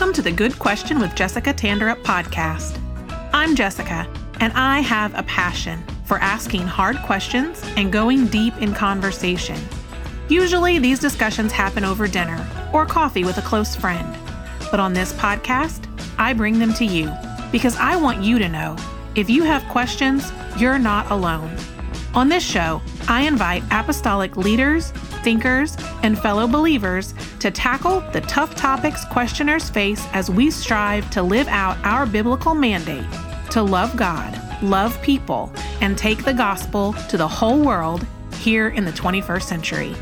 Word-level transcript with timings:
Welcome 0.00 0.14
to 0.14 0.22
the 0.22 0.32
Good 0.32 0.58
Question 0.58 0.98
with 0.98 1.14
Jessica 1.14 1.52
Tanderup 1.52 2.02
podcast. 2.04 2.80
I'm 3.34 3.54
Jessica, 3.54 4.10
and 4.40 4.50
I 4.54 4.80
have 4.80 5.12
a 5.14 5.22
passion 5.24 5.84
for 6.06 6.16
asking 6.20 6.62
hard 6.62 6.96
questions 7.02 7.62
and 7.76 7.92
going 7.92 8.26
deep 8.28 8.56
in 8.62 8.72
conversation. 8.72 9.58
Usually, 10.30 10.78
these 10.78 11.00
discussions 11.00 11.52
happen 11.52 11.84
over 11.84 12.08
dinner 12.08 12.48
or 12.72 12.86
coffee 12.86 13.24
with 13.24 13.36
a 13.36 13.42
close 13.42 13.76
friend. 13.76 14.16
But 14.70 14.80
on 14.80 14.94
this 14.94 15.12
podcast, 15.12 15.86
I 16.16 16.32
bring 16.32 16.58
them 16.58 16.72
to 16.74 16.86
you 16.86 17.12
because 17.52 17.76
I 17.76 17.96
want 17.96 18.24
you 18.24 18.38
to 18.38 18.48
know 18.48 18.76
if 19.16 19.28
you 19.28 19.42
have 19.42 19.62
questions, 19.64 20.32
you're 20.56 20.78
not 20.78 21.10
alone. 21.10 21.54
On 22.14 22.30
this 22.30 22.42
show, 22.42 22.80
I 23.06 23.26
invite 23.26 23.64
apostolic 23.70 24.38
leaders, 24.38 24.94
thinkers, 25.22 25.76
and 26.02 26.18
fellow 26.18 26.46
believers 26.46 27.14
to 27.38 27.50
tackle 27.50 28.00
the 28.12 28.20
tough 28.22 28.54
topics 28.54 29.04
questioners 29.06 29.70
face 29.70 30.06
as 30.12 30.30
we 30.30 30.50
strive 30.50 31.08
to 31.10 31.22
live 31.22 31.48
out 31.48 31.76
our 31.84 32.06
biblical 32.06 32.54
mandate 32.54 33.06
to 33.50 33.62
love 33.62 33.96
God, 33.96 34.38
love 34.62 35.00
people, 35.02 35.52
and 35.80 35.98
take 35.98 36.24
the 36.24 36.32
gospel 36.32 36.92
to 37.08 37.16
the 37.16 37.26
whole 37.26 37.60
world 37.60 38.06
here 38.34 38.68
in 38.68 38.84
the 38.84 38.92
21st 38.92 39.42
century. 39.42 39.94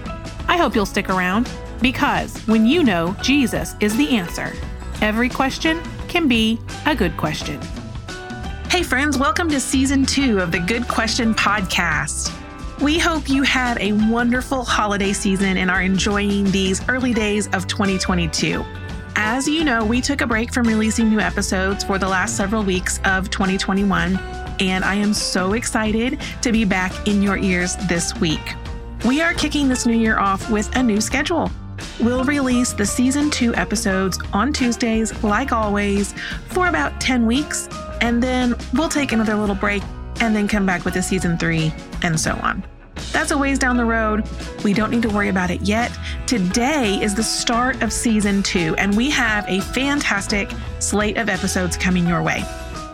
I 0.48 0.56
hope 0.56 0.74
you'll 0.74 0.86
stick 0.86 1.08
around 1.08 1.50
because 1.80 2.36
when 2.46 2.66
you 2.66 2.84
know 2.84 3.16
Jesus 3.22 3.74
is 3.80 3.96
the 3.96 4.16
answer, 4.16 4.52
every 5.00 5.28
question 5.28 5.80
can 6.08 6.28
be 6.28 6.60
a 6.86 6.94
good 6.94 7.16
question. 7.16 7.60
Hey, 8.70 8.82
friends, 8.82 9.18
welcome 9.18 9.48
to 9.48 9.60
season 9.60 10.04
two 10.04 10.40
of 10.40 10.52
the 10.52 10.60
Good 10.60 10.86
Question 10.88 11.34
podcast. 11.34 12.37
We 12.80 12.96
hope 12.96 13.28
you 13.28 13.42
had 13.42 13.76
a 13.80 13.90
wonderful 13.90 14.62
holiday 14.62 15.12
season 15.12 15.56
and 15.56 15.68
are 15.68 15.82
enjoying 15.82 16.44
these 16.52 16.80
early 16.88 17.12
days 17.12 17.48
of 17.48 17.66
2022. 17.66 18.64
As 19.16 19.48
you 19.48 19.64
know, 19.64 19.84
we 19.84 20.00
took 20.00 20.20
a 20.20 20.28
break 20.28 20.54
from 20.54 20.68
releasing 20.68 21.10
new 21.10 21.18
episodes 21.18 21.82
for 21.82 21.98
the 21.98 22.06
last 22.06 22.36
several 22.36 22.62
weeks 22.62 23.00
of 23.04 23.30
2021, 23.30 24.16
and 24.60 24.84
I 24.84 24.94
am 24.94 25.12
so 25.12 25.54
excited 25.54 26.20
to 26.40 26.52
be 26.52 26.64
back 26.64 27.08
in 27.08 27.20
your 27.20 27.36
ears 27.36 27.74
this 27.88 28.14
week. 28.20 28.54
We 29.04 29.22
are 29.22 29.34
kicking 29.34 29.68
this 29.68 29.84
new 29.84 29.98
year 29.98 30.20
off 30.20 30.48
with 30.48 30.74
a 30.76 30.82
new 30.82 31.00
schedule. 31.00 31.50
We'll 31.98 32.22
release 32.22 32.74
the 32.74 32.86
season 32.86 33.28
two 33.28 33.52
episodes 33.56 34.20
on 34.32 34.52
Tuesdays, 34.52 35.24
like 35.24 35.50
always, 35.50 36.12
for 36.46 36.68
about 36.68 37.00
10 37.00 37.26
weeks, 37.26 37.68
and 38.00 38.22
then 38.22 38.54
we'll 38.72 38.88
take 38.88 39.10
another 39.10 39.34
little 39.34 39.56
break 39.56 39.82
and 40.20 40.34
then 40.34 40.48
come 40.48 40.66
back 40.66 40.84
with 40.84 40.96
a 40.96 41.02
season 41.02 41.36
three, 41.38 41.72
and 42.02 42.18
so 42.18 42.32
on. 42.42 42.64
That's 43.12 43.30
a 43.30 43.38
ways 43.38 43.58
down 43.58 43.76
the 43.76 43.84
road. 43.84 44.28
We 44.64 44.72
don't 44.72 44.90
need 44.90 45.02
to 45.02 45.08
worry 45.08 45.28
about 45.28 45.50
it 45.50 45.62
yet. 45.62 45.96
Today 46.26 47.00
is 47.02 47.14
the 47.14 47.22
start 47.22 47.82
of 47.82 47.92
season 47.92 48.42
two, 48.42 48.74
and 48.78 48.96
we 48.96 49.10
have 49.10 49.48
a 49.48 49.60
fantastic 49.60 50.50
slate 50.78 51.16
of 51.16 51.28
episodes 51.28 51.76
coming 51.76 52.06
your 52.06 52.22
way. 52.22 52.44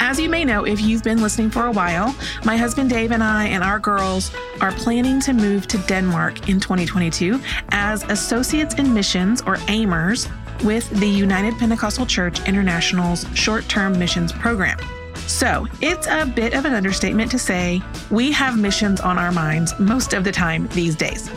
As 0.00 0.20
you 0.20 0.28
may 0.28 0.44
know, 0.44 0.64
if 0.64 0.80
you've 0.80 1.02
been 1.02 1.22
listening 1.22 1.50
for 1.50 1.66
a 1.66 1.72
while, 1.72 2.14
my 2.44 2.56
husband 2.56 2.90
Dave 2.90 3.10
and 3.10 3.22
I 3.22 3.46
and 3.46 3.64
our 3.64 3.78
girls 3.78 4.30
are 4.60 4.72
planning 4.72 5.18
to 5.20 5.32
move 5.32 5.66
to 5.68 5.78
Denmark 5.86 6.48
in 6.48 6.60
2022 6.60 7.40
as 7.70 8.02
Associates 8.04 8.74
in 8.74 8.92
Missions 8.92 9.40
or 9.42 9.56
AIMers 9.68 10.28
with 10.62 10.88
the 11.00 11.08
United 11.08 11.54
Pentecostal 11.58 12.06
Church 12.06 12.46
International's 12.46 13.26
short 13.34 13.66
term 13.68 13.98
missions 13.98 14.30
program. 14.30 14.78
So 15.26 15.66
it's 15.80 16.06
a 16.06 16.26
bit 16.26 16.54
of 16.54 16.64
an 16.64 16.74
understatement 16.74 17.30
to 17.30 17.38
say 17.38 17.82
we 18.10 18.30
have 18.32 18.58
missions 18.58 19.00
on 19.00 19.18
our 19.18 19.32
minds 19.32 19.78
most 19.78 20.12
of 20.12 20.24
the 20.24 20.32
time 20.32 20.68
these 20.68 20.94
days. 20.94 21.30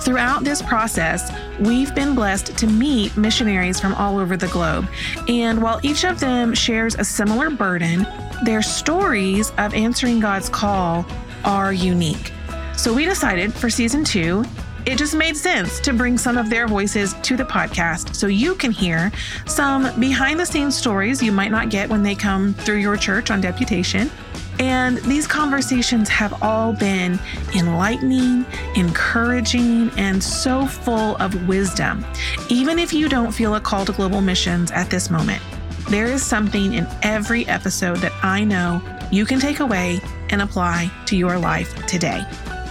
Throughout 0.00 0.44
this 0.44 0.62
process, 0.62 1.30
we've 1.58 1.94
been 1.94 2.14
blessed 2.14 2.56
to 2.56 2.66
meet 2.66 3.16
missionaries 3.16 3.78
from 3.78 3.92
all 3.94 4.18
over 4.18 4.36
the 4.36 4.48
globe. 4.48 4.88
And 5.28 5.62
while 5.62 5.78
each 5.82 6.04
of 6.04 6.20
them 6.20 6.54
shares 6.54 6.94
a 6.94 7.04
similar 7.04 7.50
burden, 7.50 8.06
their 8.44 8.62
stories 8.62 9.50
of 9.58 9.74
answering 9.74 10.20
God's 10.20 10.48
call 10.48 11.04
are 11.44 11.72
unique. 11.72 12.32
So 12.76 12.94
we 12.94 13.04
decided 13.04 13.52
for 13.52 13.68
season 13.68 14.04
two 14.04 14.44
it 14.86 14.96
just 14.96 15.14
made 15.14 15.36
sense 15.36 15.80
to 15.80 15.92
bring 15.92 16.16
some 16.16 16.38
of 16.38 16.48
their 16.48 16.66
voices 16.66 17.14
to 17.22 17.36
the 17.36 17.44
podcast 17.44 18.14
so 18.14 18.26
you 18.26 18.54
can 18.54 18.70
hear 18.70 19.12
some 19.46 19.98
behind 20.00 20.40
the 20.40 20.46
scenes 20.46 20.76
stories 20.76 21.22
you 21.22 21.32
might 21.32 21.50
not 21.50 21.68
get 21.70 21.88
when 21.88 22.02
they 22.02 22.14
come 22.14 22.54
through 22.54 22.78
your 22.78 22.96
church 22.96 23.30
on 23.30 23.40
deputation. 23.40 24.10
And 24.58 24.98
these 24.98 25.26
conversations 25.26 26.08
have 26.10 26.42
all 26.42 26.74
been 26.74 27.18
enlightening, 27.54 28.44
encouraging, 28.76 29.90
and 29.96 30.22
so 30.22 30.66
full 30.66 31.16
of 31.16 31.48
wisdom. 31.48 32.04
Even 32.50 32.78
if 32.78 32.92
you 32.92 33.08
don't 33.08 33.32
feel 33.32 33.54
a 33.54 33.60
call 33.60 33.86
to 33.86 33.92
global 33.92 34.20
missions 34.20 34.70
at 34.70 34.90
this 34.90 35.08
moment, 35.08 35.42
there 35.88 36.06
is 36.06 36.22
something 36.22 36.74
in 36.74 36.86
every 37.02 37.46
episode 37.48 37.98
that 37.98 38.12
I 38.22 38.44
know 38.44 38.82
you 39.10 39.24
can 39.24 39.40
take 39.40 39.60
away 39.60 40.00
and 40.28 40.42
apply 40.42 40.90
to 41.06 41.16
your 41.16 41.38
life 41.38 41.74
today. 41.86 42.24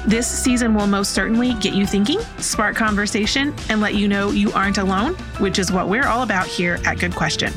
This 0.06 0.28
season 0.28 0.74
will 0.74 0.88
most 0.88 1.12
certainly 1.12 1.54
get 1.56 1.74
you 1.74 1.86
thinking, 1.86 2.20
spark 2.38 2.76
conversation, 2.76 3.54
and 3.70 3.82
let 3.82 3.96
you 3.96 4.08
know 4.08 4.32
you 4.32 4.52
aren't 4.54 4.78
alone, 4.78 5.14
which 5.40 5.60
is 5.60 5.72
what 5.72 5.90
we're 5.90 6.08
all 6.08 6.24
about 6.24 6.48
here 6.48 6.80
at 6.86 7.00
Good 7.00 7.14
Question. 7.14 7.52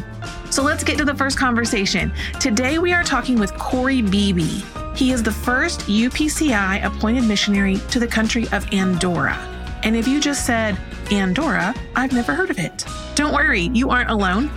So 0.51 0.63
let's 0.63 0.83
get 0.83 0.99
to 0.99 1.05
the 1.05 1.15
first 1.15 1.39
conversation. 1.39 2.13
Today 2.41 2.79
we 2.79 2.93
are 2.93 3.05
talking 3.05 3.39
with 3.39 3.57
Corey 3.59 4.03
Beebe. 4.03 4.61
He 4.95 5.13
is 5.13 5.23
the 5.23 5.33
first 5.33 5.81
UPCI 5.83 6.85
appointed 6.85 7.25
missionary 7.25 7.77
to 7.91 8.01
the 8.01 8.09
country 8.09 8.49
of 8.53 8.71
Andorra. 8.73 9.37
And 9.85 9.97
if 9.97 10.07
you 10.09 10.21
just 10.21 10.45
said 10.45 10.77
Andorra, 11.11 11.75
I've 11.95 12.13
never 12.13 12.35
heard 12.35 12.51
of 12.51 12.59
it. 12.59 12.85
Don't 13.15 13.33
worry, 13.33 13.71
you 13.73 13.91
aren't 13.91 14.11
alone. 14.11 14.51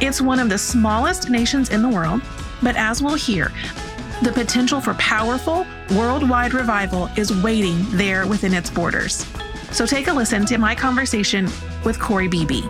It's 0.00 0.20
one 0.20 0.38
of 0.38 0.50
the 0.50 0.58
smallest 0.58 1.30
nations 1.30 1.70
in 1.70 1.82
the 1.82 1.88
world, 1.88 2.20
but 2.62 2.76
as 2.76 3.02
we'll 3.02 3.14
hear, 3.14 3.52
the 4.22 4.32
potential 4.32 4.80
for 4.80 4.94
powerful 4.94 5.66
worldwide 5.94 6.54
revival 6.54 7.10
is 7.16 7.34
waiting 7.42 7.84
there 7.90 8.26
within 8.26 8.54
its 8.54 8.70
borders. 8.70 9.26
So 9.72 9.84
take 9.84 10.06
a 10.06 10.12
listen 10.12 10.46
to 10.46 10.58
my 10.58 10.74
conversation 10.74 11.48
with 11.84 12.00
Corey 12.00 12.28
Beebe. 12.28 12.62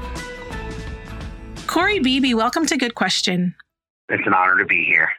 Corey 1.66 2.00
Beebe, 2.00 2.34
welcome 2.34 2.66
to 2.66 2.76
Good 2.76 2.94
Question. 2.94 3.54
It's 4.08 4.26
an 4.26 4.34
honor 4.34 4.58
to 4.58 4.64
be 4.64 4.84
here. 4.84 5.10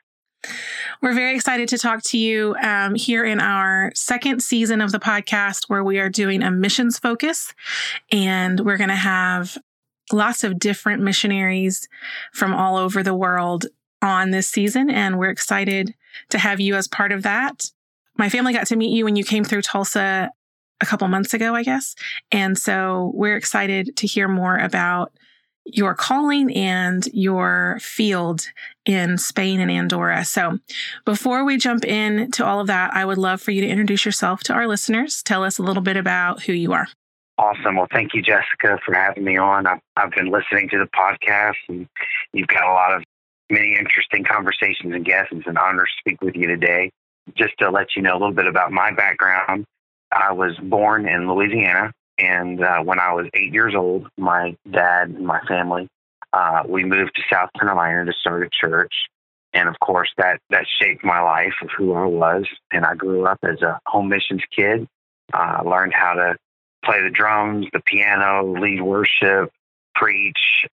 We're 1.01 1.13
very 1.13 1.35
excited 1.35 1.69
to 1.69 1.77
talk 1.77 2.03
to 2.05 2.17
you 2.17 2.55
um, 2.61 2.95
here 2.95 3.23
in 3.23 3.39
our 3.39 3.91
second 3.95 4.41
season 4.41 4.81
of 4.81 4.91
the 4.91 4.99
podcast, 4.99 5.65
where 5.67 5.83
we 5.83 5.99
are 5.99 6.09
doing 6.09 6.41
a 6.41 6.51
missions 6.51 6.97
focus. 6.97 7.53
And 8.11 8.61
we're 8.61 8.77
going 8.77 8.89
to 8.89 8.95
have 8.95 9.57
lots 10.11 10.43
of 10.43 10.57
different 10.57 11.03
missionaries 11.03 11.87
from 12.33 12.53
all 12.53 12.75
over 12.75 13.03
the 13.03 13.13
world 13.13 13.67
on 14.01 14.31
this 14.31 14.47
season. 14.47 14.89
And 14.89 15.19
we're 15.19 15.29
excited 15.29 15.93
to 16.29 16.37
have 16.37 16.59
you 16.59 16.75
as 16.75 16.87
part 16.87 17.11
of 17.11 17.23
that. 17.23 17.71
My 18.17 18.29
family 18.29 18.53
got 18.53 18.67
to 18.67 18.75
meet 18.75 18.95
you 18.95 19.05
when 19.05 19.15
you 19.15 19.23
came 19.23 19.43
through 19.43 19.61
Tulsa 19.61 20.31
a 20.81 20.85
couple 20.85 21.07
months 21.07 21.33
ago, 21.33 21.55
I 21.55 21.63
guess. 21.63 21.95
And 22.31 22.57
so 22.57 23.11
we're 23.13 23.35
excited 23.35 23.95
to 23.97 24.07
hear 24.07 24.27
more 24.27 24.57
about 24.57 25.11
your 25.65 25.93
calling 25.93 26.55
and 26.55 27.07
your 27.13 27.77
field 27.81 28.47
in 28.85 29.17
Spain 29.17 29.59
and 29.59 29.69
Andorra. 29.69 30.23
So, 30.23 30.59
before 31.05 31.43
we 31.43 31.57
jump 31.57 31.83
in 31.83 32.31
to 32.31 32.45
all 32.45 32.61
of 32.61 32.67
that, 32.67 32.93
I 32.93 33.03
would 33.03 33.17
love 33.17 33.41
for 33.41 33.51
you 33.51 33.61
to 33.61 33.67
introduce 33.67 34.05
yourself 34.05 34.41
to 34.43 34.53
our 34.53 34.67
listeners. 34.67 35.21
Tell 35.23 35.43
us 35.43 35.57
a 35.57 35.63
little 35.63 35.83
bit 35.83 35.97
about 35.97 36.43
who 36.43 36.53
you 36.53 36.71
are. 36.71 36.87
Awesome. 37.37 37.75
Well, 37.75 37.87
thank 37.91 38.13
you, 38.13 38.21
Jessica, 38.21 38.79
for 38.83 38.95
having 38.95 39.23
me 39.23 39.37
on. 39.37 39.67
I've, 39.67 39.79
I've 39.95 40.11
been 40.11 40.31
listening 40.31 40.69
to 40.69 40.79
the 40.79 40.87
podcast, 40.87 41.57
and 41.67 41.87
you've 42.33 42.47
got 42.47 42.63
a 42.63 42.73
lot 42.73 42.93
of 42.93 43.03
many 43.49 43.77
interesting 43.77 44.23
conversations 44.23 44.93
and 44.93 45.05
guests. 45.05 45.31
It's 45.31 45.47
an 45.47 45.57
honor 45.57 45.85
to 45.85 45.91
speak 45.99 46.21
with 46.21 46.35
you 46.35 46.47
today. 46.47 46.91
Just 47.35 47.57
to 47.59 47.69
let 47.69 47.95
you 47.95 48.01
know 48.01 48.13
a 48.13 48.19
little 48.19 48.33
bit 48.33 48.47
about 48.47 48.71
my 48.71 48.93
background, 48.93 49.65
I 50.11 50.31
was 50.31 50.55
born 50.57 51.07
in 51.07 51.29
Louisiana, 51.29 51.91
and 52.17 52.63
uh, 52.63 52.79
when 52.79 52.99
I 52.99 53.13
was 53.13 53.27
eight 53.33 53.53
years 53.53 53.75
old, 53.75 54.07
my 54.17 54.55
dad 54.71 55.09
and 55.09 55.25
my 55.25 55.41
family 55.41 55.89
uh, 56.33 56.63
we 56.67 56.83
moved 56.83 57.15
to 57.15 57.21
South 57.31 57.49
Carolina 57.59 58.05
to 58.05 58.13
start 58.13 58.43
a 58.43 58.49
church, 58.49 58.93
and 59.53 59.69
of 59.69 59.79
course 59.79 60.09
that 60.17 60.39
that 60.49 60.65
shaped 60.79 61.03
my 61.03 61.21
life 61.21 61.53
of 61.61 61.69
who 61.75 61.93
I 61.93 62.05
was. 62.05 62.45
And 62.71 62.85
I 62.85 62.95
grew 62.95 63.25
up 63.25 63.39
as 63.43 63.61
a 63.61 63.79
home 63.85 64.09
missions 64.09 64.43
kid. 64.55 64.87
I 65.33 65.59
uh, 65.59 65.63
learned 65.63 65.93
how 65.93 66.13
to 66.13 66.35
play 66.85 67.01
the 67.01 67.09
drums, 67.09 67.67
the 67.73 67.81
piano, 67.81 68.45
lead 68.45 68.81
worship, 68.81 69.51
preach, 69.95 70.65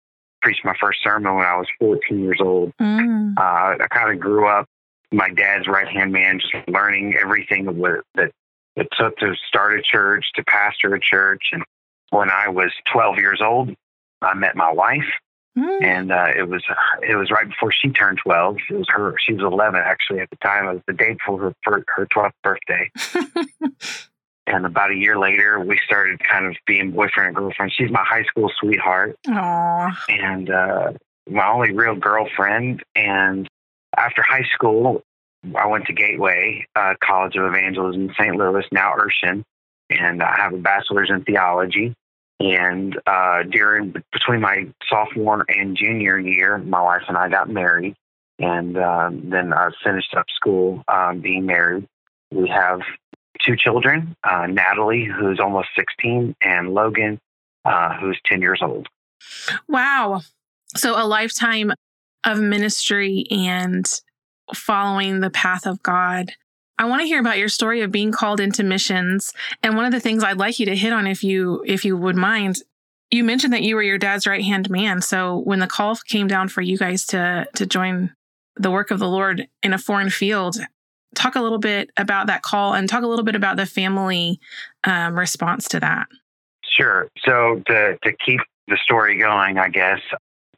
preached 0.44 0.64
my 0.64 0.74
first 0.78 1.02
sermon 1.02 1.34
when 1.34 1.46
I 1.46 1.56
was 1.56 1.66
14 1.80 2.20
years 2.20 2.38
old. 2.40 2.72
Mm. 2.78 3.32
Uh, 3.36 3.40
I 3.40 3.86
kind 3.90 4.12
of 4.12 4.20
grew 4.20 4.46
up 4.46 4.68
my 5.10 5.30
dad's 5.30 5.66
right 5.66 5.88
hand 5.88 6.12
man, 6.12 6.38
just 6.38 6.68
learning 6.68 7.16
everything 7.20 7.64
that, 7.64 8.02
that 8.14 8.30
it 8.76 8.88
took 8.98 9.16
to 9.18 9.34
start 9.48 9.78
a 9.78 9.82
church, 9.82 10.26
to 10.34 10.44
pastor 10.44 10.94
a 10.94 11.00
church. 11.00 11.44
And 11.52 11.62
when 12.10 12.30
I 12.30 12.48
was 12.48 12.72
12 12.92 13.16
years 13.18 13.40
old, 13.42 13.74
I 14.20 14.34
met 14.34 14.54
my 14.54 14.70
wife. 14.70 15.10
Mm. 15.56 15.82
And 15.82 16.12
uh, 16.12 16.32
it 16.36 16.48
was 16.48 16.64
it 17.08 17.14
was 17.14 17.30
right 17.30 17.48
before 17.48 17.72
she 17.72 17.88
turned 17.90 18.18
12. 18.18 18.56
It 18.70 18.74
was 18.74 18.86
her. 18.88 19.14
She 19.24 19.34
was 19.34 19.42
11 19.42 19.80
actually 19.82 20.18
at 20.18 20.28
the 20.30 20.36
time. 20.36 20.66
It 20.66 20.72
was 20.74 20.82
the 20.88 20.92
day 20.92 21.14
before 21.14 21.54
her 21.68 21.84
her 21.86 22.06
12th 22.06 22.32
birthday. 22.42 22.90
And 24.46 24.66
about 24.66 24.90
a 24.90 24.94
year 24.94 25.18
later, 25.18 25.58
we 25.58 25.78
started 25.86 26.20
kind 26.22 26.46
of 26.46 26.56
being 26.66 26.90
boyfriend 26.90 27.28
and 27.28 27.36
girlfriend. 27.36 27.72
She's 27.74 27.90
my 27.90 28.04
high 28.04 28.24
school 28.24 28.50
sweetheart. 28.60 29.16
Aww. 29.26 29.96
And 30.08 30.50
uh, 30.50 30.92
my 31.28 31.48
only 31.48 31.72
real 31.72 31.96
girlfriend. 31.96 32.84
And 32.94 33.48
after 33.96 34.22
high 34.22 34.46
school, 34.54 35.02
I 35.56 35.66
went 35.66 35.86
to 35.86 35.92
Gateway 35.92 36.66
uh, 36.76 36.94
College 37.02 37.36
of 37.36 37.44
Evangelism 37.46 38.08
in 38.08 38.14
St. 38.18 38.36
Louis, 38.36 38.64
now 38.72 38.94
Urshan, 38.94 39.44
and 39.90 40.22
I 40.22 40.36
have 40.36 40.54
a 40.54 40.58
bachelor's 40.58 41.10
in 41.10 41.24
theology. 41.24 41.94
And 42.40 42.98
uh, 43.06 43.44
during 43.44 43.94
between 44.12 44.40
my 44.40 44.66
sophomore 44.88 45.44
and 45.48 45.76
junior 45.76 46.18
year, 46.18 46.58
my 46.58 46.82
wife 46.82 47.02
and 47.08 47.16
I 47.16 47.28
got 47.28 47.48
married, 47.48 47.94
and 48.38 48.76
uh, 48.76 49.10
then 49.12 49.52
I 49.52 49.70
finished 49.84 50.14
up 50.16 50.26
school 50.34 50.82
um, 50.88 51.20
being 51.20 51.46
married. 51.46 51.86
We 52.32 52.48
have 52.48 52.80
two 53.44 53.56
children: 53.56 54.16
uh, 54.24 54.46
Natalie, 54.46 55.04
who's 55.04 55.40
almost 55.40 55.68
16, 55.76 56.34
and 56.40 56.74
Logan, 56.74 57.18
uh, 57.64 57.98
who's 57.98 58.20
10 58.26 58.40
years 58.40 58.60
old. 58.62 58.88
Wow! 59.68 60.22
So 60.76 61.00
a 61.00 61.06
lifetime 61.06 61.72
of 62.24 62.40
ministry 62.40 63.26
and 63.30 63.86
following 64.54 65.20
the 65.20 65.30
path 65.30 65.66
of 65.66 65.82
God. 65.82 66.32
I 66.78 66.86
want 66.86 67.02
to 67.02 67.06
hear 67.06 67.20
about 67.20 67.38
your 67.38 67.48
story 67.48 67.82
of 67.82 67.92
being 67.92 68.10
called 68.10 68.40
into 68.40 68.64
missions. 68.64 69.32
And 69.62 69.76
one 69.76 69.84
of 69.84 69.92
the 69.92 70.00
things 70.00 70.24
I'd 70.24 70.38
like 70.38 70.58
you 70.58 70.66
to 70.66 70.76
hit 70.76 70.92
on 70.92 71.06
if 71.06 71.22
you 71.22 71.62
if 71.66 71.84
you 71.84 71.96
would 71.96 72.16
mind, 72.16 72.56
you 73.10 73.22
mentioned 73.22 73.52
that 73.52 73.62
you 73.62 73.76
were 73.76 73.82
your 73.82 73.98
dad's 73.98 74.26
right-hand 74.26 74.70
man. 74.70 75.00
So 75.00 75.38
when 75.38 75.60
the 75.60 75.66
call 75.66 75.96
came 75.96 76.26
down 76.26 76.48
for 76.48 76.62
you 76.62 76.76
guys 76.76 77.06
to 77.06 77.46
to 77.54 77.66
join 77.66 78.12
the 78.56 78.70
work 78.70 78.90
of 78.90 78.98
the 78.98 79.08
Lord 79.08 79.48
in 79.62 79.72
a 79.72 79.78
foreign 79.78 80.10
field, 80.10 80.56
talk 81.14 81.36
a 81.36 81.40
little 81.40 81.58
bit 81.58 81.90
about 81.96 82.26
that 82.26 82.42
call 82.42 82.74
and 82.74 82.88
talk 82.88 83.02
a 83.02 83.06
little 83.06 83.24
bit 83.24 83.36
about 83.36 83.56
the 83.56 83.66
family 83.66 84.40
um, 84.84 85.18
response 85.18 85.68
to 85.68 85.80
that. 85.80 86.08
Sure. 86.76 87.08
So 87.24 87.62
to 87.66 87.98
to 88.02 88.12
keep 88.24 88.40
the 88.68 88.78
story 88.82 89.18
going, 89.18 89.58
I 89.58 89.68
guess 89.68 90.00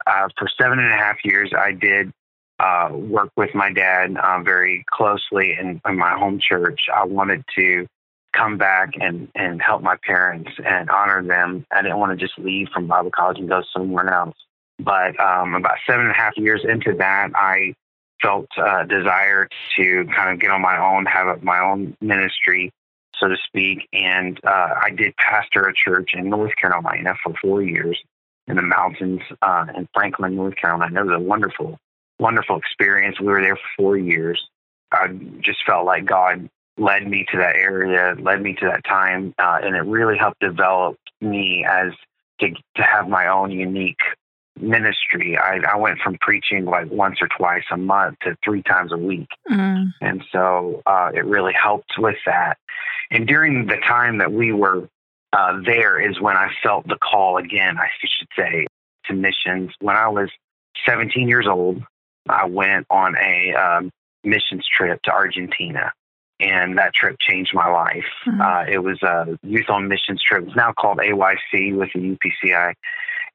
uh, 0.07 0.29
for 0.39 0.49
seven 0.61 0.79
and 0.79 0.93
a 0.93 0.97
half 0.97 1.17
years, 1.25 1.53
I 1.57 1.73
did 1.73 2.13
uh, 2.59 2.89
work 2.93 3.31
with 3.37 3.55
my 3.55 3.73
dad 3.73 4.17
uh, 4.17 4.41
very 4.43 4.85
closely 4.91 5.57
in, 5.61 5.81
in, 5.87 5.99
my 5.99 6.15
home 6.15 6.41
church. 6.41 6.81
I 6.95 7.05
wanted 7.05 7.45
to 7.57 7.87
come 8.35 8.57
back 8.57 8.91
and, 9.01 9.29
and 9.35 9.61
help 9.61 9.83
my 9.83 9.97
parents 10.05 10.51
and 10.65 10.89
honor 10.89 11.23
them. 11.23 11.67
I 11.71 11.83
didn't 11.83 11.99
want 11.99 12.19
to 12.19 12.25
just 12.25 12.39
leave 12.39 12.69
from 12.73 12.87
Bible 12.87 13.11
college 13.11 13.39
and 13.39 13.49
go 13.49 13.63
somewhere 13.75 14.09
else. 14.09 14.37
But 14.79 15.19
um, 15.21 15.55
about 15.55 15.77
seven 15.87 16.03
and 16.03 16.11
a 16.11 16.15
half 16.15 16.37
years 16.37 16.63
into 16.67 16.95
that, 16.99 17.31
I 17.35 17.75
felt 18.21 18.47
uh, 18.57 18.85
desire 18.85 19.49
to 19.77 20.07
kind 20.15 20.31
of 20.31 20.41
get 20.41 20.51
on 20.51 20.61
my 20.61 20.79
own, 20.79 21.07
have 21.07 21.43
my 21.43 21.61
own 21.61 21.97
ministry, 22.01 22.73
so 23.19 23.29
to 23.29 23.37
speak. 23.47 23.89
And 23.93 24.41
uh, 24.45 24.75
I 24.83 24.91
did 24.91 25.15
pastor 25.17 25.67
a 25.67 25.75
church 25.75 26.11
in 26.15 26.31
North 26.31 26.57
Carolina 26.57 27.15
for 27.23 27.35
four 27.41 27.63
years 27.63 27.99
in 28.47 28.57
the 28.57 28.63
mountains 28.63 29.21
uh, 29.43 29.67
in 29.77 29.89
Franklin, 29.93 30.37
North 30.37 30.57
Carolina. 30.57 31.01
It 31.01 31.07
was 31.07 31.21
a 31.21 31.23
wonderful 31.23 31.79
wonderful 32.19 32.57
experience. 32.57 33.21
We 33.21 33.27
were 33.27 33.43
there 33.43 33.57
for 33.57 33.69
four 33.77 33.97
years. 33.99 34.43
I 34.93 35.09
just 35.41 35.59
felt 35.67 35.85
like 35.85 36.07
God 36.07 36.49
led 36.79 37.07
me 37.07 37.27
to 37.31 37.39
that 37.39 37.57
area, 37.57 38.15
led 38.19 38.43
me 38.43 38.55
to 38.55 38.67
that 38.67 38.85
time, 38.85 39.35
uh, 39.39 39.59
and 39.63 39.75
it 39.77 39.81
really 39.81 40.17
helped 40.17 40.41
develop 40.41 40.97
me 41.21 41.67
as 41.69 41.93
to 42.41 42.51
to 42.77 42.83
have 42.83 43.09
my 43.09 43.29
own 43.29 43.51
unique 43.51 44.01
ministry. 44.61 45.37
I, 45.37 45.61
I 45.73 45.77
went 45.77 46.01
from 46.01 46.19
preaching 46.21 46.65
like 46.65 46.91
once 46.91 47.19
or 47.21 47.29
twice 47.29 47.65
a 47.71 47.77
month 47.77 48.19
to 48.23 48.37
three 48.45 48.63
times 48.63 48.93
a 48.93 48.99
week, 48.99 49.29
mm. 49.51 49.93
and 50.01 50.25
so 50.33 50.83
uh, 50.87 51.11
it 51.15 51.25
really 51.25 51.53
helped 51.53 51.93
with 51.99 52.17
that. 52.27 52.59
And 53.11 53.27
during 53.27 53.67
the 53.67 53.77
time 53.77 54.19
that 54.19 54.33
we 54.33 54.53
were 54.53 54.89
uh, 55.33 55.61
there 55.65 55.99
is 55.99 56.21
when 56.21 56.37
I 56.37 56.51
felt 56.63 56.87
the 56.87 56.97
call 56.97 57.37
again. 57.37 57.77
I 57.79 57.89
should 58.01 58.29
say 58.37 58.67
to 59.07 59.15
missions 59.15 59.73
when 59.81 59.97
I 59.97 60.09
was 60.09 60.31
17 60.87 61.29
years 61.29 61.47
old. 61.47 61.83
I 62.29 62.47
went 62.47 62.87
on 62.91 63.17
a 63.17 63.55
um, 63.55 63.91
missions 64.25 64.67
trip 64.67 65.01
to 65.03 65.13
Argentina, 65.13 65.93
and 66.41 66.79
that 66.79 66.95
trip 66.95 67.17
changed 67.21 67.55
my 67.55 67.69
life. 67.69 68.05
Mm-hmm. 68.27 68.41
Uh, 68.41 68.65
it 68.65 68.79
was 68.79 69.01
a 69.03 69.39
youth 69.43 69.69
on 69.69 69.89
missions 69.89 70.23
trip. 70.23 70.45
It's 70.47 70.57
now 70.57 70.73
called 70.73 70.99
AYC 70.99 71.77
with 71.77 71.91
the 71.95 72.01
UPCI, 72.01 72.75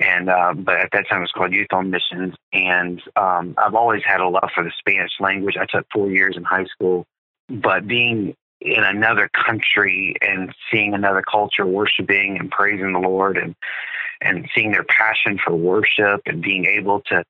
and 0.02 0.30
uh, 0.30 0.54
but 0.54 0.76
at 0.80 0.90
that 0.94 1.08
time 1.08 1.20
it 1.20 1.22
was 1.22 1.32
called 1.32 1.54
Youth 1.54 1.72
on 1.72 1.92
Missions. 1.92 2.36
And 2.54 3.02
um, 3.16 3.56
I've 3.58 3.76
always 3.76 4.02
had 4.06 4.20
a 4.20 4.28
love 4.28 4.50
for 4.54 4.64
the 4.64 4.72
Spanish 4.80 5.12
language. 5.20 5.56
I 5.60 5.66
took 5.66 5.86
four 5.94 6.10
years 6.10 6.36
in 6.38 6.44
high 6.44 6.66
school, 6.66 7.06
but 7.50 7.88
being 7.88 8.36
in 8.62 8.84
another 8.84 9.30
country 9.30 10.16
and 10.22 10.54
seeing 10.72 10.94
another 10.94 11.24
culture 11.24 11.66
worshiping 11.66 12.38
and 12.40 12.52
praising 12.52 12.94
the 12.94 13.00
Lord 13.00 13.38
and 13.38 13.56
and 14.22 14.48
seeing 14.54 14.72
their 14.72 14.84
passion 14.84 15.40
for 15.44 15.56
worship 15.56 16.22
and 16.28 16.42
being 16.44 16.66
able 16.66 17.02
to 17.08 17.24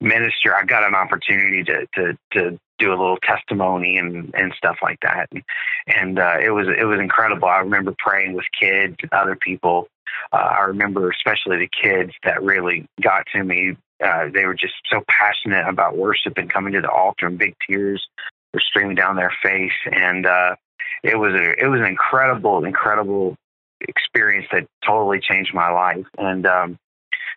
minister, 0.00 0.54
I 0.54 0.64
got 0.64 0.84
an 0.84 0.94
opportunity 0.94 1.64
to 1.64 1.86
to 1.94 2.18
to 2.32 2.58
do 2.78 2.90
a 2.90 2.96
little 2.96 3.18
testimony 3.22 3.98
and 3.98 4.32
and 4.34 4.52
stuff 4.56 4.76
like 4.82 4.98
that, 5.02 5.28
and, 5.32 5.42
and 5.86 6.18
uh, 6.18 6.36
it 6.42 6.50
was 6.50 6.68
it 6.68 6.84
was 6.84 7.00
incredible. 7.00 7.48
I 7.48 7.58
remember 7.58 7.94
praying 7.98 8.34
with 8.34 8.44
kids 8.58 8.96
and 9.02 9.12
other 9.12 9.36
people. 9.36 9.88
Uh, 10.32 10.36
I 10.36 10.60
remember 10.64 11.10
especially 11.10 11.58
the 11.58 11.68
kids 11.82 12.12
that 12.24 12.42
really 12.42 12.86
got 13.00 13.26
to 13.34 13.42
me. 13.42 13.76
Uh, 14.04 14.26
they 14.32 14.44
were 14.44 14.54
just 14.54 14.74
so 14.90 15.02
passionate 15.08 15.66
about 15.66 15.96
worship 15.96 16.34
and 16.36 16.50
coming 16.50 16.74
to 16.74 16.80
the 16.80 16.90
altar, 16.90 17.26
and 17.26 17.38
big 17.38 17.54
tears 17.66 18.06
were 18.52 18.60
streaming 18.60 18.94
down 18.94 19.16
their 19.16 19.32
face, 19.42 19.72
and 19.90 20.26
uh, 20.26 20.54
it 21.02 21.18
was 21.18 21.32
a 21.34 21.62
it 21.62 21.68
was 21.68 21.80
an 21.80 21.86
incredible 21.86 22.64
incredible 22.64 23.36
experience 23.80 24.46
that 24.52 24.66
totally 24.84 25.20
changed 25.20 25.54
my 25.54 25.70
life. 25.70 26.06
And 26.18 26.46
um, 26.46 26.78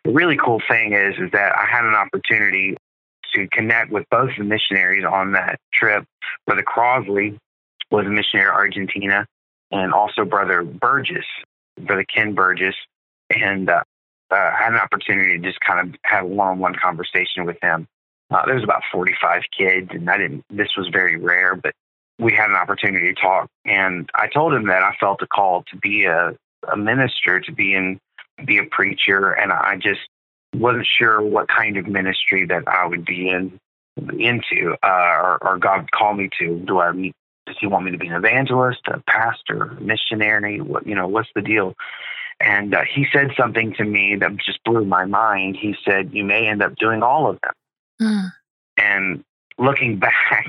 the 0.04 0.12
really 0.12 0.38
cool 0.38 0.62
thing 0.70 0.94
is 0.94 1.16
is 1.18 1.32
that 1.32 1.56
I 1.56 1.66
had 1.66 1.86
an 1.86 1.96
opportunity 1.96 2.76
to 3.36 3.48
connect 3.48 3.92
with 3.92 4.06
both 4.10 4.32
the 4.38 4.44
missionaries 4.44 5.06
on 5.06 5.34
that 5.34 5.60
trip. 5.74 6.06
Brother 6.46 6.64
Crosley 6.64 7.38
was 7.92 8.06
a 8.06 8.10
missionary 8.10 8.48
to 8.48 8.54
Argentina, 8.54 9.26
and 9.72 9.94
also 9.94 10.26
Brother 10.26 10.64
Burgess, 10.64 11.26
Brother 11.80 12.06
Ken 12.06 12.34
Burgess, 12.34 12.76
and 13.30 13.70
uh, 13.70 13.84
uh, 14.32 14.52
had 14.56 14.74
an 14.74 14.80
opportunity 14.80 15.40
to 15.40 15.48
just 15.48 15.60
kind 15.62 15.90
of 15.90 15.96
have 16.04 16.26
a 16.26 16.28
one-on-one 16.28 16.76
conversation 16.76 17.46
with 17.46 17.58
him. 17.62 17.88
Uh, 18.32 18.46
there 18.46 18.56
was 18.56 18.64
about 18.64 18.84
45 18.92 19.42
kids, 19.58 19.90
and 19.92 20.10
I 20.10 20.18
didn't. 20.18 20.44
This 20.50 20.70
was 20.78 20.88
very 20.90 21.16
rare, 21.16 21.56
but 21.56 21.74
we 22.20 22.34
had 22.34 22.50
an 22.50 22.56
opportunity 22.56 23.14
to 23.14 23.20
talk, 23.20 23.50
and 23.66 24.10
I 24.14 24.28
told 24.28 24.54
him 24.54 24.68
that 24.68 24.84
I 24.84 24.94
felt 25.00 25.22
a 25.22 25.28
call 25.28 25.64
to 25.72 25.78
be 25.78 26.06
a, 26.06 26.36
a 26.72 26.78
minister, 26.78 27.40
to 27.40 27.52
be 27.52 27.74
in 27.74 28.00
be 28.46 28.58
a 28.58 28.64
preacher, 28.64 29.32
and 29.32 29.52
I 29.52 29.78
just 29.82 30.02
wasn't 30.54 30.88
sure 30.98 31.22
what 31.22 31.48
kind 31.48 31.78
of 31.78 31.88
ministry 31.88 32.46
that 32.46 32.68
I 32.68 32.86
would 32.86 33.06
be 33.06 33.30
in 33.30 33.60
into, 34.18 34.76
uh, 34.82 34.88
or, 34.88 35.38
or 35.42 35.58
God 35.58 35.92
call 35.92 36.14
me 36.14 36.30
to. 36.40 36.60
Do 36.60 36.80
I 36.80 36.92
meet? 36.92 37.14
Does 37.50 37.58
He 37.60 37.66
want 37.66 37.86
me 37.86 37.92
to 37.92 37.98
be 37.98 38.08
an 38.08 38.14
evangelist, 38.14 38.82
a 38.86 39.02
pastor, 39.08 39.64
a 39.64 39.82
missionary? 39.82 40.62
What 40.62 40.86
you 40.86 40.94
know? 40.94 41.08
What's 41.08 41.30
the 41.34 41.42
deal? 41.42 41.74
And 42.40 42.76
uh, 42.76 42.84
he 42.84 43.08
said 43.12 43.32
something 43.36 43.74
to 43.74 43.84
me 43.84 44.16
that 44.20 44.38
just 44.38 44.64
blew 44.64 44.86
my 44.86 45.06
mind. 45.06 45.58
He 45.60 45.76
said, 45.84 46.14
"You 46.14 46.24
may 46.24 46.48
end 46.48 46.62
up 46.62 46.76
doing 46.76 47.02
all 47.02 47.28
of 47.28 47.40
them." 47.42 47.54
Mm. 48.02 48.32
And 48.78 49.24
looking 49.58 49.98
back, 50.00 50.48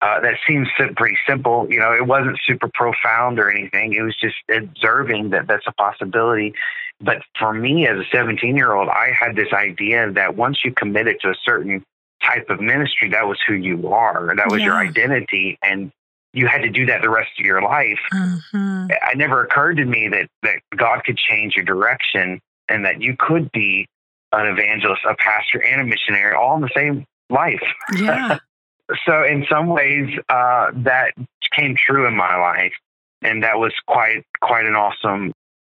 uh, 0.00 0.20
that 0.20 0.36
seems 0.48 0.68
pretty 0.96 1.18
simple. 1.28 1.66
You 1.70 1.80
know, 1.80 1.92
it 1.92 2.06
wasn't 2.06 2.40
super 2.46 2.70
profound 2.72 3.38
or 3.38 3.50
anything. 3.50 3.92
It 3.92 4.02
was 4.02 4.16
just 4.18 4.36
observing 4.50 5.30
that 5.30 5.46
that's 5.46 5.66
a 5.66 5.72
possibility. 5.72 6.54
But 6.98 7.18
for 7.38 7.52
me, 7.52 7.86
as 7.86 7.98
a 7.98 8.04
17 8.10 8.56
year 8.56 8.72
old, 8.72 8.88
I 8.88 9.12
had 9.18 9.36
this 9.36 9.52
idea 9.52 10.10
that 10.12 10.34
once 10.34 10.60
you 10.64 10.72
committed 10.72 11.20
to 11.20 11.28
a 11.28 11.34
certain 11.44 11.84
type 12.24 12.48
of 12.48 12.60
ministry, 12.60 13.10
that 13.10 13.26
was 13.26 13.38
who 13.46 13.54
you 13.54 13.88
are, 13.88 14.32
that 14.36 14.48
was 14.48 14.60
yeah. 14.60 14.66
your 14.66 14.76
identity, 14.76 15.58
and 15.62 15.92
you 16.32 16.46
had 16.46 16.62
to 16.62 16.70
do 16.70 16.86
that 16.86 17.02
the 17.02 17.10
rest 17.10 17.30
of 17.38 17.44
your 17.44 17.62
life. 17.62 17.98
Mm-hmm. 18.12 18.86
It 18.90 19.18
never 19.18 19.44
occurred 19.44 19.76
to 19.76 19.84
me 19.84 20.08
that 20.08 20.28
that 20.42 20.60
God 20.76 21.04
could 21.04 21.16
change 21.16 21.56
your 21.56 21.64
direction 21.64 22.40
and 22.68 22.84
that 22.84 23.00
you 23.00 23.16
could 23.18 23.50
be 23.52 23.86
an 24.32 24.46
evangelist, 24.46 25.02
a 25.08 25.14
pastor, 25.16 25.62
and 25.62 25.80
a 25.80 25.84
missionary 25.84 26.34
all 26.34 26.56
in 26.56 26.62
the 26.62 26.70
same 26.74 27.04
life. 27.28 27.62
Yeah. 27.94 28.38
so 29.06 29.24
in 29.24 29.44
some 29.50 29.68
ways, 29.68 30.08
uh, 30.28 30.70
that 30.76 31.12
came 31.54 31.76
true 31.76 32.06
in 32.06 32.16
my 32.16 32.36
life, 32.36 32.72
and 33.20 33.42
that 33.42 33.58
was 33.58 33.72
quite 33.86 34.24
quite 34.40 34.66
an 34.66 34.74
awesome 34.74 35.32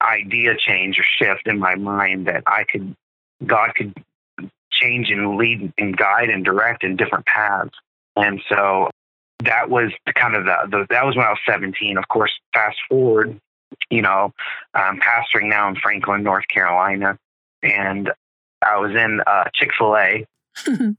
idea 0.02 0.56
change 0.56 0.99
or 0.99 1.04
shift 1.04 1.47
in 1.47 1.59
my 1.59 1.76
mind 1.76 2.26
that 2.26 2.42
I 2.47 2.64
could 2.64 2.94
God 3.47 3.75
could 3.75 3.94
change 4.71 5.11
and 5.11 5.37
lead 5.37 5.73
and 5.78 5.97
guide 5.97 6.28
and 6.28 6.44
direct 6.44 6.85
in 6.85 6.97
different 6.97 7.26
paths. 7.26 7.75
And 8.16 8.40
so 8.49 8.90
that 9.45 9.71
was 9.71 9.93
the 10.07 10.13
kind 10.13 10.35
of 10.35 10.45
the, 10.45 10.57
the 10.71 10.87
that 10.91 11.05
was 11.05 11.17
when 11.17 11.27
I 11.27 11.31
was 11.31 11.39
17. 11.49 11.97
Of 11.97 12.09
course, 12.09 12.33
fast 12.53 12.77
forward, 12.89 13.39
you 13.91 14.03
know, 14.03 14.33
I'm 14.75 15.01
pastoring 15.01 15.49
now 15.49 15.69
in 15.69 15.77
Franklin, 15.77 16.23
North 16.23 16.47
Carolina, 16.49 17.19
and 17.63 18.11
I 18.63 18.79
was 18.79 18.93
in 18.93 19.21
uh, 19.27 19.45
Chick 19.55 19.71
Fil 19.79 19.97
A 19.97 20.27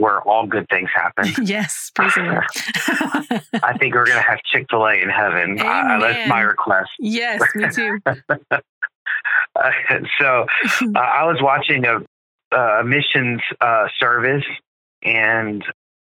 where 0.00 0.20
all 0.22 0.46
good 0.46 0.66
things 0.70 0.88
happen. 0.94 1.30
yes, 1.46 1.92
praise. 1.94 2.12
I 2.16 3.76
think 3.78 3.94
we're 3.94 4.06
going 4.06 4.16
to 4.16 4.26
have 4.26 4.42
Chick 4.44 4.66
fil 4.70 4.86
A 4.86 4.94
in 4.94 5.10
heaven. 5.10 5.60
Uh, 5.60 5.98
that's 6.00 6.28
my 6.28 6.40
request. 6.40 6.90
Yes, 6.98 7.42
me 7.54 7.68
too. 7.70 7.98
uh, 8.06 8.20
so 10.18 10.46
uh, 10.94 10.98
I 10.98 11.24
was 11.24 11.38
watching 11.40 11.84
a, 11.84 12.00
a 12.56 12.82
missions 12.82 13.42
uh, 13.60 13.88
service, 13.98 14.44
and 15.02 15.62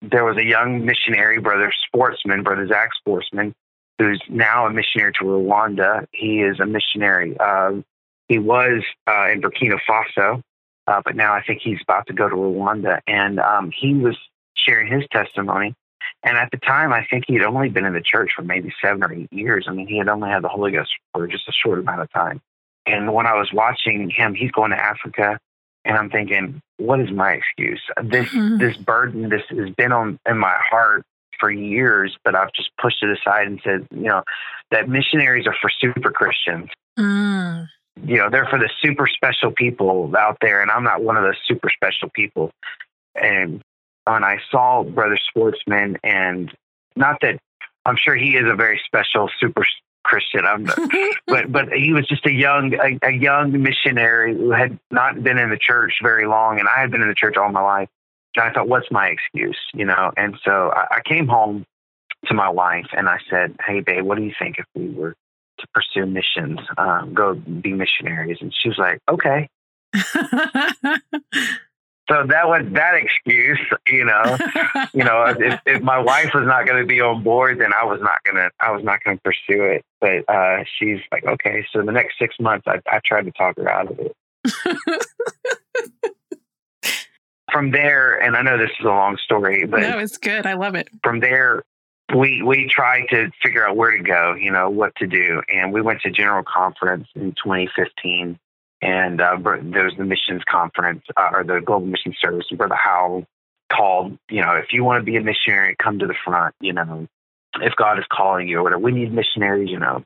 there 0.04 0.26
was 0.26 0.38
a 0.38 0.44
young 0.44 0.86
missionary, 0.86 1.40
Brother 1.40 1.72
Sportsman, 1.88 2.44
Brother 2.44 2.68
Zach 2.68 2.90
Sportsman, 2.94 3.56
who's 3.98 4.22
now 4.30 4.68
a 4.68 4.72
missionary 4.72 5.14
to 5.14 5.26
Rwanda. 5.26 6.06
He 6.12 6.42
is 6.42 6.60
a 6.60 6.66
missionary. 6.66 7.38
Uh, 7.40 7.82
he 8.28 8.38
was 8.38 8.84
uh, 9.08 9.30
in 9.32 9.42
Burkina 9.42 9.80
Faso, 9.88 10.42
uh, 10.88 11.02
but 11.06 11.16
now 11.16 11.34
I 11.34 11.42
think 11.42 11.62
he's 11.64 11.80
about 11.82 12.08
to 12.08 12.14
go 12.14 12.28
to 12.28 12.36
Rwanda. 12.36 13.00
And 13.08 13.40
um, 13.40 13.72
he 13.76 13.94
was 13.94 14.18
sharing 14.56 14.92
his 14.92 15.04
testimony. 15.12 15.74
And 16.22 16.38
at 16.38 16.52
the 16.52 16.58
time, 16.58 16.94
I 16.94 17.06
think 17.10 17.26
he 17.28 17.34
had 17.36 17.44
only 17.44 17.70
been 17.70 17.86
in 17.86 17.94
the 17.94 18.02
church 18.02 18.32
for 18.36 18.44
maybe 18.44 18.74
seven 18.82 19.04
or 19.04 19.14
eight 19.14 19.32
years. 19.32 19.66
I 19.68 19.74
mean, 19.74 19.88
he 19.88 19.98
had 19.98 20.10
only 20.10 20.30
had 20.30 20.44
the 20.44 20.50
Holy 20.50 20.72
Ghost 20.72 20.92
for 21.14 21.28
just 21.28 21.48
a 21.48 21.52
short 21.52 21.80
amount 21.80 22.02
of 22.02 22.12
time. 22.12 22.42
And 22.86 23.14
when 23.14 23.26
I 23.26 23.36
was 23.36 23.52
watching 23.54 24.10
him, 24.10 24.34
he's 24.34 24.52
going 24.52 24.72
to 24.72 24.78
Africa, 24.78 25.40
and 25.86 25.98
I'm 25.98 26.10
thinking, 26.10 26.62
what 26.78 27.00
is 27.00 27.12
my 27.12 27.34
excuse? 27.34 27.82
This 28.04 28.28
mm-hmm. 28.30 28.58
this 28.58 28.78
burden, 28.78 29.30
this 29.30 29.44
has 29.50 29.70
been 29.72 29.92
on 29.92 30.20
in 30.28 30.38
my 30.38 30.56
heart 30.58 31.04
for 31.40 31.52
years, 31.52 32.16
but 32.24 32.36
I've 32.36 32.54
just 32.54 32.70
pushed 32.82 33.04
it 33.04 33.18
aside 33.18 33.48
and 33.48 33.60
said, 33.63 33.88
you 33.92 34.08
know, 34.08 34.24
that 34.72 34.88
missionaries 34.88 35.48
are 35.48 35.56
for 35.62 35.70
super 35.80 36.12
Christians. 36.12 36.70
Mm 36.98 37.68
you 38.02 38.18
know, 38.18 38.30
they're 38.30 38.46
for 38.46 38.60
the 38.60 38.70
super 38.82 39.08
special 39.08 39.52
people 39.52 40.12
out 40.18 40.38
there, 40.42 40.62
and 40.62 40.72
I'm 40.72 40.84
not 40.84 41.04
one 41.04 41.18
of 41.18 41.24
those 41.24 41.38
super 41.48 41.70
special 41.70 42.10
people. 42.13 42.52
And 43.16 43.62
when 44.06 44.24
I 44.24 44.40
saw 44.50 44.84
Brother 44.84 45.18
Sportsman, 45.30 45.98
and 46.04 46.52
not 46.96 47.18
that 47.22 47.40
I'm 47.86 47.98
sure 47.98 48.16
he 48.16 48.36
is 48.36 48.46
a 48.48 48.56
very 48.56 48.82
special 48.86 49.30
super 49.40 49.66
Christian, 50.04 50.46
I'm, 50.46 50.66
but 51.28 51.52
but 51.52 51.72
he 51.74 51.94
was 51.94 52.08
just 52.08 52.26
a 52.26 52.32
young 52.32 52.74
a, 52.74 53.00
a 53.08 53.12
young 53.12 53.62
missionary 53.62 54.36
who 54.36 54.52
had 54.52 54.80
not 54.92 55.24
been 55.24 55.38
in 55.38 55.50
the 55.50 55.58
church 55.58 55.94
very 56.02 56.28
long, 56.28 56.60
and 56.60 56.68
I 56.68 56.80
had 56.80 56.92
been 56.92 57.02
in 57.02 57.08
the 57.08 57.16
church 57.16 57.38
all 57.38 57.52
my 57.52 57.62
life. 57.62 57.90
And 58.36 58.44
I 58.46 58.52
thought, 58.52 58.68
what's 58.68 58.90
my 58.90 59.10
excuse, 59.10 59.60
you 59.76 59.86
know? 59.86 60.12
And 60.18 60.36
so 60.44 60.72
I, 60.76 60.96
I 60.96 61.02
came 61.06 61.28
home 61.28 61.66
to 62.26 62.34
my 62.34 62.50
wife 62.50 62.88
and 62.92 63.08
I 63.08 63.20
said, 63.30 63.56
"Hey, 63.66 63.82
babe, 63.82 64.04
what 64.04 64.18
do 64.18 64.24
you 64.24 64.34
think 64.40 64.58
if 64.58 64.66
we 64.74 64.90
were 64.90 65.16
to 65.64 65.68
pursue 65.74 66.06
missions, 66.06 66.60
um, 66.78 67.14
go 67.14 67.34
be 67.34 67.74
missionaries. 67.74 68.38
And 68.42 68.54
she 68.54 68.70
was 68.70 68.78
like, 68.78 69.00
okay. 69.10 69.50
so 72.10 72.26
that 72.28 72.48
was 72.48 72.66
that 72.74 72.96
excuse, 72.96 73.60
you 73.88 74.06
know, 74.06 74.38
you 74.94 75.04
know, 75.04 75.26
if, 75.28 75.60
if 75.66 75.82
my 75.82 76.00
wife 76.00 76.32
was 76.34 76.46
not 76.46 76.66
going 76.66 76.82
to 76.82 76.88
be 76.88 77.00
on 77.00 77.24
board, 77.24 77.60
then 77.60 77.72
I 77.74 77.86
was 77.86 78.02
not 78.02 78.22
going 78.24 78.36
to, 78.36 78.50
I 78.60 78.72
was 78.72 78.84
not 78.84 79.04
going 79.04 79.18
to 79.18 79.24
pursue 79.24 79.64
it. 79.64 79.86
But 80.02 80.30
uh, 80.30 80.64
she's 80.78 81.00
like, 81.12 81.26
okay. 81.26 81.66
So 81.72 81.82
the 81.82 81.94
next 81.94 82.20
six 82.20 82.36
months, 82.40 82.68
I, 82.68 82.82
I 82.92 83.00
tried 83.06 83.26
to 83.26 83.32
talk 83.32 83.56
her 83.58 83.70
out 83.70 83.90
of 83.90 84.00
it. 84.00 84.16
from 87.54 87.72
there, 87.72 88.18
and 88.22 88.36
I 88.36 88.42
know 88.42 88.58
this 88.58 88.72
is 88.80 88.86
a 88.86 88.90
long 88.90 89.18
story, 89.24 89.66
but 89.66 89.82
no, 89.82 90.00
it's 90.00 90.18
good. 90.18 90.46
I 90.46 90.54
love 90.56 90.76
it. 90.76 90.90
From 91.04 91.20
there, 91.22 91.64
we 92.14 92.42
we 92.42 92.68
tried 92.68 93.06
to 93.12 93.32
figure 93.42 93.66
out 93.66 93.78
where 93.78 93.96
to 93.96 94.04
go, 94.04 94.34
you 94.34 94.52
know, 94.52 94.70
what 94.70 94.94
to 94.98 95.08
do, 95.08 95.42
and 95.54 95.72
we 95.72 95.82
went 95.82 96.02
to 96.02 96.12
General 96.12 96.44
Conference 96.44 97.08
in 97.16 97.32
2015, 97.44 98.38
and 98.84 99.22
uh, 99.22 99.38
there 99.42 99.86
was 99.86 99.94
the 99.98 100.04
missions 100.04 100.42
conference 100.46 101.04
uh, 101.16 101.30
or 101.32 101.46
the 101.46 101.62
Global 101.62 101.88
Mission 101.88 102.13
Service, 102.20 102.46
Brother 102.52 102.75
Howell 102.75 103.25
called, 103.72 104.18
you 104.30 104.42
know, 104.42 104.56
if 104.56 104.74
you 104.74 104.84
want 104.84 105.00
to 105.00 105.06
be 105.10 105.16
a 105.16 105.22
missionary, 105.22 105.74
come 105.82 106.00
to 106.00 106.06
the 106.06 106.16
front, 106.25 106.54
you 106.60 106.74
know, 106.74 107.08
if 107.62 107.74
God 107.78 107.98
is 107.98 108.06
calling 108.12 108.50
you 108.50 108.60
or 108.60 108.63
whatever. 108.63 108.82
We 108.82 108.92
need 108.92 109.13
missionaries, 109.13 109.70
you 109.70 109.80
know. 109.80 110.04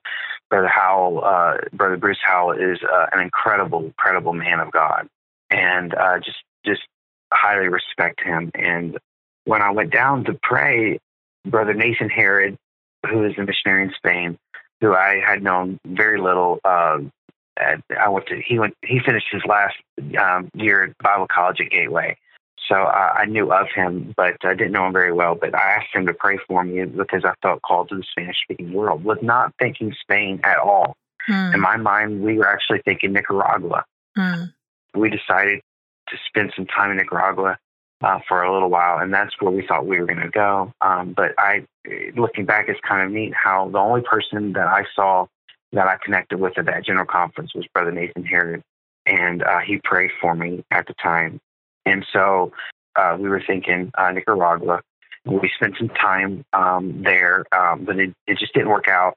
Brother 0.51 0.67
Howell, 0.67 1.25
uh, 1.25 1.57
Brother 1.73 1.97
Bruce 1.97 2.19
Howell 2.23 2.51
is 2.51 2.77
uh, 2.83 3.07
an 3.11 3.19
incredible, 3.19 3.83
incredible 3.83 4.33
man 4.33 4.59
of 4.59 4.71
God, 4.71 5.09
and 5.49 5.93
uh, 5.95 6.19
just 6.19 6.37
just 6.63 6.81
highly 7.33 7.69
respect 7.69 8.21
him. 8.23 8.51
And 8.53 8.99
when 9.45 9.63
I 9.63 9.71
went 9.71 9.91
down 9.91 10.23
to 10.25 10.39
pray, 10.41 10.99
Brother 11.45 11.73
Nathan 11.73 12.09
Herod, 12.09 12.57
who 13.09 13.25
is 13.25 13.33
a 13.37 13.41
missionary 13.41 13.85
in 13.85 13.93
Spain, 13.97 14.37
who 14.81 14.93
I 14.93 15.19
had 15.25 15.41
known 15.41 15.79
very 15.83 16.21
little. 16.21 16.59
Uh, 16.63 16.99
at, 17.59 17.81
I 17.99 18.09
went 18.09 18.27
to 18.27 18.41
he 18.45 18.59
went 18.59 18.75
he 18.83 18.99
finished 18.99 19.27
his 19.31 19.43
last 19.45 19.75
um, 20.19 20.49
year 20.53 20.83
at 20.83 20.97
Bible 20.99 21.27
College 21.31 21.61
at 21.61 21.71
Gateway, 21.71 22.17
so 22.67 22.75
uh, 22.75 23.13
I 23.15 23.25
knew 23.25 23.51
of 23.51 23.67
him, 23.73 24.13
but 24.17 24.37
I 24.43 24.53
didn't 24.53 24.71
know 24.71 24.87
him 24.87 24.93
very 24.93 25.13
well. 25.13 25.35
But 25.35 25.55
I 25.55 25.75
asked 25.75 25.93
him 25.93 26.05
to 26.07 26.13
pray 26.13 26.37
for 26.47 26.63
me 26.63 26.83
because 26.85 27.23
I 27.23 27.33
felt 27.41 27.61
called 27.61 27.89
to 27.89 27.95
the 27.95 28.03
Spanish 28.11 28.37
speaking 28.43 28.73
world. 28.73 29.03
Was 29.03 29.19
not 29.21 29.53
thinking 29.59 29.95
Spain 30.01 30.41
at 30.43 30.57
all. 30.57 30.95
Mm. 31.29 31.55
In 31.55 31.59
my 31.61 31.77
mind, 31.77 32.21
we 32.21 32.37
were 32.37 32.47
actually 32.47 32.81
thinking 32.83 33.13
Nicaragua. 33.13 33.85
Mm. 34.17 34.53
We 34.95 35.09
decided 35.09 35.61
to 36.09 36.17
spend 36.27 36.53
some 36.55 36.65
time 36.65 36.91
in 36.91 36.97
Nicaragua 36.97 37.57
uh, 38.01 38.19
for 38.27 38.43
a 38.43 38.53
little 38.53 38.69
while, 38.69 38.99
and 38.99 39.13
that's 39.13 39.33
where 39.39 39.51
we 39.51 39.65
thought 39.65 39.85
we 39.85 39.99
were 39.99 40.05
going 40.05 40.19
to 40.19 40.29
go. 40.29 40.71
Um, 40.81 41.13
but 41.13 41.33
I, 41.37 41.65
looking 42.15 42.45
back, 42.45 42.69
it's 42.69 42.79
kind 42.87 43.05
of 43.05 43.11
neat 43.11 43.33
how 43.33 43.69
the 43.69 43.79
only 43.79 44.01
person 44.01 44.53
that 44.53 44.67
I 44.67 44.85
saw 44.95 45.27
that 45.73 45.87
I 45.87 45.97
connected 46.03 46.39
with 46.39 46.57
at 46.57 46.65
that 46.65 46.85
general 46.85 47.05
conference 47.05 47.53
was 47.53 47.65
Brother 47.73 47.91
Nathan 47.91 48.25
Herod, 48.25 48.61
and 49.05 49.43
uh, 49.43 49.59
he 49.59 49.79
prayed 49.83 50.11
for 50.21 50.35
me 50.35 50.63
at 50.71 50.87
the 50.87 50.93
time. 51.01 51.39
And 51.85 52.05
so 52.11 52.51
uh, 52.95 53.17
we 53.19 53.29
were 53.29 53.41
thinking 53.45 53.91
uh, 53.97 54.11
Nicaragua. 54.11 54.81
We 55.25 55.51
spent 55.55 55.75
some 55.77 55.89
time 55.89 56.45
um, 56.53 57.03
there, 57.03 57.45
um, 57.51 57.83
but 57.85 57.99
it, 57.99 58.13
it 58.27 58.37
just 58.39 58.53
didn't 58.53 58.69
work 58.69 58.87
out, 58.87 59.15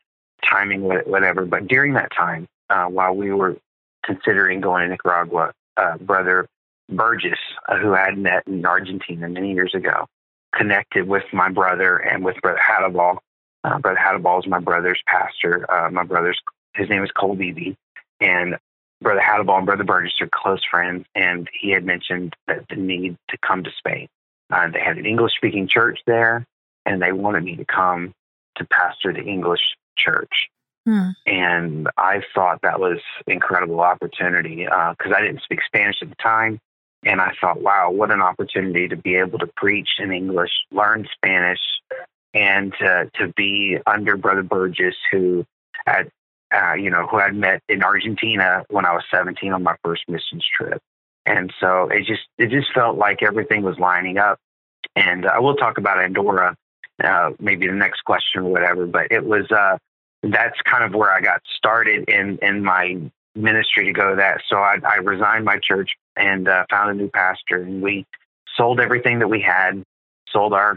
timing, 0.48 0.82
whatever. 0.82 1.46
But 1.46 1.68
during 1.68 1.94
that 1.94 2.10
time, 2.16 2.46
uh, 2.68 2.86
while 2.86 3.14
we 3.14 3.32
were 3.32 3.56
considering 4.04 4.60
going 4.60 4.84
to 4.84 4.88
Nicaragua, 4.88 5.52
uh, 5.76 5.98
Brother 5.98 6.48
Burgess, 6.88 7.38
uh, 7.68 7.78
who 7.78 7.94
I 7.94 8.06
had 8.06 8.18
met 8.18 8.46
in 8.46 8.64
Argentina 8.66 9.28
many 9.28 9.52
years 9.52 9.74
ago, 9.74 10.06
connected 10.54 11.06
with 11.06 11.24
my 11.32 11.48
brother 11.48 11.96
and 11.96 12.24
with 12.24 12.36
Brother 12.42 12.60
Hadabal. 12.60 13.18
Uh, 13.64 13.78
brother 13.78 13.98
Hadabal 13.98 14.40
is 14.40 14.46
my 14.46 14.58
brother's 14.58 15.02
pastor. 15.06 15.70
Uh, 15.70 15.90
my 15.90 16.04
brother's 16.04 16.40
his 16.74 16.88
name 16.88 17.02
is 17.02 17.10
Cole 17.10 17.34
Beebe, 17.34 17.74
and 18.20 18.56
Brother 19.02 19.20
Hadabal 19.20 19.58
and 19.58 19.66
Brother 19.66 19.84
Burgess 19.84 20.12
are 20.20 20.28
close 20.32 20.62
friends. 20.70 21.06
And 21.14 21.48
he 21.58 21.70
had 21.70 21.84
mentioned 21.84 22.34
that 22.46 22.66
the 22.68 22.76
need 22.76 23.16
to 23.28 23.38
come 23.38 23.64
to 23.64 23.70
Spain. 23.78 24.08
Uh, 24.50 24.68
they 24.70 24.80
had 24.80 24.98
an 24.98 25.06
English 25.06 25.32
speaking 25.36 25.68
church 25.68 26.00
there, 26.06 26.44
and 26.86 27.00
they 27.00 27.12
wanted 27.12 27.44
me 27.44 27.56
to 27.56 27.64
come 27.64 28.12
to 28.56 28.64
pastor 28.64 29.12
the 29.12 29.22
English 29.22 29.60
church. 29.96 30.48
Hmm. 30.86 31.10
And 31.26 31.88
I 31.96 32.22
thought 32.34 32.60
that 32.62 32.80
was 32.80 32.98
incredible 33.26 33.80
opportunity 33.80 34.64
because 34.64 35.12
uh, 35.12 35.16
I 35.16 35.20
didn't 35.22 35.42
speak 35.42 35.60
Spanish 35.66 35.96
at 36.02 36.08
the 36.08 36.16
time. 36.16 36.58
And 37.04 37.20
I 37.20 37.32
thought, 37.40 37.62
wow, 37.62 37.90
what 37.90 38.10
an 38.10 38.20
opportunity 38.20 38.88
to 38.88 38.96
be 38.96 39.16
able 39.16 39.38
to 39.38 39.46
preach 39.56 39.88
in 39.98 40.12
English, 40.12 40.50
learn 40.70 41.08
Spanish, 41.14 41.60
and 42.34 42.72
to, 42.78 43.10
to 43.14 43.28
be 43.36 43.78
under 43.86 44.16
Brother 44.16 44.42
Burgess, 44.42 44.94
who 45.10 45.44
had, 45.86 46.10
uh, 46.54 46.74
you 46.74 46.90
know, 46.90 47.06
who 47.06 47.18
I'd 47.18 47.34
met 47.34 47.62
in 47.68 47.82
Argentina 47.82 48.64
when 48.68 48.84
I 48.84 48.92
was 48.92 49.04
17 49.10 49.52
on 49.52 49.62
my 49.62 49.76
first 49.84 50.02
missions 50.08 50.44
trip. 50.56 50.80
And 51.26 51.52
so 51.60 51.88
it 51.88 52.04
just, 52.06 52.22
it 52.38 52.50
just 52.50 52.72
felt 52.74 52.96
like 52.96 53.22
everything 53.22 53.62
was 53.62 53.78
lining 53.78 54.18
up. 54.18 54.38
And 54.96 55.26
I 55.26 55.38
will 55.38 55.56
talk 55.56 55.78
about 55.78 56.02
Andorra, 56.02 56.56
uh, 57.02 57.30
maybe 57.38 57.66
the 57.66 57.74
next 57.74 58.02
question 58.04 58.42
or 58.42 58.50
whatever, 58.50 58.86
but 58.86 59.08
it 59.10 59.24
was, 59.24 59.50
uh, 59.50 59.78
that's 60.22 60.60
kind 60.62 60.84
of 60.84 60.94
where 60.94 61.12
I 61.12 61.20
got 61.20 61.40
started 61.56 62.08
in, 62.08 62.38
in 62.42 62.62
my 62.62 62.98
ministry 63.34 63.86
to 63.86 63.92
go 63.92 64.10
to 64.10 64.16
that. 64.16 64.42
So 64.48 64.56
I, 64.56 64.78
I 64.86 64.96
resigned 64.96 65.44
my 65.44 65.58
church 65.58 65.90
and 66.16 66.48
uh, 66.48 66.64
found 66.70 66.90
a 66.90 66.94
new 66.94 67.08
pastor, 67.08 67.62
and 67.62 67.82
we 67.82 68.06
sold 68.56 68.80
everything 68.80 69.20
that 69.20 69.28
we 69.28 69.40
had, 69.40 69.82
sold 70.28 70.52
our 70.52 70.76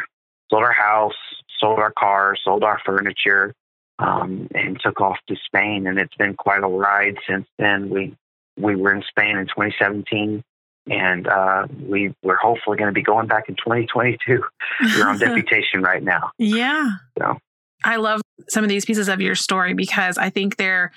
sold 0.50 0.64
our 0.64 0.72
house, 0.72 1.14
sold 1.64 1.80
our 1.80 1.94
car, 1.98 2.36
sold 2.44 2.64
our 2.64 2.80
furniture, 2.86 3.54
um, 4.00 4.48
and 4.54 4.80
took 4.82 5.00
off 5.02 5.18
to 5.28 5.36
Spain. 5.46 5.88
And 5.88 5.98
it's 5.98 6.16
been 6.16 6.36
quite 6.36 6.64
a 6.64 6.68
ride 6.68 7.18
since 7.28 7.48
then. 7.58 7.90
We 7.90 8.16
we 8.58 8.76
were 8.76 8.94
in 8.94 9.04
Spain 9.10 9.38
in 9.38 9.48
2017, 9.48 10.44
and 10.90 11.28
uh, 11.28 11.68
we 11.88 12.14
we're 12.22 12.36
hopefully 12.36 12.78
going 12.78 12.90
to 12.90 12.94
be 12.94 13.02
going 13.02 13.28
back 13.28 13.50
in 13.50 13.56
2022. 13.56 14.44
we're 14.98 15.08
on 15.08 15.18
deputation 15.18 15.82
right 15.82 16.04
now. 16.04 16.32
Yeah. 16.38 16.90
So 17.18 17.38
I 17.84 17.96
love 17.96 18.22
some 18.50 18.64
of 18.64 18.70
these 18.70 18.86
pieces 18.86 19.08
of 19.08 19.22
your 19.22 19.36
story 19.36 19.74
because 19.74 20.18
I 20.18 20.30
think 20.30 20.58
they're 20.58 20.92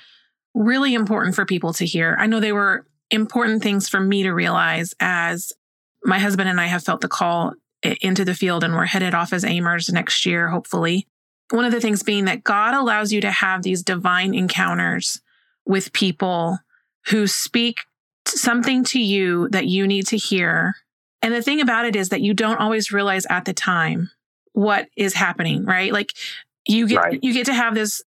really 0.55 0.95
important 0.95 1.35
for 1.35 1.45
people 1.45 1.73
to 1.75 1.87
hear. 1.87 2.17
I 2.19 2.27
know 2.27 2.41
they 2.41 2.53
were 2.53 2.87
important 3.11 3.63
things 3.63 3.89
for 3.89 4.01
me 4.01 4.25
to 4.25 4.33
realize 4.33 4.95
as 4.99 5.53
my 6.05 6.19
husband 6.19 6.49
and 6.49 6.61
I 6.61 6.67
have 6.67 6.83
felt 6.83 7.01
the 7.01 7.09
call 7.09 7.53
into 8.01 8.25
the 8.25 8.35
field 8.35 8.65
and 8.65 8.75
we're 8.75 8.87
headed 8.87 9.15
off 9.15 9.33
as 9.33 9.45
aimers 9.45 9.93
next 9.93 10.25
year, 10.27 10.49
hopefully. 10.49 11.07
One 11.51 11.65
of 11.65 11.73
the 11.73 11.81
things 11.81 12.03
being 12.03 12.25
that 12.25 12.43
God 12.45 12.75
allows 12.75 13.13
you 13.13 13.21
to 13.21 13.31
have 13.31 13.63
these 13.63 13.83
divine 13.83 14.35
encounters 14.35 15.21
with 15.65 15.93
people 15.93 16.59
who 17.09 17.27
speak 17.27 17.81
something 18.27 18.83
to 18.85 18.99
you 19.01 19.49
that 19.51 19.67
you 19.67 19.87
need 19.87 20.07
to 20.09 20.17
hear 20.17 20.75
And 21.23 21.33
the 21.35 21.43
thing 21.43 21.61
about 21.61 21.87
it 21.87 21.97
is 21.97 22.11
that 22.11 22.21
you 22.21 22.35
don't 22.35 22.59
always 22.59 22.93
realize 22.93 23.27
at 23.31 23.45
the 23.47 23.53
time 23.55 24.11
what 24.53 24.89
is 24.97 25.15
happening, 25.15 25.65
right? 25.65 25.93
Like 25.93 26.13
you 26.67 26.87
get 26.87 26.99
Right. 26.99 27.19
you 27.23 27.33
get 27.33 27.47
to 27.47 27.55
have 27.55 27.75
this 27.75 28.03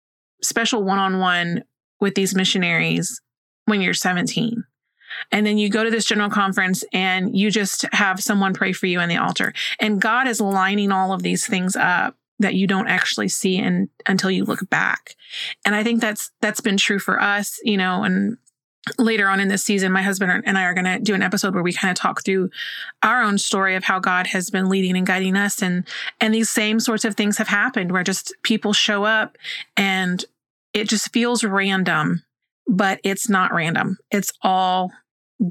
special 0.43 0.83
one-on-one 0.83 1.63
with 1.99 2.15
these 2.15 2.35
missionaries 2.35 3.21
when 3.65 3.81
you're 3.81 3.93
17. 3.93 4.63
And 5.31 5.45
then 5.45 5.57
you 5.57 5.69
go 5.69 5.83
to 5.83 5.89
this 5.89 6.05
general 6.05 6.29
conference 6.29 6.83
and 6.93 7.35
you 7.35 7.51
just 7.51 7.85
have 7.91 8.21
someone 8.21 8.53
pray 8.53 8.73
for 8.73 8.85
you 8.85 8.99
in 8.99 9.09
the 9.09 9.17
altar. 9.17 9.53
And 9.79 10.01
God 10.01 10.27
is 10.27 10.41
lining 10.41 10.91
all 10.91 11.13
of 11.13 11.23
these 11.23 11.45
things 11.45 11.75
up 11.75 12.15
that 12.39 12.55
you 12.55 12.67
don't 12.67 12.87
actually 12.87 13.29
see 13.29 13.57
in, 13.57 13.89
until 14.05 14.29
you 14.29 14.45
look 14.45 14.69
back. 14.69 15.15
And 15.65 15.75
I 15.75 15.83
think 15.83 16.01
that's 16.01 16.31
that's 16.41 16.61
been 16.61 16.77
true 16.77 16.99
for 16.99 17.21
us, 17.21 17.59
you 17.63 17.77
know, 17.77 18.03
and 18.03 18.37
later 18.97 19.27
on 19.27 19.41
in 19.41 19.49
this 19.49 19.63
season 19.63 19.91
my 19.91 20.01
husband 20.01 20.43
and 20.45 20.57
I 20.57 20.63
are 20.63 20.73
going 20.73 20.85
to 20.85 20.99
do 20.99 21.13
an 21.13 21.21
episode 21.21 21.53
where 21.53 21.63
we 21.63 21.73
kind 21.73 21.91
of 21.91 21.97
talk 21.97 22.23
through 22.23 22.49
our 23.03 23.21
own 23.21 23.37
story 23.37 23.75
of 23.75 23.83
how 23.83 23.99
God 23.99 24.27
has 24.27 24.49
been 24.49 24.69
leading 24.69 24.95
and 24.95 25.05
guiding 25.05 25.35
us 25.35 25.61
and 25.61 25.85
and 26.21 26.33
these 26.33 26.49
same 26.49 26.79
sorts 26.79 27.03
of 27.03 27.15
things 27.15 27.37
have 27.37 27.49
happened 27.49 27.91
where 27.91 28.03
just 28.03 28.33
people 28.43 28.71
show 28.71 29.03
up 29.03 29.37
and 29.75 30.23
it 30.73 30.87
just 30.87 31.11
feels 31.11 31.43
random, 31.43 32.23
but 32.67 32.99
it's 33.03 33.27
not 33.27 33.53
random. 33.53 33.97
It's 34.11 34.31
all 34.41 34.91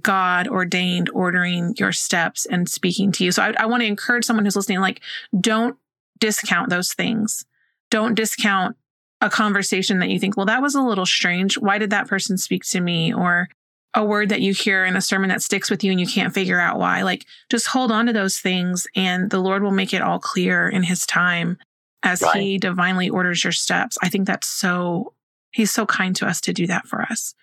God 0.03 0.49
ordained 0.49 1.11
ordering 1.11 1.75
your 1.79 1.93
steps 1.93 2.47
and 2.47 2.69
speaking 2.69 3.13
to 3.13 3.25
you. 3.25 3.33
So 3.33 3.43
I, 3.43 3.55
I 3.59 3.67
want 3.67 3.83
to 3.83 3.87
encourage 3.87 4.25
someone 4.25 4.45
who's 4.45 4.57
listening, 4.57 4.81
like, 4.81 5.01
don't 5.39 5.77
discount 6.19 6.71
those 6.71 6.93
things. 6.93 7.45
Don't 7.91 8.15
discount 8.15 8.77
a 9.21 9.31
conversation 9.31 10.01
that 10.01 10.11
you 10.11 10.19
think, 10.19 10.37
well, 10.37 10.47
that 10.47 10.61
was 10.63 10.75
a 10.75 10.83
little 10.83 11.07
strange. 11.07 11.57
Why 11.57 11.79
did 11.79 11.91
that 11.91 12.09
person 12.09 12.37
speak 12.37 12.65
to 12.65 12.81
me? 12.81 13.15
Or 13.15 13.49
a 13.95 14.05
word 14.05 14.29
that 14.29 14.43
you 14.43 14.53
hear 14.53 14.85
in 14.85 14.97
a 14.97 15.01
sermon 15.01 15.31
that 15.31 15.41
sticks 15.41 15.71
with 15.71 15.83
you 15.83 15.91
and 15.91 16.01
you 16.01 16.07
can't 16.07 16.35
figure 16.35 16.61
out 16.61 16.79
why. 16.79 17.03
Like, 17.03 17.25
just 17.49 17.69
hold 17.69 17.91
on 17.91 18.07
to 18.07 18.13
those 18.13 18.39
things 18.39 18.87
and 18.95 19.31
the 19.31 19.39
Lord 19.39 19.63
will 19.63 19.71
make 19.71 19.95
it 19.95 20.03
all 20.03 20.19
clear 20.19 20.69
in 20.69 20.83
his 20.83 21.07
time 21.07 21.57
as 22.03 22.21
Right. 22.21 22.43
he 22.43 22.59
divinely 22.59 23.09
orders 23.09 23.43
your 23.43 23.55
steps. 23.55 23.97
I 24.03 24.11
think 24.11 24.27
that's 24.27 24.49
so, 24.49 25.15
he's 25.51 25.71
so 25.71 25.87
kind 25.87 26.15
to 26.17 26.27
us 26.27 26.43
to 26.43 26.53
do 26.53 26.67
that 26.67 26.87
for 26.87 27.03
us. 27.03 27.35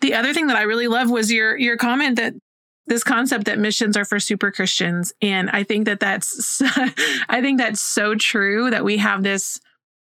The 0.00 0.14
other 0.14 0.32
thing 0.32 0.46
that 0.46 0.56
I 0.56 0.62
really 0.62 0.88
love 0.88 1.10
was 1.10 1.32
your 1.32 1.56
your 1.56 1.76
comment 1.76 2.16
that 2.16 2.34
this 2.86 3.04
concept 3.04 3.44
that 3.44 3.58
missions 3.58 3.96
are 3.96 4.04
for 4.04 4.18
super 4.18 4.50
Christians, 4.50 5.12
and 5.20 5.50
I 5.50 5.62
think 5.62 5.86
that 5.86 6.00
that's 6.00 6.62
I 7.28 7.40
think 7.40 7.58
that's 7.58 7.80
so 7.80 8.14
true 8.14 8.70
that 8.70 8.84
we 8.84 8.98
have 8.98 9.22
this 9.22 9.60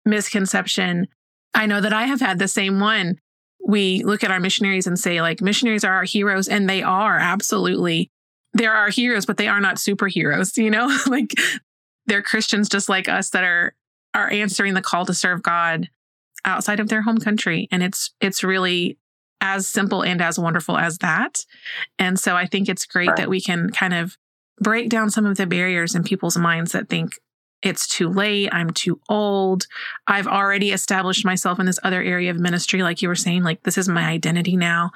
misconception. 0.05 1.09
I 1.55 1.67
know 1.67 1.81
that 1.81 1.93
I 1.93 2.05
have 2.05 2.21
had 2.21 2.39
the 2.39 2.49
same 2.49 2.81
one. 2.81 3.19
We 3.65 4.03
look 4.03 4.25
at 4.25 4.31
our 4.31 4.41
missionaries 4.41 4.87
and 4.87 4.99
say 4.99 5.21
like 5.21 5.41
missionaries 5.41 5.85
are 5.85 5.93
our 5.93 6.05
heroes, 6.05 6.49
and 6.49 6.69
they 6.69 6.83
are 6.83 7.19
absolutely 7.19 8.11
they're 8.55 8.75
our 8.75 8.91
heroes, 8.91 9.27
but 9.27 9.37
they 9.37 9.49
are 9.49 9.61
not 9.61 9.77
superheroes. 9.77 10.57
You 10.57 10.71
know, 10.71 10.95
like 11.07 11.35
they're 12.07 12.23
Christians 12.23 12.69
just 12.69 12.89
like 12.89 13.09
us 13.09 13.31
that 13.31 13.45
are 13.45 13.75
are 14.15 14.31
answering 14.31 14.75
the 14.75 14.83
call 14.83 15.07
to 15.07 15.15
serve 15.15 15.43
God 15.43 15.89
outside 16.45 16.81
of 16.81 16.89
their 16.89 17.03
home 17.03 17.19
country, 17.19 17.69
and 17.71 17.83
it's 17.83 18.15
it's 18.21 18.43
really 18.43 18.99
as 19.43 19.67
simple 19.67 20.03
and 20.03 20.23
as 20.23 20.39
wonderful 20.39 20.79
as 20.79 20.99
that. 20.99 21.45
And 21.99 22.19
so 22.19 22.37
I 22.37 22.47
think 22.47 22.69
it's 22.69 22.87
great 22.87 23.09
Right. 23.09 23.17
that 23.19 23.29
we 23.29 23.41
can 23.43 23.71
kind 23.71 23.93
of 23.93 24.17
break 24.61 24.89
down 24.89 25.11
some 25.11 25.27
of 25.27 25.37
the 25.37 25.47
barriers 25.47 25.95
in 25.95 26.05
people's 26.05 26.39
minds 26.39 26.73
that 26.73 26.89
think 26.89 27.19
it's 27.61 27.87
too 27.87 28.09
late, 28.09 28.49
I'm 28.53 28.71
too 28.71 29.01
old, 29.09 29.67
I've 30.07 30.27
already 30.27 30.73
established 30.73 31.25
myself 31.25 31.61
in 31.61 31.67
this 31.67 31.79
other 31.83 32.03
area 32.03 32.31
of 32.31 32.39
ministry 32.39 32.83
like 32.83 33.03
you 33.03 33.09
were 33.09 33.15
saying 33.15 33.43
like 33.43 33.63
this 33.65 33.79
is 33.79 33.89
my 33.89 34.03
identity 34.09 34.57
now. 34.57 34.91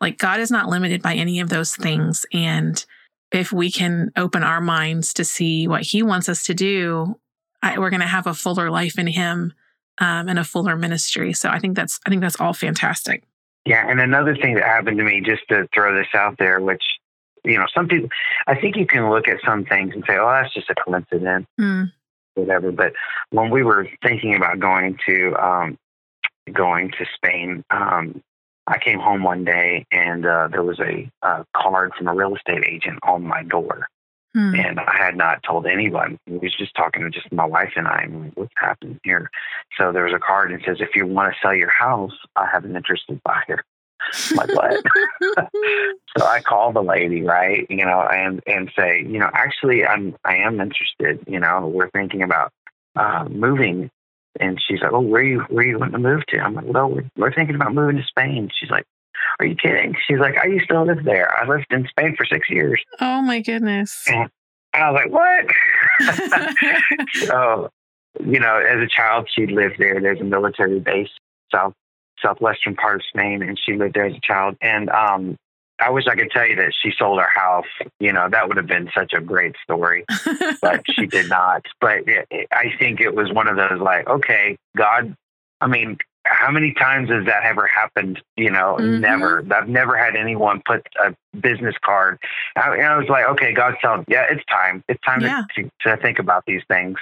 Like 0.00 0.18
God 0.18 0.40
is 0.40 0.50
not 0.50 0.68
limited 0.68 1.02
by 1.02 1.14
any 1.14 1.40
of 1.40 1.48
those 1.48 1.74
things 1.76 2.24
and 2.32 2.84
if 3.30 3.52
we 3.52 3.70
can 3.70 4.10
open 4.16 4.42
our 4.42 4.60
minds 4.60 5.12
to 5.14 5.24
see 5.24 5.68
what 5.68 5.82
he 5.82 6.02
wants 6.02 6.28
us 6.30 6.44
to 6.44 6.54
do, 6.54 7.18
I, 7.62 7.78
we're 7.78 7.90
going 7.90 8.00
to 8.00 8.06
have 8.06 8.26
a 8.26 8.32
fuller 8.34 8.70
life 8.70 8.98
in 8.98 9.06
him 9.06 9.52
um, 9.98 10.28
and 10.28 10.38
a 10.38 10.44
fuller 10.44 10.76
ministry. 10.76 11.32
So 11.34 11.50
I 11.50 11.58
think 11.58 11.76
that's 11.76 12.00
I 12.06 12.10
think 12.10 12.22
that's 12.22 12.40
all 12.40 12.54
fantastic. 12.54 13.24
Yeah, 13.68 13.86
and 13.86 14.00
another 14.00 14.34
thing 14.34 14.54
that 14.54 14.64
happened 14.64 14.96
to 14.96 15.04
me, 15.04 15.20
just 15.20 15.42
to 15.50 15.68
throw 15.74 15.94
this 15.94 16.08
out 16.14 16.38
there, 16.38 16.58
which 16.58 16.82
you 17.44 17.58
know, 17.58 17.66
some 17.74 17.86
people, 17.86 18.08
I 18.46 18.58
think 18.58 18.76
you 18.76 18.86
can 18.86 19.10
look 19.10 19.28
at 19.28 19.38
some 19.44 19.66
things 19.66 19.92
and 19.94 20.02
say, 20.08 20.16
"Oh, 20.16 20.30
that's 20.30 20.54
just 20.54 20.70
a 20.70 20.74
coincidence," 20.74 21.46
Mm. 21.60 21.92
whatever. 22.34 22.72
But 22.72 22.94
when 23.30 23.50
we 23.50 23.62
were 23.62 23.86
thinking 24.02 24.34
about 24.34 24.58
going 24.58 24.98
to 25.06 25.34
um, 25.36 25.78
going 26.50 26.92
to 26.92 27.04
Spain, 27.14 27.62
um, 27.70 28.22
I 28.66 28.78
came 28.78 29.00
home 29.00 29.22
one 29.22 29.44
day 29.44 29.86
and 29.92 30.24
uh, 30.24 30.48
there 30.48 30.62
was 30.62 30.80
a, 30.80 31.10
uh 31.22 31.44
card 31.54 31.92
from 31.94 32.08
a 32.08 32.14
real 32.14 32.34
estate 32.34 32.64
agent 32.66 32.98
on 33.02 33.22
my 33.22 33.42
door, 33.42 33.88
Hmm. 34.34 34.54
and 34.54 34.78
I 34.78 34.96
had 34.98 35.16
not 35.16 35.42
told 35.42 35.66
anyone. 35.66 36.18
We 36.26 36.38
was 36.38 36.54
just 36.54 36.74
talking 36.74 37.02
to 37.02 37.10
just 37.10 37.32
my 37.32 37.46
wife 37.46 37.72
and 37.76 37.88
I. 37.88 38.02
And 38.02 38.24
like, 38.24 38.32
what's 38.34 38.52
happening 38.56 39.00
here? 39.02 39.30
So 39.78 39.90
there 39.90 40.04
was 40.04 40.12
a 40.12 40.18
card 40.18 40.52
and 40.52 40.60
it 40.60 40.66
says, 40.66 40.78
if 40.80 40.94
you 40.94 41.06
want 41.06 41.32
to 41.32 41.38
sell 41.40 41.54
your 41.54 41.70
house, 41.70 42.12
I 42.36 42.46
have 42.52 42.64
an 42.64 42.76
interested 42.76 43.20
buyer. 43.24 43.64
I'm 44.30 44.36
like 44.36 44.54
what? 44.54 44.82
so 46.18 46.24
I 46.24 46.40
call 46.40 46.72
the 46.72 46.82
lady, 46.82 47.22
right? 47.22 47.66
You 47.70 47.84
know, 47.84 48.00
and 48.00 48.42
and 48.46 48.70
say, 48.76 49.00
you 49.00 49.18
know, 49.18 49.30
actually, 49.32 49.84
I'm 49.84 50.14
I 50.24 50.36
am 50.36 50.60
interested. 50.60 51.24
You 51.26 51.40
know, 51.40 51.66
we're 51.66 51.90
thinking 51.90 52.22
about 52.22 52.52
uh, 52.96 53.24
moving. 53.30 53.90
And 54.40 54.60
she's 54.64 54.80
like, 54.80 54.92
oh, 54.92 55.00
where 55.00 55.22
you 55.22 55.40
where 55.48 55.66
you 55.66 55.78
want 55.78 55.92
to 55.92 55.98
move 55.98 56.24
to? 56.26 56.38
I'm 56.38 56.54
like, 56.54 56.66
well, 56.66 56.88
we're, 56.88 57.10
we're 57.16 57.32
thinking 57.32 57.56
about 57.56 57.74
moving 57.74 57.96
to 57.96 58.04
Spain. 58.04 58.50
She's 58.56 58.70
like, 58.70 58.84
are 59.40 59.46
you 59.46 59.54
kidding? 59.56 59.94
She's 60.06 60.18
like, 60.18 60.36
I 60.38 60.46
used 60.46 60.68
to 60.70 60.82
live 60.82 61.04
there. 61.04 61.32
I 61.34 61.46
lived 61.46 61.66
in 61.70 61.86
Spain 61.88 62.14
for 62.16 62.24
six 62.26 62.48
years. 62.50 62.80
oh 63.00 63.22
my 63.22 63.40
goodness. 63.40 64.04
And 64.08 64.30
I 64.74 64.90
was 64.90 65.00
like, 65.04 65.12
what? 65.12 65.46
so, 67.26 67.70
you 68.24 68.40
know, 68.40 68.56
as 68.56 68.80
a 68.80 68.88
child, 68.88 69.28
she 69.34 69.46
lived 69.46 69.76
there. 69.78 70.00
There's 70.00 70.20
a 70.20 70.24
military 70.24 70.80
base 70.80 71.08
south 71.52 71.72
southwestern 72.20 72.74
part 72.74 72.96
of 72.96 73.02
Spain, 73.08 73.42
and 73.42 73.58
she 73.64 73.74
lived 73.76 73.94
there 73.94 74.06
as 74.06 74.14
a 74.14 74.20
child. 74.20 74.56
And 74.60 74.90
um, 74.90 75.36
I 75.80 75.90
wish 75.90 76.06
I 76.08 76.16
could 76.16 76.30
tell 76.32 76.44
you 76.46 76.56
that 76.56 76.72
she 76.82 76.90
sold 76.98 77.20
her 77.20 77.28
house. 77.32 77.64
You 78.00 78.12
know, 78.12 78.28
that 78.28 78.48
would 78.48 78.56
have 78.56 78.66
been 78.66 78.90
such 78.92 79.12
a 79.14 79.20
great 79.20 79.54
story, 79.62 80.04
but 80.60 80.82
she 80.90 81.06
did 81.10 81.28
not. 81.28 81.62
But 81.80 82.08
it, 82.08 82.26
it- 82.30 82.48
I 82.52 82.72
think 82.78 83.00
it 83.00 83.14
was 83.14 83.32
one 83.32 83.46
of 83.48 83.56
those 83.56 83.80
like, 83.80 84.08
okay, 84.08 84.56
God. 84.76 85.14
I 85.60 85.66
mean, 85.66 85.96
how 86.30 86.50
many 86.50 86.72
times 86.74 87.10
has 87.10 87.24
that 87.26 87.44
ever 87.44 87.66
happened? 87.66 88.22
You 88.36 88.50
know, 88.50 88.76
Mhm. 88.80 89.00
never. 89.00 89.44
I've 89.50 89.68
never 89.68 89.96
had 89.96 90.16
anyone 90.16 90.62
put 90.64 90.86
a 91.02 91.14
business 91.38 91.74
card. 91.84 92.18
I, 92.56 92.74
and 92.76 92.86
I 92.86 92.96
was 92.96 93.08
like, 93.08 93.26
okay, 93.26 93.52
God's 93.52 93.78
telling, 93.80 94.04
yeah, 94.08 94.26
it's 94.30 94.44
time. 94.46 94.84
It's 94.88 95.00
time 95.02 95.22
Yeah. 95.22 95.44
to, 95.56 95.62
to 95.64 95.70
to 95.84 95.96
think 96.02 96.18
about 96.18 96.44
these 96.46 96.62
things. 96.68 96.98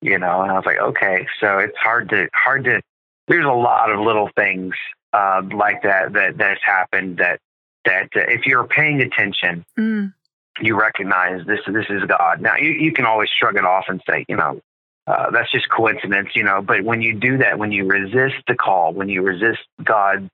You 0.00 0.18
know, 0.18 0.42
and 0.42 0.50
I 0.50 0.54
was 0.54 0.66
like, 0.66 0.78
okay, 0.78 1.26
so 1.40 1.58
it's 1.58 1.76
hard 1.78 2.08
to 2.10 2.28
hard 2.34 2.64
to. 2.64 2.80
There's 3.26 3.44
a 3.46 3.50
lot 3.52 3.90
of 3.90 4.00
little 4.00 4.30
things 4.36 4.74
uh, 5.12 5.42
like 5.52 5.82
that 5.82 6.12
that 6.14 6.38
that's 6.38 6.62
happened 6.64 7.18
that 7.18 7.40
that 7.84 8.08
uh, 8.16 8.20
if 8.28 8.46
you're 8.46 8.64
paying 8.66 9.00
attention, 9.02 9.64
Mm. 9.78 10.12
you 10.60 10.78
recognize 10.78 11.44
this 11.46 11.60
this 11.66 11.86
is 11.90 12.02
God. 12.04 12.40
Now 12.40 12.56
you, 12.56 12.70
you 12.70 12.92
can 12.92 13.04
always 13.06 13.28
shrug 13.30 13.56
it 13.56 13.64
off 13.64 13.84
and 13.88 14.02
say, 14.08 14.24
you 14.28 14.36
know, 14.36 14.60
uh, 15.08 15.30
that's 15.30 15.50
just 15.50 15.68
coincidence, 15.70 16.28
you 16.34 16.44
know. 16.44 16.60
But 16.62 16.82
when 16.84 17.00
you 17.02 17.14
do 17.14 17.38
that, 17.38 17.58
when 17.58 17.72
you 17.72 17.84
resist 17.86 18.36
the 18.46 18.54
call, 18.54 18.92
when 18.92 19.08
you 19.08 19.22
resist 19.22 19.60
God 19.82 20.28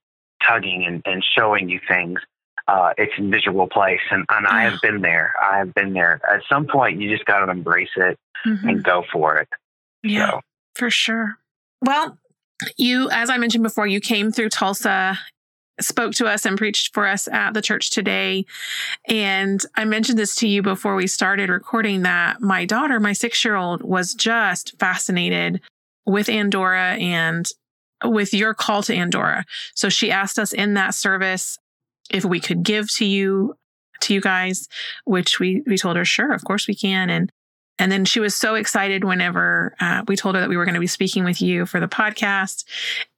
tugging 0.47 0.85
and, 0.87 1.03
and 1.07 1.25
showing 1.37 1.69
you 1.69 1.81
things, 1.89 2.19
uh, 2.67 2.93
it's 2.99 3.13
a 3.19 3.23
miserable 3.23 3.69
place. 3.69 4.01
And 4.11 4.25
and 4.31 4.47
I 4.47 4.63
have 4.63 4.81
been 4.83 5.01
there. 5.01 5.33
I 5.41 5.59
have 5.59 5.75
been 5.75 5.93
there. 5.93 6.21
At 6.31 6.41
some 6.49 6.67
point, 6.67 7.01
you 7.01 7.11
just 7.11 7.25
got 7.27 7.45
to 7.45 7.51
embrace 7.51 7.91
it 7.97 8.19
Mhm. 8.47 8.69
and 8.69 8.83
go 8.83 9.05
for 9.13 9.37
it. 9.39 9.49
Yeah, 10.03 10.31
So 10.33 10.41
for 10.75 10.91
sure. 10.91 11.39
Well, 11.81 12.19
you, 12.77 13.09
as 13.11 13.31
I 13.31 13.37
mentioned 13.39 13.63
before, 13.65 13.87
you 13.87 14.01
came 14.01 14.31
through 14.33 14.49
Tulsa, 14.51 15.19
spoke 15.81 16.15
to 16.15 16.27
us, 16.27 16.45
and 16.47 16.57
preached 16.57 16.95
for 16.95 17.07
us 17.07 17.29
at 17.29 17.55
the 17.55 17.63
church 17.63 17.91
today. 17.91 18.45
And 19.09 19.65
I 19.77 19.85
mentioned 19.85 20.19
this 20.19 20.37
to 20.37 20.49
you 20.49 20.63
before 20.63 20.95
we 20.95 21.07
started 21.07 21.51
recording 21.51 22.03
that 22.03 22.41
my 22.41 22.65
daughter, 22.65 23.01
my 23.01 23.13
six 23.13 23.45
year 23.45 23.57
old, 23.57 23.83
was 23.83 24.15
just 24.15 24.79
fascinated 24.79 25.61
with 26.07 26.29
Andorra 26.29 26.95
and 26.95 27.47
with 28.05 28.35
your 28.35 28.55
call 28.55 28.83
to 28.85 28.95
Andorra. 28.95 29.45
So 29.75 29.89
she 29.89 30.11
asked 30.11 30.39
us 30.39 30.53
in 30.53 30.75
that 30.75 30.95
service 30.95 31.59
if 32.11 32.25
we 32.25 32.41
could 32.41 32.63
give 32.63 32.93
to 32.95 33.05
you 33.05 33.57
to 34.01 34.15
you 34.15 34.21
guys, 34.21 34.69
which 35.05 35.41
we 35.41 35.63
we 35.67 35.79
told 35.79 35.97
her 35.97 36.05
sure, 36.05 36.33
of 36.33 36.45
course 36.45 36.69
we 36.69 36.75
can. 36.75 37.11
And 37.11 37.31
and 37.79 37.91
then 37.91 38.05
she 38.05 38.21
was 38.21 38.35
so 38.35 38.55
excited 38.55 39.05
whenever 39.05 39.75
uh, 39.81 40.05
we 40.07 40.17
told 40.17 40.35
her 40.35 40.41
that 40.41 40.49
we 40.49 40.57
were 40.57 40.65
going 40.65 40.75
to 40.75 40.81
be 40.81 40.87
speaking 40.87 41.25
with 41.25 41.43
you 41.43 41.67
for 41.67 41.81
the 41.81 41.89
podcast. 41.89 42.65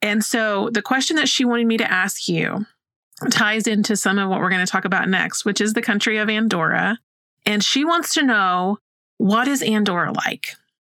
And 0.01 0.25
so 0.25 0.71
the 0.71 0.83
question 0.83 1.16
that 1.16 1.29
she 1.29 1.45
wanted 1.45 1.66
me 1.66 1.77
to 1.77 1.90
ask 1.90 2.29
you 2.29 2.64
ties 3.31 3.66
into 3.66 3.97
some 3.97 4.19
of 4.19 4.29
what 4.29 4.40
we're 4.40 4.51
going 4.51 4.64
to 4.64 4.71
talk 4.71 4.85
about 4.85 5.09
next, 5.09 5.45
which 5.45 5.61
is 5.61 5.75
the 5.75 5.83
country 5.83 6.19
of 6.19 6.29
Andorra. 6.29 6.99
And 7.45 7.62
she 7.62 7.85
wants 7.85 8.14
to 8.14 8.23
know 8.23 8.79
what 9.19 9.47
is 9.49 9.62
Andorra 9.62 10.12
like? 10.12 10.49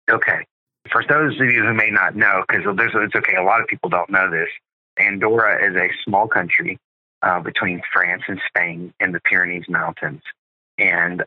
Okay. 0.09 0.45
For 0.91 1.03
those 1.07 1.39
of 1.39 1.47
you 1.47 1.63
who 1.63 1.73
may 1.73 1.89
not 1.89 2.15
know, 2.15 2.43
because 2.47 2.65
it's 2.67 3.15
okay, 3.15 3.35
a 3.35 3.43
lot 3.43 3.61
of 3.61 3.67
people 3.67 3.89
don't 3.89 4.09
know 4.09 4.29
this. 4.29 4.49
Andorra 4.97 5.69
is 5.69 5.75
a 5.75 5.89
small 6.03 6.27
country 6.27 6.77
uh, 7.21 7.39
between 7.39 7.81
France 7.93 8.23
and 8.27 8.39
Spain 8.47 8.93
in 8.99 9.11
the 9.11 9.19
Pyrenees 9.21 9.65
Mountains, 9.69 10.21
and 10.77 11.23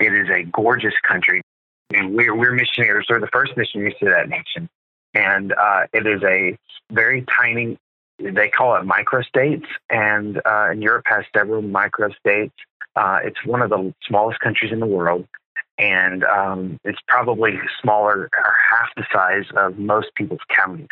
It 0.00 0.12
is 0.12 0.28
a 0.28 0.42
gorgeous 0.44 0.94
country. 1.08 1.42
And 1.94 2.14
we're, 2.14 2.34
we're 2.34 2.52
missionaries. 2.52 3.06
We're 3.08 3.20
the 3.20 3.28
first 3.32 3.56
missionaries 3.56 3.94
to 4.00 4.06
that 4.06 4.28
nation. 4.28 4.68
And 5.14 5.52
uh, 5.52 5.86
it 5.92 6.06
is 6.06 6.22
a 6.22 6.58
very 6.92 7.24
tiny, 7.40 7.78
they 8.18 8.48
call 8.48 8.76
it 8.76 8.82
microstates. 8.82 9.66
And, 9.90 10.38
uh, 10.38 10.68
and 10.70 10.82
Europe 10.82 11.04
has 11.06 11.24
several 11.34 11.62
microstates. 11.62 12.52
Uh, 12.94 13.18
it's 13.22 13.44
one 13.44 13.62
of 13.62 13.70
the 13.70 13.94
smallest 14.06 14.40
countries 14.40 14.72
in 14.72 14.80
the 14.80 14.86
world. 14.86 15.26
And 15.78 16.24
um, 16.24 16.78
it's 16.84 16.98
probably 17.06 17.58
smaller 17.82 18.30
or 18.32 18.54
half 18.70 18.88
the 18.96 19.04
size 19.12 19.44
of 19.56 19.78
most 19.78 20.08
people's 20.14 20.40
counties. 20.48 20.88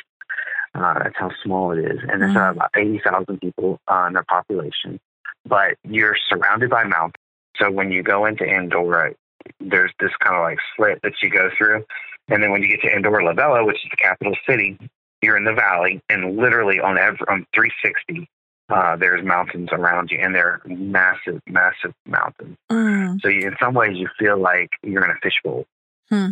Uh, 0.75 0.99
that's 1.03 1.17
how 1.17 1.31
small 1.43 1.73
it 1.73 1.79
is. 1.79 2.01
And 2.09 2.23
it's 2.23 2.37
uh, 2.37 2.51
about 2.51 2.71
80,000 2.77 3.41
people 3.41 3.81
uh, 3.89 4.07
in 4.09 4.15
their 4.15 4.25
population. 4.25 4.99
But 5.47 5.77
you're 5.85 6.17
surrounded 6.29 6.71
by 6.71 6.85
mountains. 6.85 7.15
So 7.57 7.71
when 7.71 7.93
you 7.93 8.03
go 8.03 8.27
into 8.27 8.45
Andorra, 8.45 9.15
there's 9.61 9.93
this 10.01 10.11
kind 10.21 10.37
of 10.37 10.43
like 10.43 10.59
slit 10.77 11.01
that 11.03 11.15
you 11.23 11.31
go 11.31 11.51
through. 11.57 11.85
And 12.29 12.43
then 12.43 12.51
when 12.51 12.63
you 12.63 12.69
get 12.69 12.81
to 12.83 12.95
Andorra 12.95 13.25
La 13.25 13.35
Vella, 13.35 13.65
which 13.65 13.77
is 13.85 13.91
the 13.91 13.97
capital 13.97 14.35
city, 14.49 14.79
you're 15.23 15.37
in 15.37 15.45
the 15.45 15.53
valley, 15.53 16.01
and 16.09 16.37
literally 16.37 16.81
on 16.81 16.99
every 16.99 17.27
on 17.29 17.47
360, 17.55 18.29
uh, 18.71 18.97
there's 18.97 19.25
mountains 19.25 19.69
around 19.73 20.11
you, 20.11 20.19
and 20.21 20.35
they're 20.35 20.61
massive, 20.65 21.41
massive 21.47 21.93
mountains. 22.07 22.57
Mm. 22.71 23.21
So 23.21 23.29
you, 23.29 23.49
in 23.49 23.57
some 23.61 23.75
ways, 23.75 23.97
you 23.97 24.09
feel 24.19 24.39
like 24.39 24.71
you're 24.83 25.05
in 25.05 25.11
a 25.11 25.21
fishbowl, 25.23 25.67
hmm. 26.09 26.29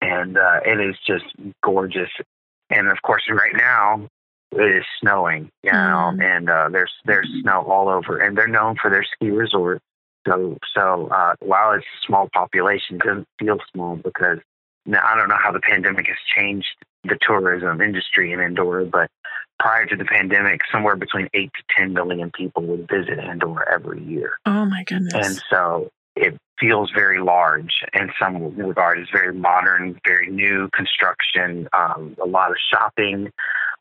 and 0.00 0.38
uh, 0.38 0.60
it 0.64 0.80
is 0.80 0.96
just 1.06 1.24
gorgeous. 1.62 2.10
And 2.70 2.88
of 2.88 3.02
course, 3.02 3.22
right 3.28 3.54
now 3.54 4.08
it 4.52 4.76
is 4.76 4.84
snowing, 5.00 5.50
you 5.62 5.72
know, 5.72 6.12
mm. 6.14 6.22
and 6.22 6.48
uh, 6.48 6.68
there's 6.70 6.92
there's 7.04 7.28
snow 7.42 7.62
all 7.62 7.88
over, 7.88 8.18
and 8.18 8.36
they're 8.38 8.46
known 8.46 8.76
for 8.80 8.90
their 8.90 9.04
ski 9.04 9.30
resort. 9.30 9.82
So 10.26 10.58
so 10.74 11.08
uh, 11.08 11.34
while 11.40 11.72
it's 11.72 11.84
a 11.84 12.06
small 12.06 12.28
population, 12.32 12.96
it 12.96 13.02
doesn't 13.02 13.28
feel 13.38 13.58
small 13.72 13.96
because 13.96 14.38
now 14.86 15.00
I 15.04 15.16
don't 15.16 15.28
know 15.28 15.38
how 15.42 15.52
the 15.52 15.60
pandemic 15.60 16.06
has 16.06 16.16
changed 16.36 16.68
the 17.04 17.18
tourism 17.20 17.80
industry 17.80 18.32
in 18.32 18.40
Andorra, 18.40 18.86
but 18.86 19.10
prior 19.58 19.86
to 19.86 19.96
the 19.96 20.04
pandemic, 20.04 20.60
somewhere 20.72 20.96
between 20.96 21.28
eight 21.34 21.50
to 21.54 21.62
ten 21.76 21.92
million 21.92 22.30
people 22.30 22.62
would 22.64 22.88
visit 22.88 23.18
Andorra 23.18 23.66
every 23.72 24.02
year. 24.02 24.38
Oh 24.46 24.64
my 24.64 24.84
goodness! 24.84 25.26
And 25.26 25.42
so 25.50 25.90
it 26.16 26.38
feels 26.58 26.90
very 26.94 27.20
large 27.20 27.72
in 27.92 28.10
some 28.18 28.56
regard. 28.56 28.98
It's 28.98 29.10
very 29.10 29.34
modern, 29.34 29.98
very 30.06 30.30
new 30.30 30.68
construction, 30.74 31.68
um, 31.72 32.16
a 32.22 32.26
lot 32.26 32.50
of 32.50 32.56
shopping. 32.72 33.30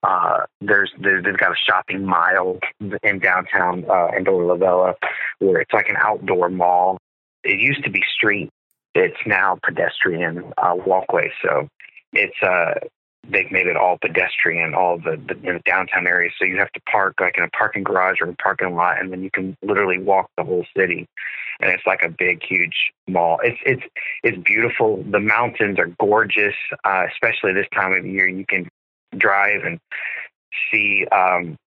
Uh, 0.03 0.45
there's, 0.61 0.91
they've 0.99 1.37
got 1.37 1.51
a 1.51 1.55
shopping 1.55 2.05
mile 2.05 2.59
in 3.03 3.19
downtown 3.19 3.85
uh, 3.89 4.07
Andorra 4.15 4.47
La 4.47 4.55
Vella 4.55 4.95
where 5.39 5.61
it's 5.61 5.73
like 5.73 5.89
an 5.89 5.95
outdoor 5.97 6.49
mall. 6.49 6.97
It 7.43 7.59
used 7.59 7.83
to 7.83 7.89
be 7.89 8.03
street. 8.15 8.49
It's 8.95 9.17
now 9.25 9.57
pedestrian 9.63 10.53
uh, 10.57 10.75
walkway. 10.75 11.31
So 11.41 11.67
it's 12.13 12.41
uh, 12.41 12.75
they've 13.27 13.51
made 13.51 13.67
it 13.67 13.77
all 13.77 13.97
pedestrian, 13.97 14.73
all 14.73 14.97
the, 14.97 15.19
the 15.27 15.35
the 15.35 15.61
downtown 15.65 16.07
area. 16.07 16.29
So 16.37 16.45
you 16.45 16.57
have 16.57 16.71
to 16.73 16.81
park 16.81 17.15
like 17.19 17.37
in 17.37 17.43
a 17.43 17.49
parking 17.49 17.83
garage 17.83 18.17
or 18.21 18.29
a 18.29 18.35
parking 18.35 18.75
lot, 18.75 18.99
and 18.99 19.11
then 19.11 19.23
you 19.23 19.31
can 19.31 19.57
literally 19.63 19.97
walk 19.97 20.29
the 20.37 20.43
whole 20.43 20.65
city. 20.77 21.07
And 21.59 21.71
it's 21.71 21.85
like 21.85 22.01
a 22.03 22.09
big, 22.09 22.43
huge 22.43 22.91
mall. 23.07 23.39
It's 23.43 23.59
it's 23.65 23.83
it's 24.23 24.37
beautiful. 24.43 25.03
The 25.09 25.19
mountains 25.19 25.79
are 25.79 25.91
gorgeous, 25.99 26.55
uh, 26.83 27.05
especially 27.11 27.53
this 27.53 27.67
time 27.73 27.93
of 27.93 28.05
year. 28.05 28.27
You 28.27 28.45
can 28.45 28.67
drive 29.17 29.63
and 29.63 29.79
see 30.71 31.05
um, 31.11 31.57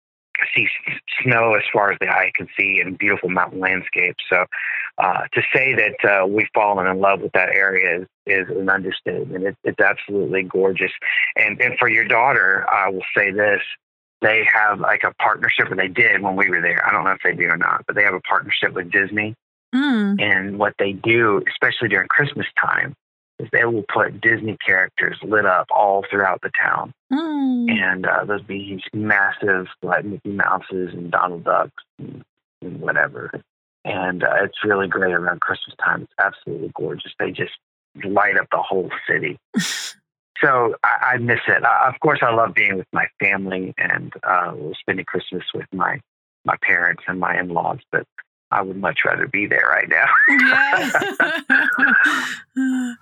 see 0.55 0.67
snow 1.21 1.55
as 1.55 1.63
far 1.73 1.91
as 1.91 1.97
the 1.99 2.07
eye 2.07 2.31
can 2.35 2.47
see 2.57 2.79
and 2.79 2.97
beautiful 2.97 3.29
mountain 3.29 3.59
landscapes. 3.59 4.23
So 4.29 4.45
uh, 4.97 5.21
to 5.33 5.41
say 5.53 5.75
that 5.75 6.09
uh, 6.09 6.27
we've 6.27 6.47
fallen 6.53 6.87
in 6.87 6.99
love 6.99 7.21
with 7.21 7.31
that 7.33 7.49
area 7.49 8.01
is, 8.01 8.07
is 8.25 8.57
an 8.57 8.69
understatement. 8.69 9.45
It, 9.45 9.55
it's 9.63 9.79
absolutely 9.79 10.43
gorgeous. 10.43 10.91
And, 11.35 11.61
and 11.61 11.77
for 11.77 11.87
your 11.87 12.05
daughter, 12.05 12.65
I 12.69 12.89
will 12.89 13.05
say 13.15 13.31
this. 13.31 13.61
They 14.21 14.47
have 14.51 14.79
like 14.79 15.03
a 15.03 15.13
partnership, 15.21 15.69
or 15.69 15.75
they 15.75 15.87
did 15.87 16.23
when 16.23 16.35
we 16.35 16.49
were 16.49 16.61
there. 16.61 16.83
I 16.87 16.91
don't 16.91 17.03
know 17.03 17.11
if 17.11 17.21
they 17.23 17.35
do 17.35 17.49
or 17.49 17.57
not, 17.57 17.83
but 17.85 17.95
they 17.95 18.01
have 18.01 18.15
a 18.15 18.21
partnership 18.21 18.73
with 18.73 18.91
Disney. 18.91 19.35
Mm. 19.75 20.19
And 20.19 20.57
what 20.57 20.73
they 20.79 20.93
do, 20.93 21.43
especially 21.47 21.89
during 21.89 22.07
Christmas 22.07 22.47
time, 22.59 22.95
is 23.39 23.47
they 23.51 23.65
will 23.65 23.85
put 23.93 24.19
Disney 24.21 24.57
characters 24.65 25.17
lit 25.23 25.45
up 25.45 25.67
all 25.69 26.03
throughout 26.09 26.41
the 26.41 26.51
town. 26.61 26.93
Mm. 27.11 27.71
And 27.71 28.05
uh, 28.05 28.25
those 28.25 28.41
be 28.43 28.75
these 28.75 28.81
massive, 28.93 29.67
like 29.81 30.05
Mickey 30.05 30.31
Mouses 30.31 30.93
and 30.93 31.11
Donald 31.11 31.43
Ducks 31.43 31.83
and, 31.99 32.23
and 32.61 32.79
whatever. 32.81 33.31
And 33.85 34.23
uh, 34.23 34.43
it's 34.43 34.63
really 34.63 34.87
great 34.87 35.13
around 35.13 35.41
Christmas 35.41 35.75
time. 35.83 36.03
It's 36.03 36.13
absolutely 36.19 36.71
gorgeous. 36.75 37.13
They 37.19 37.31
just 37.31 37.53
light 38.03 38.37
up 38.37 38.47
the 38.51 38.61
whole 38.61 38.89
city. 39.09 39.37
so 40.41 40.75
I, 40.83 41.13
I, 41.13 41.17
miss 41.17 41.39
it. 41.47 41.63
Uh, 41.63 41.79
of 41.87 41.99
course, 42.01 42.19
I 42.21 42.33
love 42.33 42.53
being 42.53 42.77
with 42.77 42.87
my 42.91 43.07
family 43.19 43.73
and 43.77 44.13
uh, 44.23 44.53
spending 44.79 45.05
Christmas 45.05 45.43
with 45.53 45.67
my 45.71 45.99
my 46.45 46.55
parents 46.61 47.03
and 47.07 47.19
my 47.19 47.37
in 47.37 47.49
laws. 47.49 47.79
But 47.91 48.05
I 48.51 48.61
would 48.61 48.77
much 48.77 48.99
rather 49.05 49.27
be 49.27 49.45
there 49.45 49.67
right 49.69 49.89
now. 49.89 50.05
yeah. 52.55 52.93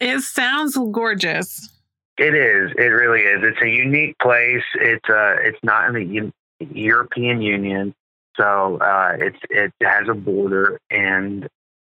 it 0.00 0.20
sounds 0.20 0.76
gorgeous. 0.76 1.70
It 2.18 2.34
is. 2.34 2.72
It 2.76 2.82
really 2.82 3.22
is. 3.22 3.42
It's 3.42 3.62
a 3.62 3.68
unique 3.68 4.18
place. 4.18 4.64
It's 4.74 5.08
uh, 5.08 5.36
it's 5.40 5.58
not 5.62 5.88
in 5.88 5.94
the 5.94 6.04
U- 6.04 6.32
European 6.72 7.40
Union, 7.40 7.94
so 8.36 8.78
uh, 8.78 9.16
it's 9.18 9.38
it 9.48 9.72
has 9.80 10.08
a 10.08 10.14
border, 10.14 10.78
and 10.90 11.48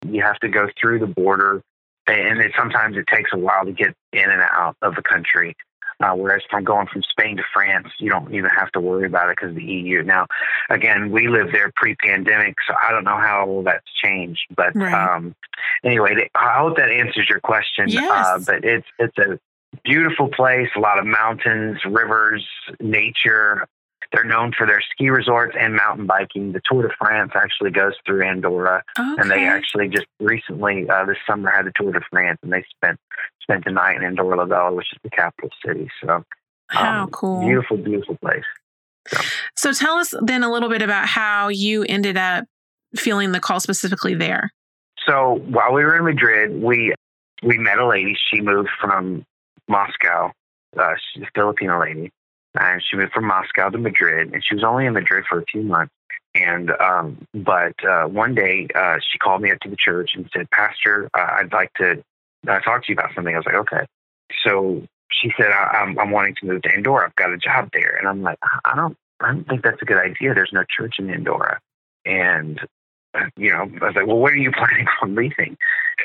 you 0.05 0.23
have 0.23 0.39
to 0.41 0.49
go 0.49 0.69
through 0.81 0.99
the 0.99 1.07
border, 1.07 1.63
and 2.09 2.41
it, 2.41 2.53
sometimes 2.57 2.97
it 2.97 3.07
takes 3.07 3.31
a 3.33 3.39
while 3.39 3.65
to 3.65 3.73
get 3.73 3.95
in 4.13 4.31
and 4.31 4.43
out 4.43 4.77
of 4.83 4.97
the 4.97 5.03
country. 5.03 5.55
Uh, 6.01 6.13
whereas 6.13 6.43
from 6.51 6.63
going 6.63 6.87
from 6.87 7.03
Spain 7.03 7.39
to 7.39 7.43
France, 7.55 7.89
you 7.99 8.11
don't 8.11 8.33
even 8.35 8.51
have 8.51 8.71
to 8.73 8.81
worry 8.81 9.07
about 9.07 9.31
it 9.31 9.37
because 9.37 9.51
of 9.51 9.57
the 9.57 9.65
EU. 9.65 10.03
Now, 10.03 10.27
again, 10.69 11.11
we 11.11 11.29
lived 11.29 11.55
there 11.55 11.73
pre-pandemic, 11.75 12.55
so 12.69 12.75
I 12.87 12.93
don't 12.93 13.05
know 13.05 13.17
how 13.17 13.63
that's 13.65 13.87
changed. 14.05 14.43
But 14.55 14.75
right. 14.75 14.93
um, 14.93 15.35
anyway, 15.83 16.29
I 16.35 16.59
hope 16.59 16.77
that 16.77 16.91
answers 16.91 17.27
your 17.31 17.41
question. 17.41 17.89
Yes. 17.89 18.11
Uh, 18.11 18.39
but 18.45 18.65
it's 18.65 18.87
it's 18.99 19.17
a 19.17 19.39
beautiful 19.85 20.29
place, 20.29 20.69
a 20.77 20.81
lot 20.81 20.99
of 20.99 21.07
mountains, 21.07 21.79
rivers, 21.87 22.47
nature. 22.81 23.67
They're 24.13 24.25
known 24.25 24.53
for 24.57 24.67
their 24.67 24.81
ski 24.81 25.11
resorts 25.11 25.57
and 25.59 25.75
mountain 25.75 26.07
biking. 26.07 26.53
The 26.53 26.61
Tour 26.65 26.83
de 26.83 26.95
France 26.99 27.33
actually 27.35 27.71
goes 27.71 27.95
through 28.05 28.25
Andorra, 28.25 28.83
okay. 28.99 29.21
and 29.21 29.31
they 29.31 29.45
actually 29.45 29.89
just 29.89 30.07
recently 30.21 30.89
uh, 30.89 31.05
this 31.05 31.17
summer 31.29 31.51
had 31.51 31.67
the 31.67 31.73
Tour 31.75 31.93
de 31.93 32.01
France, 32.11 32.39
and 32.43 32.53
they 32.53 32.65
spent 32.75 32.99
spent 33.43 33.65
the 33.65 33.71
night 33.71 33.97
in 33.97 34.05
Andorra 34.05 34.37
La 34.37 34.45
Vella, 34.45 34.75
which 34.75 34.89
is 34.93 34.99
the 35.03 35.11
capital 35.11 35.51
city. 35.65 35.89
So, 36.03 36.25
how 36.69 37.05
um, 37.05 37.11
cool! 37.11 37.41
Beautiful, 37.41 37.77
beautiful 37.77 38.17
place. 38.17 38.45
So. 39.09 39.19
so, 39.57 39.73
tell 39.73 39.97
us 39.97 40.15
then 40.23 40.43
a 40.43 40.51
little 40.51 40.69
bit 40.69 40.83
about 40.83 41.07
how 41.07 41.49
you 41.49 41.85
ended 41.89 42.17
up 42.17 42.45
feeling 42.97 43.33
the 43.33 43.41
call 43.41 43.61
specifically 43.61 44.15
there. 44.15 44.51
So, 45.07 45.41
while 45.49 45.73
we 45.73 45.85
were 45.85 45.97
in 45.97 46.05
Madrid, 46.05 46.63
we 46.63 46.95
we 47.43 47.59
met 47.59 47.79
a 47.79 47.87
lady. 47.87 48.17
She 48.31 48.41
moved 48.41 48.71
from 48.81 49.25
Moscow. 49.69 50.33
Uh, 50.77 50.95
she's 51.13 51.23
a 51.23 51.27
Filipino 51.35 51.81
lady, 51.81 52.13
and 52.59 52.83
she 52.83 52.97
moved 52.97 53.13
from 53.13 53.27
Moscow 53.27 53.71
to 53.71 53.79
Madrid, 53.79 54.33
and 54.33 54.45
she 54.45 54.55
was 54.55 54.65
only 54.65 54.87
in 54.87 54.93
Madrid 54.93 55.25
for 55.29 55.39
a 55.39 55.45
few 55.45 55.63
months. 55.63 55.93
And 56.35 56.71
um, 56.73 57.27
but 57.35 57.75
uh, 57.85 58.05
one 58.05 58.35
day 58.35 58.69
uh, 58.75 58.99
she 59.11 59.19
called 59.19 59.41
me 59.43 59.51
up 59.51 59.61
to 59.61 59.71
the 59.71 59.77
church 59.77 60.11
and 60.15 60.29
said, 60.33 60.51
"Pastor, 60.51 61.09
uh, 61.15 61.37
I'd 61.39 61.53
like 61.53 61.73
to 61.75 62.03
uh, 62.47 62.61
talk 62.61 62.85
to 62.85 62.93
you 62.93 62.95
about 62.95 63.15
something." 63.15 63.35
I 63.35 63.39
was 63.39 63.47
like, 63.47 63.55
"Okay." 63.55 63.87
So 64.45 64.87
she 65.11 65.33
said, 65.37 65.51
I, 65.51 65.83
am 65.83 65.91
I'm, 65.91 65.99
I'm 65.99 66.11
wanting 66.11 66.35
to 66.41 66.47
move 66.47 66.63
to 66.63 66.73
Andorra. 66.73 67.07
I've 67.07 67.17
got 67.17 67.33
a 67.33 67.39
job 67.39 67.71
there," 67.73 67.97
and 67.99 68.07
I'm 68.07 68.23
like, 68.23 68.39
"I 68.65 68.75
don't 68.75 68.97
I 69.21 69.29
don't 69.29 69.49
think 69.49 69.63
that's 69.63 69.81
a 69.81 69.87
good 69.87 69.99
idea. 69.99 70.35
There's 70.35 70.53
no 70.53 70.65
church 70.69 70.97
in 70.99 71.11
Andorra." 71.11 71.59
And 72.05 72.61
you 73.37 73.51
know, 73.51 73.63
I 73.83 73.87
was 73.87 73.95
like, 73.95 74.07
well, 74.07 74.19
when 74.19 74.33
are 74.33 74.37
you 74.37 74.53
planning 74.57 74.87
on 75.03 75.15
leaving? 75.15 75.57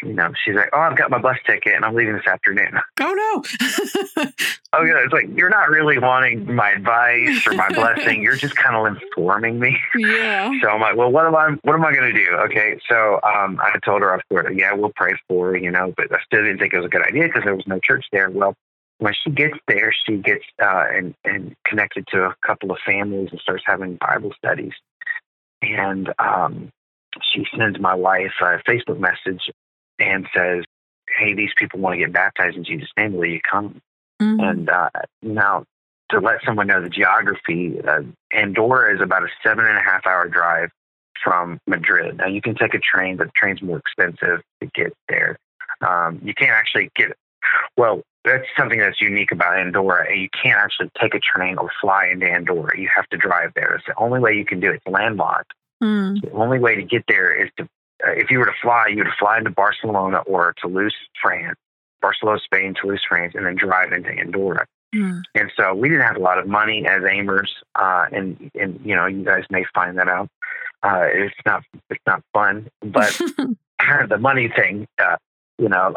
You 0.03 0.13
know, 0.13 0.31
she's 0.43 0.55
like, 0.55 0.69
oh, 0.73 0.79
I've 0.79 0.97
got 0.97 1.11
my 1.11 1.19
bus 1.19 1.37
ticket 1.45 1.73
and 1.75 1.83
I'm 1.83 1.93
leaving 1.93 2.13
this 2.15 2.27
afternoon. 2.27 2.79
Oh, 3.03 3.13
no. 3.13 4.25
oh, 4.73 4.83
yeah. 4.83 5.03
It's 5.03 5.11
like, 5.11 5.25
you're 5.35 5.49
not 5.49 5.69
really 5.69 5.97
wanting 5.97 6.53
my 6.53 6.71
advice 6.71 7.47
or 7.47 7.53
my 7.53 7.67
blessing. 7.69 8.21
You're 8.21 8.35
just 8.35 8.55
kind 8.55 8.75
of 8.75 8.95
informing 8.95 9.59
me. 9.59 9.77
Yeah. 9.97 10.51
So 10.61 10.69
I'm 10.69 10.79
like, 10.79 10.95
well, 10.95 11.11
what 11.11 11.25
am 11.25 11.35
I, 11.35 11.57
what 11.63 11.73
am 11.73 11.83
I 11.83 11.93
going 11.93 12.13
to 12.13 12.25
do? 12.25 12.31
Okay. 12.45 12.79
So 12.87 13.19
um, 13.23 13.59
I 13.61 13.77
told 13.83 14.01
her, 14.01 14.13
I 14.13 14.21
thought, 14.29 14.55
yeah, 14.55 14.71
we'll 14.73 14.93
pray 14.95 15.13
for 15.27 15.51
her, 15.51 15.57
you 15.57 15.71
know, 15.71 15.93
but 15.97 16.13
I 16.13 16.21
still 16.25 16.43
didn't 16.43 16.59
think 16.59 16.73
it 16.73 16.77
was 16.77 16.85
a 16.85 16.89
good 16.89 17.05
idea 17.05 17.23
because 17.23 17.43
there 17.43 17.55
was 17.55 17.67
no 17.67 17.79
church 17.79 18.05
there. 18.11 18.29
Well, 18.29 18.55
when 18.99 19.13
she 19.23 19.31
gets 19.31 19.57
there, 19.67 19.93
she 20.05 20.17
gets 20.17 20.45
uh, 20.61 20.85
and, 20.93 21.15
and 21.25 21.55
connected 21.65 22.05
to 22.09 22.25
a 22.25 22.35
couple 22.45 22.71
of 22.71 22.77
families 22.85 23.29
and 23.31 23.41
starts 23.41 23.63
having 23.65 23.97
Bible 23.97 24.31
studies. 24.37 24.73
And 25.63 26.13
um, 26.19 26.69
she 27.33 27.45
sends 27.57 27.79
my 27.79 27.93
wife 27.93 28.33
a 28.41 28.59
Facebook 28.67 28.99
message 28.99 29.49
and 29.99 30.27
says, 30.35 30.63
"Hey, 31.17 31.33
these 31.33 31.51
people 31.57 31.79
want 31.79 31.93
to 31.93 31.97
get 31.97 32.13
baptized 32.13 32.57
in 32.57 32.63
Jesus' 32.63 32.89
name. 32.97 33.13
Will 33.13 33.25
you 33.25 33.41
come?" 33.41 33.81
Mm-hmm. 34.21 34.39
And 34.39 34.69
uh, 34.69 34.89
now, 35.21 35.65
to 36.11 36.19
let 36.19 36.43
someone 36.45 36.67
know 36.67 36.81
the 36.81 36.89
geography, 36.89 37.79
uh, 37.81 38.01
Andorra 38.31 38.95
is 38.95 39.01
about 39.01 39.23
a 39.23 39.27
seven 39.43 39.65
and 39.65 39.77
a 39.77 39.81
half 39.81 40.05
hour 40.05 40.27
drive 40.27 40.69
from 41.23 41.59
Madrid. 41.67 42.17
Now 42.17 42.27
you 42.27 42.41
can 42.41 42.55
take 42.55 42.73
a 42.73 42.79
train, 42.79 43.17
but 43.17 43.27
the 43.27 43.33
train's 43.35 43.61
more 43.61 43.77
expensive 43.77 44.41
to 44.61 44.69
get 44.73 44.93
there. 45.09 45.37
Um, 45.81 46.21
you 46.23 46.33
can't 46.33 46.51
actually 46.51 46.89
get 46.95 47.13
well. 47.77 48.01
That's 48.23 48.45
something 48.55 48.77
that's 48.77 49.01
unique 49.01 49.31
about 49.31 49.57
Andorra. 49.57 50.15
You 50.15 50.29
can't 50.29 50.59
actually 50.59 50.91
take 50.99 51.15
a 51.15 51.19
train 51.19 51.57
or 51.57 51.71
fly 51.81 52.07
into 52.11 52.27
Andorra. 52.27 52.79
You 52.79 52.87
have 52.95 53.07
to 53.09 53.17
drive 53.17 53.53
there. 53.55 53.73
It's 53.73 53.85
the 53.87 53.97
only 53.97 54.19
way 54.19 54.33
you 54.33 54.45
can 54.45 54.59
do 54.59 54.69
it. 54.69 54.75
It's 54.75 54.87
landlocked. 54.87 55.53
Mm. 55.81 56.21
The 56.21 56.31
only 56.31 56.59
way 56.59 56.75
to 56.75 56.83
get 56.83 57.03
there 57.07 57.33
is 57.33 57.49
to, 57.57 57.63
uh, 57.63 58.11
if 58.11 58.29
you 58.29 58.39
were 58.39 58.45
to 58.45 58.53
fly, 58.61 58.87
you 58.87 58.97
would 58.97 59.07
fly 59.19 59.37
into 59.37 59.49
Barcelona 59.49 60.19
or 60.27 60.53
Toulouse, 60.61 60.93
France, 61.21 61.57
Barcelona, 62.01 62.39
Spain, 62.43 62.75
Toulouse, 62.79 63.01
France, 63.07 63.33
and 63.35 63.45
then 63.45 63.55
drive 63.55 63.91
into 63.91 64.09
Andorra. 64.09 64.65
Mm. 64.93 65.21
And 65.35 65.51
so 65.57 65.73
we 65.73 65.89
didn't 65.89 66.03
have 66.03 66.17
a 66.17 66.21
lot 66.21 66.37
of 66.37 66.47
money 66.47 66.85
as 66.85 67.01
aimers, 67.03 67.47
uh, 67.75 68.07
and 68.11 68.51
and 68.55 68.79
you 68.83 68.93
know 68.93 69.05
you 69.05 69.23
guys 69.23 69.45
may 69.49 69.63
find 69.73 69.97
that 69.97 70.09
out. 70.09 70.27
Uh, 70.83 71.03
it's 71.05 71.35
not 71.45 71.63
it's 71.89 72.03
not 72.05 72.21
fun, 72.33 72.69
but 72.81 73.17
the 74.09 74.17
money 74.17 74.51
thing, 74.53 74.87
uh, 74.99 75.15
you 75.57 75.69
know. 75.69 75.95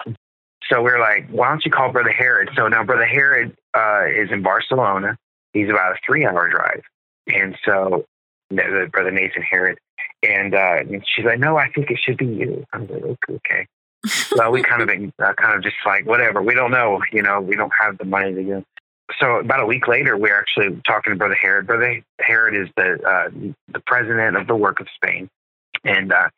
So 0.71 0.81
we're 0.81 1.01
like, 1.01 1.29
why 1.29 1.49
don't 1.49 1.65
you 1.65 1.73
call 1.73 1.91
Brother 1.91 2.13
Herod? 2.13 2.51
So 2.57 2.69
now 2.69 2.85
Brother 2.85 3.05
Herod 3.05 3.57
uh, 3.75 4.05
is 4.07 4.31
in 4.31 4.43
Barcelona. 4.43 5.17
He's 5.53 5.69
about 5.69 5.93
a 5.93 5.99
three-hour 6.07 6.49
drive, 6.49 6.83
and 7.27 7.57
so 7.65 8.05
The 8.51 8.89
brother 8.93 9.11
Nathan 9.11 9.43
Herod, 9.43 9.79
and, 10.23 10.55
uh, 10.55 10.77
and 10.79 11.05
she's 11.15 11.25
like, 11.25 11.39
no, 11.39 11.57
I 11.57 11.71
think 11.71 11.91
it 11.91 11.99
should 12.05 12.19
be 12.19 12.27
you. 12.27 12.65
I'm 12.73 12.87
like, 12.87 13.03
okay. 13.03 13.35
okay. 13.35 13.67
well, 14.37 14.53
we 14.53 14.63
kind 14.63 14.83
of 14.83 14.89
uh, 14.91 15.33
kind 15.35 15.57
of 15.57 15.63
just 15.63 15.77
like 15.87 16.07
whatever. 16.07 16.43
We 16.43 16.55
don't 16.55 16.71
know, 16.71 17.01
you 17.11 17.23
know. 17.23 17.41
We 17.41 17.57
don't 17.57 17.73
have 17.81 17.97
the 17.97 18.05
money 18.05 18.35
to 18.35 18.43
go 18.43 18.65
so 19.21 19.37
about 19.37 19.61
a 19.61 19.67
week 19.67 19.87
later, 19.87 20.17
we're 20.17 20.37
actually 20.37 20.81
talking 20.87 21.13
to 21.13 21.17
Brother 21.17 21.37
Herod. 21.41 21.67
Brother 21.67 22.03
Herod 22.21 22.55
is 22.55 22.69
the 22.77 22.99
uh, 23.07 23.31
the 23.73 23.81
president 23.87 24.37
of 24.37 24.47
the 24.47 24.57
Work 24.57 24.81
of 24.81 24.87
Spain, 24.95 25.29
and 25.85 26.13
uh, 26.13 26.29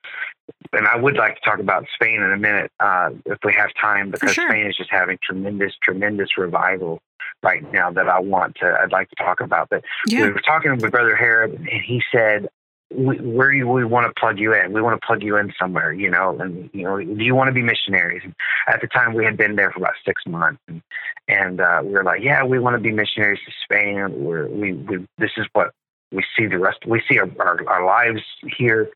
and 0.72 0.86
I 0.86 0.96
would 0.96 1.16
like 1.16 1.36
to 1.36 1.40
talk 1.42 1.60
about 1.60 1.84
Spain 1.94 2.22
in 2.22 2.32
a 2.32 2.36
minute 2.36 2.70
uh, 2.80 3.10
if 3.24 3.38
we 3.44 3.54
have 3.54 3.70
time, 3.80 4.10
because 4.10 4.32
sure. 4.32 4.48
Spain 4.48 4.66
is 4.66 4.76
just 4.76 4.90
having 4.90 5.18
tremendous, 5.22 5.72
tremendous 5.82 6.36
revival 6.36 7.00
right 7.46 7.72
now 7.72 7.90
that 7.92 8.08
I 8.08 8.18
want 8.18 8.56
to. 8.56 8.76
I'd 8.82 8.92
like 8.92 9.08
to 9.10 9.16
talk 9.16 9.40
about. 9.40 9.68
But 9.70 9.84
yeah. 10.08 10.22
we 10.22 10.30
were 10.30 10.40
talking 10.40 10.76
with 10.76 10.90
Brother 10.90 11.14
Herod, 11.14 11.52
and 11.52 11.82
he 11.86 12.02
said, 12.12 12.48
we, 12.90 13.16
where 13.18 13.52
do 13.52 13.66
we 13.68 13.84
want 13.84 14.06
to 14.06 14.20
plug 14.20 14.38
you 14.38 14.54
in? 14.54 14.72
We 14.72 14.82
want 14.82 15.00
to 15.00 15.06
plug 15.06 15.22
you 15.22 15.36
in 15.36 15.52
somewhere, 15.58 15.92
you 15.92 16.10
know, 16.10 16.38
and, 16.38 16.70
you 16.72 16.84
know, 16.84 16.98
do 16.98 17.24
you 17.24 17.34
want 17.34 17.48
to 17.48 17.52
be 17.52 17.62
missionaries? 17.62 18.22
And 18.24 18.34
at 18.68 18.80
the 18.80 18.86
time 18.86 19.14
we 19.14 19.24
had 19.24 19.36
been 19.36 19.56
there 19.56 19.72
for 19.72 19.80
about 19.80 19.94
six 20.04 20.22
months 20.26 20.60
and, 20.68 20.82
and, 21.26 21.60
uh, 21.60 21.80
we 21.84 21.90
were 21.90 22.04
like, 22.04 22.22
yeah, 22.22 22.44
we 22.44 22.60
want 22.60 22.74
to 22.74 22.80
be 22.80 22.92
missionaries 22.92 23.40
to 23.44 23.52
Spain. 23.64 24.24
We're, 24.24 24.46
we, 24.46 24.72
we, 24.72 25.06
this 25.18 25.32
is 25.36 25.46
what 25.52 25.72
we 26.12 26.24
see 26.38 26.46
the 26.46 26.58
rest, 26.58 26.86
we 26.86 27.02
see 27.08 27.18
our, 27.18 27.28
our, 27.40 27.68
our 27.68 27.84
lives 27.84 28.22
here. 28.56 28.88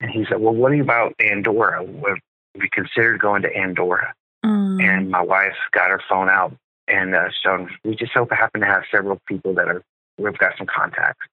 And 0.00 0.10
he 0.10 0.26
said, 0.28 0.40
well, 0.40 0.54
what 0.54 0.72
about 0.72 1.14
Andorra? 1.20 1.86
Have 1.86 2.18
we 2.56 2.68
considered 2.72 3.20
going 3.20 3.42
to 3.42 3.56
Andorra? 3.56 4.12
Mm. 4.44 4.82
And 4.82 5.10
my 5.10 5.22
wife 5.22 5.56
got 5.70 5.90
her 5.90 6.02
phone 6.08 6.28
out 6.28 6.52
and, 6.88 7.14
uh, 7.14 7.28
so 7.42 7.66
we 7.84 7.96
just 7.96 8.12
so 8.12 8.26
happen 8.30 8.60
to 8.60 8.66
have 8.66 8.84
several 8.90 9.20
people 9.26 9.54
that 9.54 9.68
are, 9.68 9.82
we've 10.18 10.38
got 10.38 10.56
some 10.56 10.66
contacts 10.66 11.26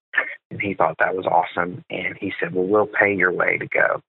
and 0.52 0.62
he 0.62 0.74
thought 0.74 0.96
that 1.00 1.16
was 1.16 1.26
awesome. 1.26 1.84
And 1.90 2.16
he 2.18 2.34
said, 2.40 2.54
Well, 2.54 2.66
we'll 2.66 2.88
pay 2.88 3.14
your 3.16 3.32
way 3.32 3.58
to 3.58 3.68
go. 3.68 4.02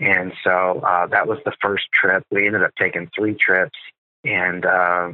And 0.00 0.32
so 0.44 0.80
uh, 0.86 1.06
that 1.06 1.26
was 1.26 1.38
the 1.44 1.52
first 1.60 1.84
trip. 1.92 2.24
We 2.30 2.46
ended 2.46 2.62
up 2.62 2.72
taking 2.78 3.08
three 3.14 3.34
trips. 3.34 3.78
And 4.24 4.66
uh, 4.66 5.12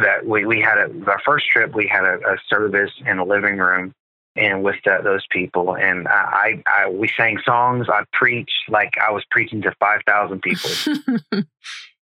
that 0.00 0.26
we, 0.26 0.46
we 0.46 0.60
had 0.60 0.78
a, 0.78 1.10
our 1.10 1.20
first 1.24 1.48
trip, 1.48 1.74
we 1.74 1.86
had 1.86 2.04
a, 2.04 2.18
a 2.26 2.36
service 2.48 2.92
in 3.04 3.18
a 3.18 3.24
living 3.24 3.58
room 3.58 3.92
and 4.36 4.62
with 4.62 4.76
the, 4.84 5.00
those 5.02 5.24
people. 5.30 5.76
And 5.76 6.08
I, 6.08 6.62
I, 6.66 6.88
we 6.90 7.08
sang 7.08 7.38
songs. 7.44 7.86
I 7.88 8.04
preached 8.12 8.68
like 8.68 8.94
I 8.98 9.10
was 9.10 9.24
preaching 9.30 9.62
to 9.62 9.72
5,000 9.78 10.42
people. 10.42 10.70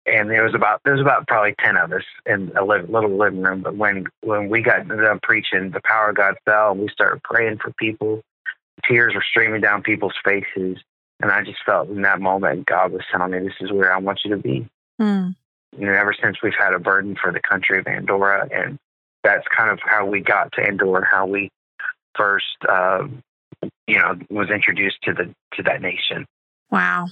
and 0.06 0.30
there 0.30 0.44
was 0.44 0.54
about 0.54 0.80
there 0.84 0.94
was 0.94 1.00
about 1.00 1.26
probably 1.26 1.54
ten 1.58 1.76
of 1.76 1.92
us 1.92 2.02
in 2.26 2.52
a 2.56 2.64
little 2.64 3.16
living 3.16 3.42
room. 3.42 3.62
But 3.62 3.76
when 3.76 4.06
when 4.22 4.48
we 4.48 4.60
got 4.60 4.86
done 4.86 5.20
preaching, 5.22 5.70
the 5.70 5.80
power 5.84 6.10
of 6.10 6.16
God 6.16 6.36
fell, 6.44 6.72
and 6.72 6.80
we 6.80 6.88
started 6.88 7.22
praying 7.22 7.58
for 7.58 7.72
people. 7.72 8.22
Tears 8.88 9.14
were 9.14 9.24
streaming 9.28 9.60
down 9.60 9.82
people's 9.82 10.14
faces, 10.24 10.78
and 11.20 11.30
I 11.30 11.42
just 11.42 11.58
felt 11.64 11.88
in 11.88 12.02
that 12.02 12.20
moment 12.20 12.66
God 12.66 12.92
was 12.92 13.02
telling 13.10 13.30
me, 13.30 13.38
"This 13.38 13.54
is 13.60 13.72
where 13.72 13.92
I 13.92 13.98
want 13.98 14.20
you 14.24 14.30
to 14.32 14.36
be." 14.36 14.68
Mm. 15.00 15.34
You 15.78 15.86
know, 15.86 15.92
ever 15.92 16.14
since 16.22 16.36
we've 16.42 16.52
had 16.58 16.74
a 16.74 16.78
burden 16.78 17.16
for 17.20 17.32
the 17.32 17.40
country 17.40 17.78
of 17.78 17.86
Andorra, 17.86 18.48
and 18.52 18.78
that's 19.22 19.46
kind 19.48 19.70
of 19.70 19.80
how 19.82 20.04
we 20.04 20.20
got 20.20 20.52
to 20.52 20.62
Andorra, 20.62 21.06
how 21.10 21.26
we 21.26 21.50
first, 22.14 22.56
uh, 22.68 23.08
you 23.86 23.98
know, 23.98 24.18
was 24.28 24.50
introduced 24.50 24.98
to 25.04 25.14
the 25.14 25.34
to 25.54 25.62
that 25.62 25.80
nation. 25.80 26.26
Wow 26.70 27.06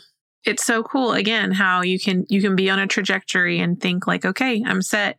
it's 0.44 0.64
so 0.64 0.82
cool 0.82 1.12
again 1.12 1.52
how 1.52 1.82
you 1.82 1.98
can 1.98 2.24
you 2.28 2.40
can 2.40 2.56
be 2.56 2.68
on 2.68 2.78
a 2.78 2.86
trajectory 2.86 3.60
and 3.60 3.80
think 3.80 4.06
like 4.06 4.24
okay 4.24 4.62
i'm 4.66 4.82
set 4.82 5.18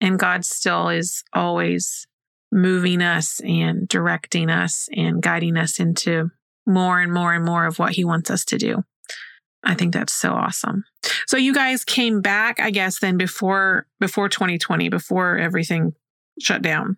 and 0.00 0.18
god 0.18 0.44
still 0.44 0.88
is 0.88 1.24
always 1.32 2.06
moving 2.52 3.02
us 3.02 3.40
and 3.40 3.86
directing 3.88 4.50
us 4.50 4.88
and 4.94 5.22
guiding 5.22 5.56
us 5.56 5.78
into 5.78 6.30
more 6.66 7.00
and 7.00 7.12
more 7.12 7.34
and 7.34 7.44
more 7.44 7.66
of 7.66 7.78
what 7.78 7.92
he 7.92 8.04
wants 8.04 8.30
us 8.30 8.44
to 8.46 8.58
do. 8.58 8.82
I 9.62 9.74
think 9.74 9.92
that's 9.92 10.12
so 10.12 10.32
awesome. 10.32 10.84
So 11.26 11.36
you 11.36 11.54
guys 11.54 11.84
came 11.84 12.20
back 12.20 12.60
i 12.60 12.70
guess 12.70 12.98
then 13.00 13.16
before 13.16 13.86
before 13.98 14.28
2020 14.28 14.88
before 14.88 15.38
everything 15.38 15.94
shut 16.40 16.62
down. 16.62 16.96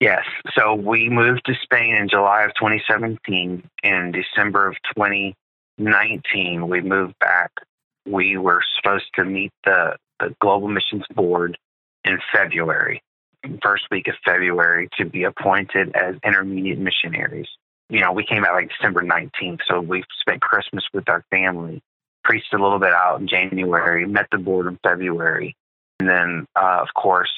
Yes. 0.00 0.24
So 0.56 0.74
we 0.74 1.08
moved 1.08 1.42
to 1.46 1.54
spain 1.62 1.94
in 1.94 2.08
july 2.08 2.44
of 2.44 2.52
2017 2.54 3.68
in 3.82 4.12
december 4.12 4.68
of 4.68 4.76
20 4.94 5.36
19, 5.78 6.68
we 6.68 6.80
moved 6.80 7.18
back. 7.20 7.52
We 8.06 8.36
were 8.36 8.62
supposed 8.76 9.06
to 9.14 9.24
meet 9.24 9.52
the, 9.64 9.96
the 10.20 10.34
Global 10.40 10.68
Missions 10.68 11.04
Board 11.14 11.56
in 12.04 12.18
February, 12.32 13.02
first 13.62 13.84
week 13.90 14.08
of 14.08 14.14
February, 14.24 14.88
to 14.98 15.04
be 15.04 15.24
appointed 15.24 15.94
as 15.94 16.16
intermediate 16.24 16.78
missionaries. 16.78 17.48
You 17.90 18.00
know, 18.00 18.12
we 18.12 18.24
came 18.24 18.44
out 18.44 18.54
like 18.54 18.70
December 18.70 19.02
19th, 19.02 19.60
so 19.68 19.80
we 19.80 20.04
spent 20.20 20.40
Christmas 20.40 20.84
with 20.92 21.08
our 21.08 21.24
family, 21.30 21.82
preached 22.24 22.52
a 22.52 22.58
little 22.58 22.78
bit 22.78 22.92
out 22.92 23.20
in 23.20 23.28
January, 23.28 24.06
met 24.06 24.26
the 24.30 24.38
board 24.38 24.66
in 24.66 24.78
February. 24.82 25.56
And 26.00 26.08
then, 26.08 26.46
uh, 26.54 26.78
of 26.80 26.88
course, 26.94 27.30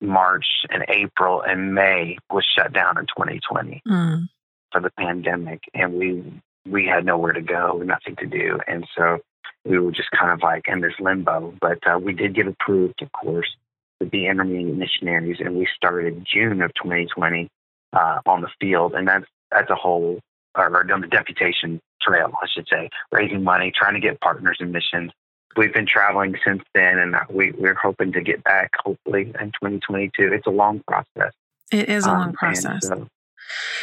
March 0.00 0.46
and 0.70 0.84
April 0.88 1.42
and 1.42 1.74
May 1.74 2.16
was 2.30 2.46
shut 2.56 2.72
down 2.72 2.98
in 2.98 3.06
2020 3.06 3.82
mm. 3.86 4.28
for 4.70 4.80
the 4.80 4.90
pandemic. 4.90 5.60
And 5.74 5.94
we 5.94 6.40
we 6.70 6.86
had 6.86 7.04
nowhere 7.04 7.32
to 7.32 7.40
go, 7.40 7.82
nothing 7.84 8.16
to 8.16 8.26
do. 8.26 8.58
And 8.66 8.86
so 8.96 9.18
we 9.64 9.78
were 9.78 9.92
just 9.92 10.10
kind 10.10 10.32
of 10.32 10.42
like 10.42 10.64
in 10.68 10.80
this 10.80 10.94
limbo. 11.00 11.54
But 11.60 11.78
uh, 11.86 11.98
we 11.98 12.12
did 12.12 12.34
get 12.34 12.46
approved, 12.46 13.02
of 13.02 13.12
course, 13.12 13.56
to 14.00 14.06
be 14.06 14.26
intermediate 14.26 14.76
missionaries, 14.76 15.38
and 15.40 15.56
we 15.56 15.66
started 15.74 16.24
June 16.24 16.62
of 16.62 16.72
2020 16.74 17.48
uh, 17.92 18.20
on 18.26 18.42
the 18.42 18.48
field. 18.60 18.94
And 18.94 19.08
that's, 19.08 19.26
that's 19.50 19.70
a 19.70 19.74
whole, 19.74 20.20
or, 20.56 20.92
on 20.92 21.00
the 21.00 21.06
deputation 21.06 21.80
trail, 22.00 22.32
I 22.42 22.46
should 22.54 22.68
say, 22.70 22.90
raising 23.12 23.42
money, 23.42 23.72
trying 23.74 23.94
to 23.94 24.00
get 24.00 24.20
partners 24.20 24.58
in 24.60 24.72
missions. 24.72 25.12
We've 25.56 25.72
been 25.72 25.86
traveling 25.86 26.36
since 26.44 26.62
then, 26.74 26.98
and 26.98 27.16
we, 27.30 27.52
we're 27.52 27.74
hoping 27.74 28.12
to 28.12 28.20
get 28.20 28.44
back 28.44 28.70
hopefully 28.78 29.32
in 29.40 29.52
2022. 29.52 30.32
It's 30.32 30.46
a 30.46 30.50
long 30.50 30.82
process. 30.86 31.32
It 31.72 31.88
is 31.88 32.06
a 32.06 32.08
long 32.08 32.28
um, 32.28 32.32
process. 32.34 32.86
So, 32.86 33.08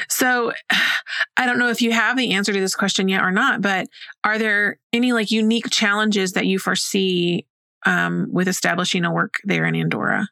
so 0.08 0.52
I 1.38 1.46
don't 1.46 1.60
know 1.60 1.70
if 1.70 1.82
you 1.82 1.92
have 1.92 2.18
the 2.18 2.34
answer 2.34 2.54
to 2.54 2.60
this 2.60 2.76
question 2.76 3.08
yet 3.08 3.24
or 3.24 3.32
not, 3.32 3.62
but 3.62 3.88
are 4.24 4.38
there 4.38 4.80
any 4.94 5.14
like 5.14 5.32
unique 5.32 5.70
challenges 5.70 6.34
that 6.34 6.46
you 6.46 6.60
foresee 6.60 7.46
um, 7.86 8.30
with 8.32 8.48
establishing 8.48 9.06
a 9.06 9.12
work 9.12 9.36
there 9.44 9.66
in 9.66 9.76
Andorra? 9.76 10.28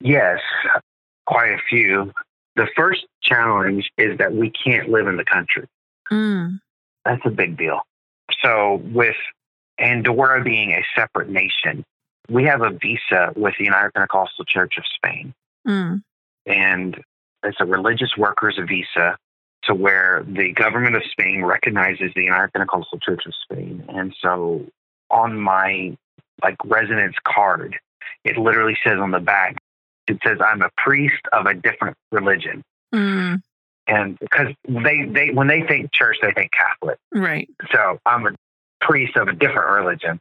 Yes, 0.00 0.40
quite 1.26 1.52
a 1.52 1.58
few. 1.68 2.12
The 2.56 2.68
first 2.76 3.06
challenge 3.22 3.90
is 3.98 4.18
that 4.18 4.32
we 4.32 4.50
can't 4.50 4.88
live 4.88 5.08
in 5.08 5.16
the 5.16 5.24
country. 5.24 5.66
Mm. 6.10 6.60
That's 7.04 7.22
a 7.24 7.30
big 7.30 7.56
deal. 7.56 7.80
So, 8.42 8.80
with 8.92 9.16
Andorra 9.78 10.42
being 10.42 10.70
a 10.70 10.84
separate 10.94 11.28
nation, 11.28 11.84
we 12.28 12.44
have 12.44 12.62
a 12.62 12.70
visa 12.70 13.32
with 13.36 13.54
the 13.58 13.64
United 13.64 13.92
Pentecostal 13.94 14.44
Church 14.44 14.74
of 14.78 14.84
Spain. 14.94 15.34
Mm. 15.66 16.02
And 16.46 17.02
it's 17.44 17.58
a 17.60 17.64
religious 17.64 18.10
workers 18.16 18.58
visa 18.68 19.16
to 19.64 19.74
where 19.74 20.24
the 20.26 20.52
government 20.52 20.96
of 20.96 21.02
Spain 21.10 21.44
recognizes 21.44 22.12
the 22.14 22.22
United 22.22 22.52
Pentecostal 22.52 22.98
Church 22.98 23.24
of 23.26 23.32
Spain. 23.42 23.84
And 23.88 24.14
so 24.20 24.66
on 25.10 25.38
my 25.38 25.96
like 26.42 26.56
residence 26.64 27.16
card, 27.26 27.76
it 28.24 28.36
literally 28.36 28.76
says 28.84 28.98
on 28.98 29.10
the 29.10 29.20
back, 29.20 29.56
it 30.06 30.18
says 30.24 30.38
I'm 30.44 30.62
a 30.62 30.70
priest 30.76 31.22
of 31.32 31.46
a 31.46 31.54
different 31.54 31.96
religion. 32.12 32.62
Mm. 32.94 33.42
And 33.86 34.18
because 34.18 34.48
they, 34.66 35.04
they 35.04 35.30
when 35.30 35.46
they 35.46 35.62
think 35.62 35.92
church, 35.92 36.16
they 36.22 36.32
think 36.32 36.52
Catholic. 36.52 36.98
Right. 37.12 37.48
So 37.72 37.98
I'm 38.06 38.26
a 38.26 38.30
priest 38.80 39.16
of 39.16 39.28
a 39.28 39.32
different 39.32 39.70
religion. 39.70 40.20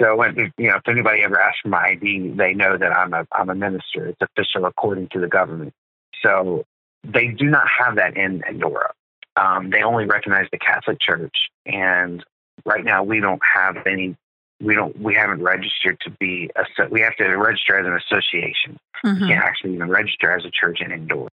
So 0.00 0.16
when 0.16 0.52
you 0.56 0.68
know 0.68 0.76
if 0.76 0.88
anybody 0.88 1.22
ever 1.22 1.40
asks 1.40 1.60
for 1.60 1.68
my 1.68 1.84
ID, 1.84 2.32
they 2.36 2.54
know 2.54 2.76
that 2.76 2.92
I'm 2.92 3.12
a 3.12 3.26
I'm 3.32 3.50
a 3.50 3.54
minister. 3.54 4.06
It's 4.08 4.20
official 4.20 4.64
according 4.64 5.08
to 5.08 5.20
the 5.20 5.28
government. 5.28 5.74
So 6.22 6.64
they 7.04 7.28
do 7.28 7.46
not 7.46 7.66
have 7.68 7.96
that 7.96 8.16
in 8.16 8.42
Andorra. 8.44 8.92
um, 9.36 9.70
they 9.70 9.82
only 9.82 10.04
recognize 10.04 10.46
the 10.52 10.58
Catholic 10.58 11.00
Church, 11.00 11.34
and 11.66 12.24
right 12.64 12.84
now 12.84 13.02
we 13.02 13.20
don't 13.20 13.42
have 13.54 13.76
any. 13.86 14.16
We 14.60 14.74
don't. 14.74 14.98
We 15.00 15.14
haven't 15.14 15.42
registered 15.42 15.98
to 16.00 16.10
be. 16.10 16.50
A, 16.56 16.88
we 16.88 17.00
have 17.00 17.16
to 17.16 17.26
register 17.28 17.78
as 17.78 17.86
an 17.86 17.96
association. 17.96 18.78
Mm-hmm. 19.04 19.22
We 19.22 19.28
can't 19.28 19.44
actually 19.44 19.74
even 19.74 19.88
register 19.88 20.36
as 20.36 20.44
a 20.44 20.50
church 20.50 20.80
in 20.80 20.92
Andorra. 20.92 21.28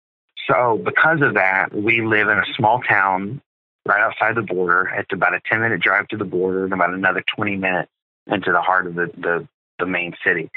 So 0.47 0.81
because 0.85 1.23
of 1.23 1.35
that, 1.35 1.73
we 1.75 2.03
live 2.03 2.29
in 2.29 2.39
a 2.39 2.45
small 2.57 2.81
town 2.83 3.41
right 3.87 4.01
outside 4.01 4.35
the 4.35 4.43
border. 4.43 4.91
It's 4.97 5.13
about 5.13 5.35
a 5.35 5.41
10 5.49 5.61
minute 5.61 5.81
drive 5.81 6.09
to 6.09 6.17
the 6.17 6.25
border 6.25 6.65
and 6.65 6.73
about 6.73 6.93
another 6.93 7.23
20 7.35 7.57
minutes 7.57 7.91
into 8.27 8.53
the 8.53 8.61
heart 8.61 8.87
of 8.87 8.95
the, 8.95 9.11
the, 9.17 9.49
the 9.79 9.87
main 9.87 10.15
city. 10.27 10.51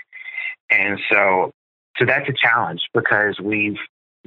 And 0.70 1.00
so, 1.12 1.52
so 1.98 2.06
that's 2.06 2.28
a 2.30 2.34
challenge 2.34 2.82
because 2.94 3.40
we've, 3.40 3.78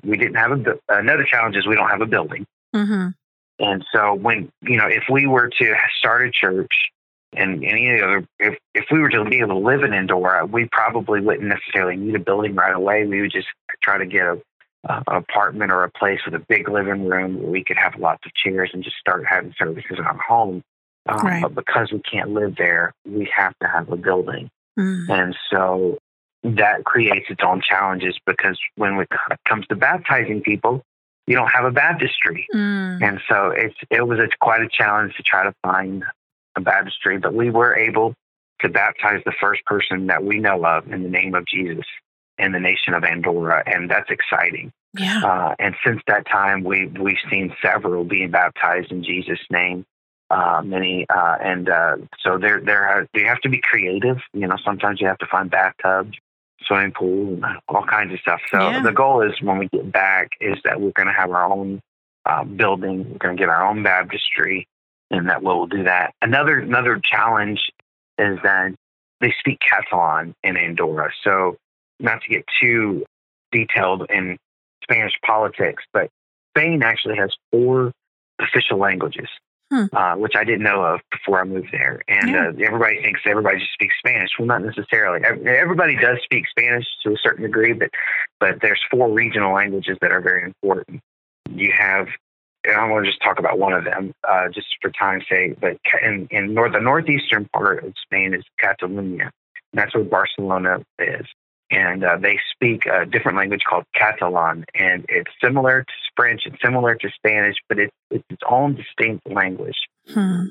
we 0.05 0.17
didn't 0.17 0.37
have 0.37 0.53
a, 0.53 0.79
another 0.89 1.25
challenge 1.25 1.57
is 1.57 1.67
we 1.67 1.75
don't 1.75 1.91
have 1.91 2.01
a 2.01 2.07
building. 2.07 2.47
Mm-hmm. 2.75 3.09
And 3.61 3.85
so 3.93 4.15
when, 4.15 4.51
you 4.63 4.77
know, 4.77 4.87
if 4.87 5.05
we 5.11 5.27
were 5.27 5.49
to 5.49 5.75
start 5.99 6.27
a 6.27 6.31
church 6.31 6.91
and 7.35 7.63
any 7.65 8.01
other, 8.01 8.27
if, 8.39 8.59
if 8.75 8.87
we 8.91 9.01
were 9.01 9.11
to 9.11 9.25
be 9.25 9.39
able 9.39 9.61
to 9.61 9.67
live 9.67 9.83
in 9.83 9.93
Andorra, 9.93 10.47
we 10.47 10.69
probably 10.73 11.21
wouldn't 11.21 11.47
necessarily 11.47 11.97
need 11.97 12.15
a 12.15 12.19
building 12.19 12.55
right 12.55 12.75
away. 12.75 13.07
We 13.07 13.21
would 13.21 13.33
just 13.33 13.49
try 13.83 13.99
to 13.99 14.07
get 14.07 14.23
a, 14.23 14.41
uh, 14.89 15.03
an 15.09 15.17
apartment 15.17 15.73
or 15.73 15.85
a 15.85 15.91
place 15.91 16.21
with 16.25 16.35
a 16.35 16.45
big 16.49 16.69
living 16.69 17.07
room 17.07 17.43
where 17.43 17.51
we 17.51 17.63
could 17.63 17.77
have 17.77 17.97
lots 17.99 18.25
of 18.25 18.33
chairs 18.35 18.71
and 18.73 18.83
just 18.83 18.97
start 18.97 19.25
having 19.29 19.55
services 19.59 19.99
in 19.99 20.05
our 20.05 20.17
home. 20.17 20.63
Um, 21.07 21.19
right. 21.19 21.43
But 21.43 21.55
because 21.55 21.93
we 21.93 22.01
can't 22.01 22.31
live 22.31 22.57
there, 22.57 22.95
we 23.07 23.31
have 23.37 23.55
to 23.61 23.69
have 23.69 23.91
a 23.91 23.97
building. 23.97 24.51
Mm. 24.79 25.11
And 25.11 25.37
so 25.53 25.99
that 26.43 26.85
creates 26.85 27.27
its 27.29 27.41
own 27.45 27.61
challenges 27.61 28.17
because 28.27 28.59
when 28.77 28.99
it 29.01 29.09
comes 29.47 29.67
to 29.67 29.77
baptizing 29.77 30.41
people, 30.41 30.83
you 31.27 31.37
don't 31.37 31.51
have 31.51 31.65
a 31.65 31.71
baptistry. 31.71 32.47
Mm. 32.55 33.03
And 33.03 33.21
so 33.29 33.51
it's 33.51 33.77
it 33.91 34.07
was 34.07 34.19
a, 34.19 34.29
quite 34.41 34.63
a 34.63 34.69
challenge 34.69 35.15
to 35.17 35.23
try 35.23 35.45
to 35.45 35.55
find 35.63 36.05
a 36.57 36.61
baptistry, 36.61 37.19
but 37.19 37.35
we 37.35 37.51
were 37.51 37.77
able 37.77 38.15
to 38.61 38.69
baptize 38.69 39.23
the 39.25 39.33
first 39.41 39.65
person 39.65 40.09
that 40.09 40.25
we 40.25 40.39
know 40.39 40.65
of 40.65 40.91
in 40.93 41.03
the 41.03 41.09
name 41.09 41.35
of 41.35 41.47
Jesus 41.47 41.85
in 42.41 42.53
the 42.53 42.61
nation 42.61 42.95
of 42.95 43.05
Andorra, 43.05 43.63
and 43.67 43.91
that's 43.91 44.11
exciting. 44.11 44.73
Yeah. 44.99 45.23
Uh, 45.25 45.55
and 45.59 45.75
since 45.87 46.01
that 46.09 46.27
time, 46.27 46.65
we 46.65 46.87
we've 46.87 47.19
seen 47.31 47.55
several 47.63 48.05
being 48.05 48.31
baptized 48.31 48.91
in 48.91 49.05
Jesus' 49.05 49.39
name. 49.51 49.85
Uh, 50.31 50.63
many, 50.65 51.07
uh, 51.09 51.37
and 51.43 51.69
uh, 51.69 51.97
so 52.25 52.39
there 52.39 52.61
there 52.61 53.09
you 53.15 53.27
have 53.27 53.41
to 53.41 53.49
be 53.49 53.61
creative. 53.61 54.19
You 54.33 54.47
know, 54.47 54.57
sometimes 54.65 55.01
you 55.01 55.07
have 55.09 55.19
to 55.19 55.27
find 55.27 55.51
bathtubs, 55.51 56.17
swimming 56.71 56.93
pool, 56.93 57.35
and 57.43 57.59
all 57.69 57.85
kinds 57.85 58.13
of 58.13 58.21
stuff. 58.21 58.41
So 58.51 58.59
yeah. 58.59 58.83
the 58.83 58.93
goal 58.93 59.23
is 59.23 59.41
when 59.43 59.59
we 59.59 59.69
get 59.69 59.91
back 59.91 60.31
is 60.41 60.57
that 60.65 60.81
we're 60.81 60.93
going 60.93 61.09
to 61.09 61.13
have 61.13 61.31
our 61.31 61.51
own 61.51 61.81
uh, 62.27 62.45
building. 62.45 63.11
We're 63.11 63.19
going 63.19 63.37
to 63.37 63.41
get 63.41 63.49
our 63.49 63.67
own 63.67 63.83
baptistry, 63.83 64.67
and 65.11 65.29
that 65.29 65.43
we'll 65.43 65.67
do 65.67 65.85
that. 65.85 66.15
Another 66.23 66.59
another 66.59 67.01
challenge 67.03 67.61
is 68.19 68.39
that 68.43 68.75
they 69.21 69.35
speak 69.39 69.59
Catalan 69.61 70.35
in 70.43 70.57
Andorra. 70.57 71.11
So 71.25 71.57
not 71.99 72.23
to 72.23 72.29
get 72.29 72.45
too 72.61 73.05
detailed 73.53 74.07
in 74.11 74.39
Spanish 74.83 75.13
politics, 75.25 75.83
but 75.93 76.09
Spain 76.57 76.83
actually 76.83 77.17
has 77.17 77.35
four 77.51 77.93
official 78.41 78.79
languages, 78.79 79.29
hmm. 79.71 79.85
uh, 79.93 80.17
which 80.17 80.35
I 80.37 80.45
didn't 80.45 80.63
know 80.63 80.83
of 80.83 81.01
before 81.11 81.41
I 81.41 81.45
moved 81.45 81.69
there. 81.73 82.03
And 82.09 82.31
yeah. 82.31 82.49
uh, 82.49 82.67
everybody 82.67 83.01
thinks 83.03 83.21
everybody 83.27 83.59
just 83.59 83.73
speaks 83.73 83.95
Spanish. 83.99 84.31
Well, 84.39 84.49
not 84.49 84.63
necessarily. 84.63 85.25
Everybody 85.25 85.97
does 85.97 86.19
speak 86.25 86.45
Spanish 86.49 86.87
to 87.05 87.13
a 87.13 87.17
certain 87.23 87.43
degree, 87.43 87.73
but 87.73 87.91
but 88.39 88.61
there's 88.61 88.81
four 88.91 89.11
regional 89.11 89.55
languages 89.55 89.99
that 90.01 90.13
are 90.13 90.21
very 90.21 90.45
important. 90.45 91.01
You 91.49 91.73
have 91.77 92.09
and 92.65 92.77
I 92.77 92.87
want 92.89 93.05
to 93.07 93.11
just 93.11 93.23
talk 93.23 93.39
about 93.39 93.59
one 93.59 93.73
of 93.73 93.85
them, 93.85 94.13
uh, 94.29 94.49
just 94.53 94.67
for 94.83 94.91
time's 94.91 95.25
sake. 95.31 95.59
But 95.61 95.79
in, 96.03 96.29
in 96.31 96.53
north, 96.53 96.73
the 96.73 96.81
northeastern 96.81 97.49
part 97.55 97.85
of 97.85 97.95
Spain 98.03 98.35
is 98.35 98.45
Catalonia. 98.59 99.33
and 99.73 99.81
That's 99.81 99.95
where 99.95 100.05
Barcelona 100.05 100.85
is 100.99 101.27
and 101.71 102.05
uh, 102.05 102.17
they 102.17 102.39
speak 102.53 102.87
a 102.87 103.07
different 103.07 103.39
language 103.39 103.63
called 103.69 103.85
Catalan, 103.95 104.65
and 104.75 105.05
it's 105.09 105.31
similar 105.43 105.83
to 105.83 105.93
French, 106.17 106.43
it's 106.47 106.61
similar 106.63 106.95
to 106.97 107.11
Spanish, 107.15 107.57
but 107.69 107.79
it's, 107.79 107.95
it's 108.11 108.25
its 108.29 108.43
own 108.49 108.75
distinct 108.75 109.31
language. 109.31 109.77
Hmm. 110.13 110.47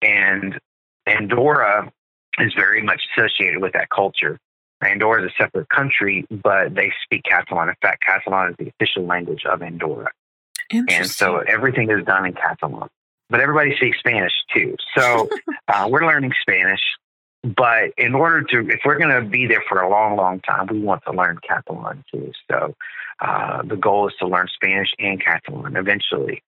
And 0.00 0.58
Andorra 1.06 1.92
is 2.38 2.52
very 2.54 2.82
much 2.82 3.02
associated 3.16 3.60
with 3.60 3.74
that 3.74 3.90
culture. 3.90 4.38
Andorra 4.82 5.24
is 5.24 5.30
a 5.30 5.42
separate 5.42 5.68
country, 5.68 6.26
but 6.30 6.74
they 6.74 6.92
speak 7.04 7.22
Catalan. 7.24 7.68
In 7.68 7.74
fact, 7.80 8.02
Catalan 8.02 8.50
is 8.50 8.56
the 8.58 8.68
official 8.68 9.06
language 9.06 9.44
of 9.46 9.62
Andorra. 9.62 10.10
And 10.70 11.06
so 11.06 11.38
everything 11.38 11.90
is 11.90 12.04
done 12.04 12.26
in 12.26 12.32
Catalan. 12.32 12.88
But 13.30 13.40
everybody 13.40 13.74
speaks 13.76 13.98
Spanish 13.98 14.32
too. 14.54 14.76
So 14.96 15.28
uh, 15.68 15.88
we're 15.90 16.06
learning 16.06 16.32
Spanish. 16.40 16.80
But 17.44 17.92
in 17.98 18.14
order 18.14 18.42
to, 18.42 18.70
if 18.70 18.80
we're 18.86 18.98
going 18.98 19.14
to 19.14 19.28
be 19.28 19.46
there 19.46 19.62
for 19.68 19.80
a 19.80 19.90
long, 19.90 20.16
long 20.16 20.40
time, 20.40 20.66
we 20.70 20.80
want 20.80 21.02
to 21.06 21.12
learn 21.12 21.38
Catalan 21.46 22.02
too. 22.10 22.32
So 22.50 22.74
uh, 23.20 23.62
the 23.62 23.76
goal 23.76 24.08
is 24.08 24.14
to 24.20 24.26
learn 24.26 24.48
Spanish 24.54 24.88
and 24.98 25.22
Catalan 25.22 25.76
eventually, 25.76 26.42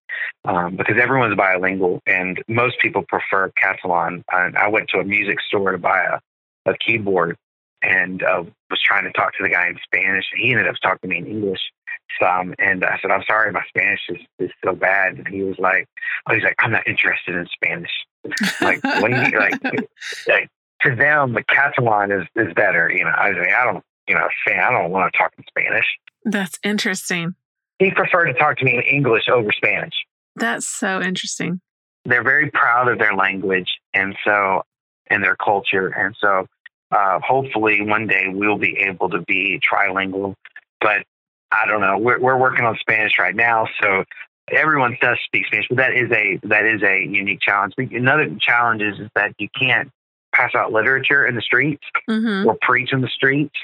um, 0.47 0.77
because 0.77 0.97
everyone's 0.99 1.37
bilingual 1.37 2.01
and 2.07 2.43
most 2.49 2.81
people 2.81 3.05
prefer 3.07 3.53
Catalan. 3.61 4.25
And 4.33 4.57
I 4.57 4.69
went 4.69 4.89
to 4.91 4.99
a 4.99 5.05
music 5.05 5.39
store 5.47 5.73
to 5.73 5.79
buy 5.79 6.03
a, 6.03 6.71
a 6.71 6.79
keyboard 6.79 7.37
and 7.83 8.23
uh, 8.23 8.45
was 8.71 8.81
trying 8.83 9.05
to 9.05 9.13
talk 9.13 9.37
to 9.37 9.43
the 9.43 9.51
guy 9.51 9.69
in 9.69 9.79
Spanish. 9.85 10.25
He 10.35 10.51
ended 10.51 10.67
up 10.67 10.77
talking 10.83 11.11
to 11.11 11.15
me 11.15 11.19
in 11.19 11.27
English 11.27 11.61
some, 12.21 12.55
and 12.59 12.85
I 12.85 12.99
said, 13.03 13.11
"I'm 13.11 13.25
sorry, 13.27 13.53
my 13.53 13.65
Spanish 13.69 14.01
is, 14.09 14.19
is 14.39 14.51
so 14.65 14.75
bad." 14.75 15.15
And 15.15 15.29
he 15.29 15.43
was 15.43 15.59
like, 15.59 15.87
"Oh, 16.27 16.35
he's 16.35 16.45
like, 16.45 16.55
I'm 16.59 16.71
not 16.71 16.87
interested 16.87 17.35
in 17.35 17.47
Spanish." 17.53 17.91
like, 18.61 18.83
what 18.83 19.11
do 19.11 19.17
you 19.17 19.39
like? 19.39 19.63
like 20.29 20.51
to 20.83 20.95
them, 20.95 21.33
the 21.33 21.43
Catalan 21.43 22.12
is, 22.12 22.27
is 22.37 22.53
better. 22.55 22.91
You 22.91 23.05
know, 23.05 23.11
I 23.11 23.33
mean, 23.33 23.47
I 23.57 23.65
don't, 23.65 23.85
you 24.09 24.15
know, 24.15 24.29
say 24.47 24.59
I 24.59 24.71
don't 24.71 24.91
want 24.91 25.12
to 25.12 25.19
talk 25.19 25.33
in 25.39 25.45
Spanish. 25.49 25.87
That's 26.25 26.59
interesting. 26.62 27.35
He 27.79 27.91
preferred 27.91 28.27
to 28.27 28.35
talk 28.35 28.59
to 28.59 28.65
me 28.65 28.77
in 28.77 28.83
English 28.83 29.25
over 29.31 29.51
Spanish. 29.53 29.95
That's 30.35 30.67
so 30.67 31.01
interesting. 31.01 31.61
They're 32.05 32.23
very 32.23 32.51
proud 32.51 32.89
of 32.89 32.99
their 32.99 33.15
language 33.15 33.69
and 33.95 34.17
so, 34.25 34.62
and 35.09 35.23
their 35.23 35.37
culture. 35.37 35.89
And 35.89 36.15
so, 36.21 36.47
uh, 36.93 37.19
hopefully 37.21 37.83
one 37.83 38.07
day 38.07 38.27
we'll 38.29 38.59
be 38.59 38.79
able 38.79 39.11
to 39.11 39.21
be 39.23 39.61
trilingual, 39.61 40.35
but 40.81 41.05
I 41.51 41.67
don't 41.67 41.81
know. 41.81 41.99
We're, 41.99 42.21
we're 42.21 42.39
working 42.39 42.65
on 42.65 42.77
Spanish 42.81 43.19
right 43.19 43.35
now. 43.35 43.67
So 43.83 44.05
everyone 44.51 44.97
does 45.01 45.19
speak 45.25 45.47
Spanish, 45.47 45.67
but 45.69 45.79
that 45.79 45.95
is 45.95 46.11
a, 46.12 46.39
that 46.45 46.65
is 46.65 46.83
a 46.83 47.03
unique 47.03 47.41
challenge. 47.41 47.75
Another 47.77 48.35
challenge 48.41 48.83
is, 48.83 49.01
is 49.01 49.09
that 49.17 49.35
you 49.39 49.49
can't 49.59 49.91
pass 50.37 50.55
out 50.55 50.72
literature 50.72 51.27
in 51.27 51.35
the 51.35 51.40
streets 51.40 51.83
mm-hmm. 52.09 52.49
or 52.49 52.57
preach 52.61 52.92
in 52.92 53.01
the 53.01 53.09
streets. 53.09 53.55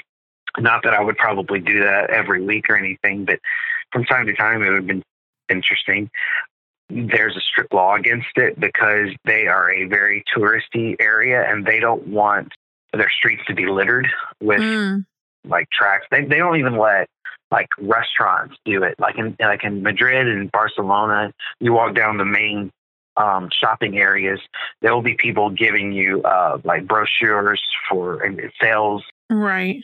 Not 0.57 0.83
that 0.83 0.93
I 0.93 1.01
would 1.01 1.17
probably 1.17 1.59
do 1.59 1.83
that 1.83 2.09
every 2.09 2.43
week 2.43 2.69
or 2.69 2.75
anything, 2.75 3.25
but 3.25 3.39
from 3.91 4.05
time 4.05 4.25
to 4.27 4.33
time 4.33 4.61
it 4.61 4.69
would 4.69 4.77
have 4.77 4.87
been 4.87 5.03
interesting. 5.49 6.09
There's 6.89 7.35
a 7.35 7.41
strict 7.41 7.73
law 7.73 7.95
against 7.95 8.35
it 8.35 8.59
because 8.59 9.09
they 9.25 9.47
are 9.47 9.71
a 9.71 9.85
very 9.85 10.23
touristy 10.35 10.95
area 10.99 11.43
and 11.49 11.65
they 11.65 11.79
don't 11.79 12.07
want 12.07 12.51
their 12.91 13.09
streets 13.09 13.41
to 13.47 13.55
be 13.55 13.65
littered 13.65 14.07
with 14.41 14.59
mm. 14.59 15.03
like 15.47 15.67
tracts. 15.71 16.07
They 16.11 16.23
they 16.25 16.37
don't 16.37 16.57
even 16.57 16.77
let 16.77 17.07
like 17.49 17.69
restaurants 17.79 18.55
do 18.65 18.83
it. 18.83 18.95
Like 18.99 19.17
in 19.17 19.35
like 19.39 19.63
in 19.63 19.81
Madrid 19.81 20.27
and 20.27 20.51
Barcelona, 20.51 21.33
you 21.59 21.73
walk 21.73 21.95
down 21.95 22.17
the 22.17 22.25
main 22.25 22.71
um, 23.17 23.49
shopping 23.51 23.97
areas, 23.97 24.39
there 24.81 24.93
will 24.93 25.01
be 25.01 25.15
people 25.15 25.49
giving 25.49 25.91
you 25.91 26.21
uh, 26.23 26.59
like 26.63 26.87
brochures 26.87 27.61
for 27.89 28.25
sales, 28.61 29.03
right? 29.29 29.83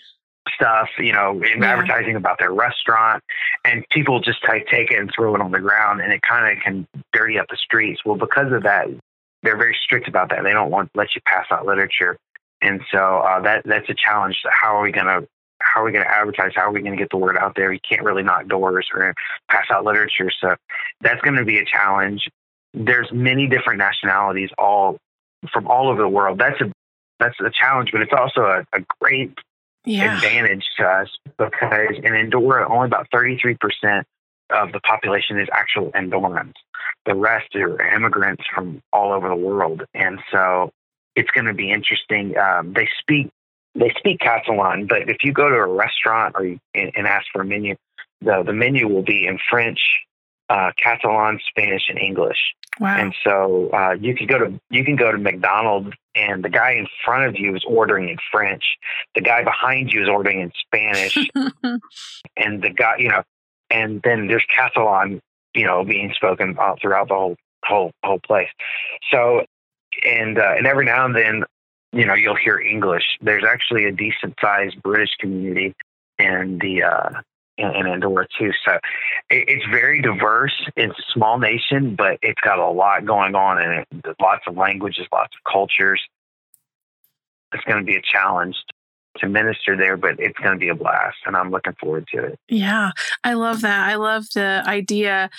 Stuff, 0.56 0.90
you 0.98 1.14
know, 1.14 1.42
in 1.44 1.62
yeah. 1.62 1.74
advertising 1.74 2.16
about 2.16 2.40
their 2.40 2.52
restaurant, 2.52 3.24
and 3.66 3.86
people 3.92 4.20
just 4.20 4.44
take 4.44 4.68
take 4.68 4.92
it 4.92 5.00
and 5.00 5.12
throw 5.16 5.36
it 5.36 5.42
on 5.42 5.52
the 5.52 5.60
ground, 5.60 6.02
and 6.02 6.12
it 6.12 6.22
kind 6.22 6.56
of 6.56 6.64
can 6.64 6.88
dirty 7.14 7.38
up 7.38 7.48
the 7.50 7.58
streets. 7.58 8.02
Well, 8.06 8.16
because 8.16 8.52
of 8.52 8.64
that, 8.64 8.88
they're 9.44 9.58
very 9.58 9.78
strict 9.84 10.08
about 10.08 10.30
that. 10.30 10.44
They 10.44 10.54
don't 10.54 10.72
want 10.72 10.92
let 10.96 11.16
you 11.16 11.22
pass 11.26 11.46
out 11.52 11.66
literature, 11.66 12.18
and 12.62 12.82
so 12.92 13.20
uh, 13.20 13.42
that 13.42 13.64
that's 13.66 13.90
a 13.90 13.96
challenge. 13.96 14.38
How 14.50 14.78
are 14.78 14.82
we 14.82 14.92
to 14.92 15.28
how 15.62 15.82
are 15.82 15.86
we 15.86 15.92
going 15.92 16.06
to 16.06 16.12
advertise? 16.12 16.54
How 16.56 16.64
are 16.64 16.72
we 16.72 16.82
going 16.82 16.94
to 16.94 16.98
get 16.98 17.10
the 17.10 17.18
word 17.18 17.38
out 17.38 17.54
there? 17.56 17.72
You 17.72 17.80
can't 17.88 18.04
really 18.04 18.24
knock 18.24 18.48
doors 18.48 18.88
or 18.94 19.14
pass 19.50 19.66
out 19.70 19.84
literature. 19.84 20.32
So 20.42 20.56
that's 21.02 21.22
going 21.22 21.36
to 21.36 21.46
be 21.46 21.58
a 21.58 21.66
challenge 21.66 22.30
there's 22.74 23.12
many 23.12 23.48
different 23.48 23.80
nationalities 23.80 24.50
all 24.58 24.98
from 25.52 25.68
all 25.68 25.90
over 25.90 26.02
the 26.02 26.10
world. 26.10 26.40
That's 26.40 26.60
a 26.62 26.72
that's 27.20 27.40
a 27.40 27.50
challenge, 27.52 27.92
but 27.92 28.02
it's 28.02 28.14
also 28.18 28.42
a, 28.42 28.66
a 28.74 28.86
great 29.02 29.38
yeah. 29.86 30.16
advantage 30.16 30.66
to 30.78 30.86
us 30.86 31.10
because 31.38 31.96
in 32.02 32.16
Andorra, 32.16 32.72
only 32.72 32.86
about 32.86 33.08
33% 33.14 33.58
of 34.52 34.72
the 34.72 34.80
population 34.80 35.40
is 35.40 35.48
actual 35.52 35.92
Andorrans. 35.92 36.54
The 37.06 37.16
rest 37.16 37.56
are 37.56 37.82
immigrants 37.94 38.44
from 38.54 38.82
all 38.94 39.12
over 39.12 39.28
the 39.28 39.36
world, 39.36 39.84
and 39.94 40.20
so 40.32 40.72
it's 41.16 41.30
going 41.32 41.46
to 41.46 41.54
be 41.54 41.72
interesting. 41.72 42.38
Um, 42.38 42.74
they 42.74 42.88
speak 43.00 43.30
they 43.76 43.94
speak 43.98 44.20
Catalan, 44.20 44.88
but 44.88 45.10
if 45.10 45.18
you 45.24 45.32
go 45.32 45.48
to 45.48 45.56
a 45.56 45.68
restaurant 45.68 46.36
or 46.38 46.46
you, 46.46 46.60
and, 46.74 46.92
and 46.96 47.08
ask 47.08 47.26
for 47.32 47.42
a 47.42 47.46
menu, 47.46 47.76
the 48.22 48.44
the 48.46 48.54
menu 48.54 48.88
will 48.88 49.04
be 49.04 49.28
in 49.28 49.40
French, 49.50 49.80
uh, 50.50 50.72
Catalan, 50.78 51.40
Spanish, 51.50 51.84
and 51.90 52.00
English. 52.00 52.54
Wow. 52.80 52.98
And 52.98 53.14
so 53.24 53.70
uh, 53.74 53.96
you 54.00 54.16
can 54.16 54.28
go 54.28 54.38
to 54.38 54.60
you 54.70 54.86
can 54.86 54.96
go 54.96 55.12
to 55.12 55.18
McDonald's, 55.18 55.92
and 56.16 56.44
the 56.44 56.50
guy 56.50 56.72
in 56.72 56.88
front 57.04 57.26
of 57.26 57.38
you 57.38 57.56
is 57.56 57.64
ordering 57.68 58.10
in 58.10 58.18
French. 58.32 58.64
The 59.16 59.22
guy 59.22 59.44
behind 59.44 59.92
you 59.92 60.04
is 60.04 60.10
ordering 60.10 60.40
in 60.42 60.52
Spanish, 60.66 61.18
and 62.38 62.62
the 62.62 62.70
guy, 62.70 62.98
you 62.98 63.10
know, 63.10 63.24
and 63.70 64.02
then 64.04 64.28
there's 64.28 64.46
Catalan, 64.54 65.22
you 65.54 65.66
know, 65.66 65.84
being 65.84 66.14
spoken 66.16 66.58
throughout 66.82 67.10
the 67.10 67.16
whole 67.16 67.36
whole 67.66 67.92
whole 68.04 68.20
place. 68.20 68.50
So, 69.12 69.46
and 70.06 70.38
uh, 70.38 70.54
and 70.58 70.66
every 70.66 70.86
now 70.86 71.06
and 71.06 71.16
then, 71.16 71.44
you 71.92 72.06
know, 72.06 72.14
you'll 72.14 72.38
hear 72.38 72.58
English. 72.58 73.04
There's 73.22 73.44
actually 73.44 73.86
a 73.86 73.92
decent 73.92 74.36
sized 74.42 74.82
British 74.82 75.16
community 75.20 75.76
in 76.18 76.60
the 76.62 76.84
uh, 76.84 77.10
in, 77.60 77.76
in 77.76 77.88
Andorra 77.88 78.28
too. 78.38 78.52
So 78.66 78.74
it, 79.30 79.46
it's 79.48 79.66
very 79.72 80.02
diverse. 80.02 80.54
It's 80.76 80.98
a 80.98 81.12
small 81.14 81.38
nation, 81.38 81.96
but 81.96 82.18
it's 82.22 82.40
got 82.42 82.60
a 82.60 82.70
lot 82.70 83.06
going 83.06 83.36
on 83.36 83.62
in 83.62 83.72
it. 83.72 83.88
Lots 84.22 84.44
of 84.48 84.58
languages, 84.58 85.06
lots 85.12 85.34
of 85.36 85.52
cultures. 85.52 86.02
It's 87.54 87.64
going 87.66 87.80
to 87.80 87.86
be 87.86 87.96
a 87.96 88.02
challenge 88.02 88.56
to 89.18 89.28
minister 89.28 89.76
there, 89.76 89.98
but 89.98 90.20
it's 90.20 90.38
going 90.38 90.54
to 90.54 90.60
be 90.60 90.70
a 90.70 90.76
blast, 90.76 91.18
and 91.26 91.36
I'm 91.36 91.50
looking 91.50 91.74
forward 91.80 92.08
to 92.14 92.24
it. 92.26 92.40
Yeah, 92.48 92.92
I 93.24 93.34
love 93.34 93.62
that. 93.62 93.90
I 93.90 93.96
love 93.96 94.26
the 94.34 94.64
idea 94.66 95.30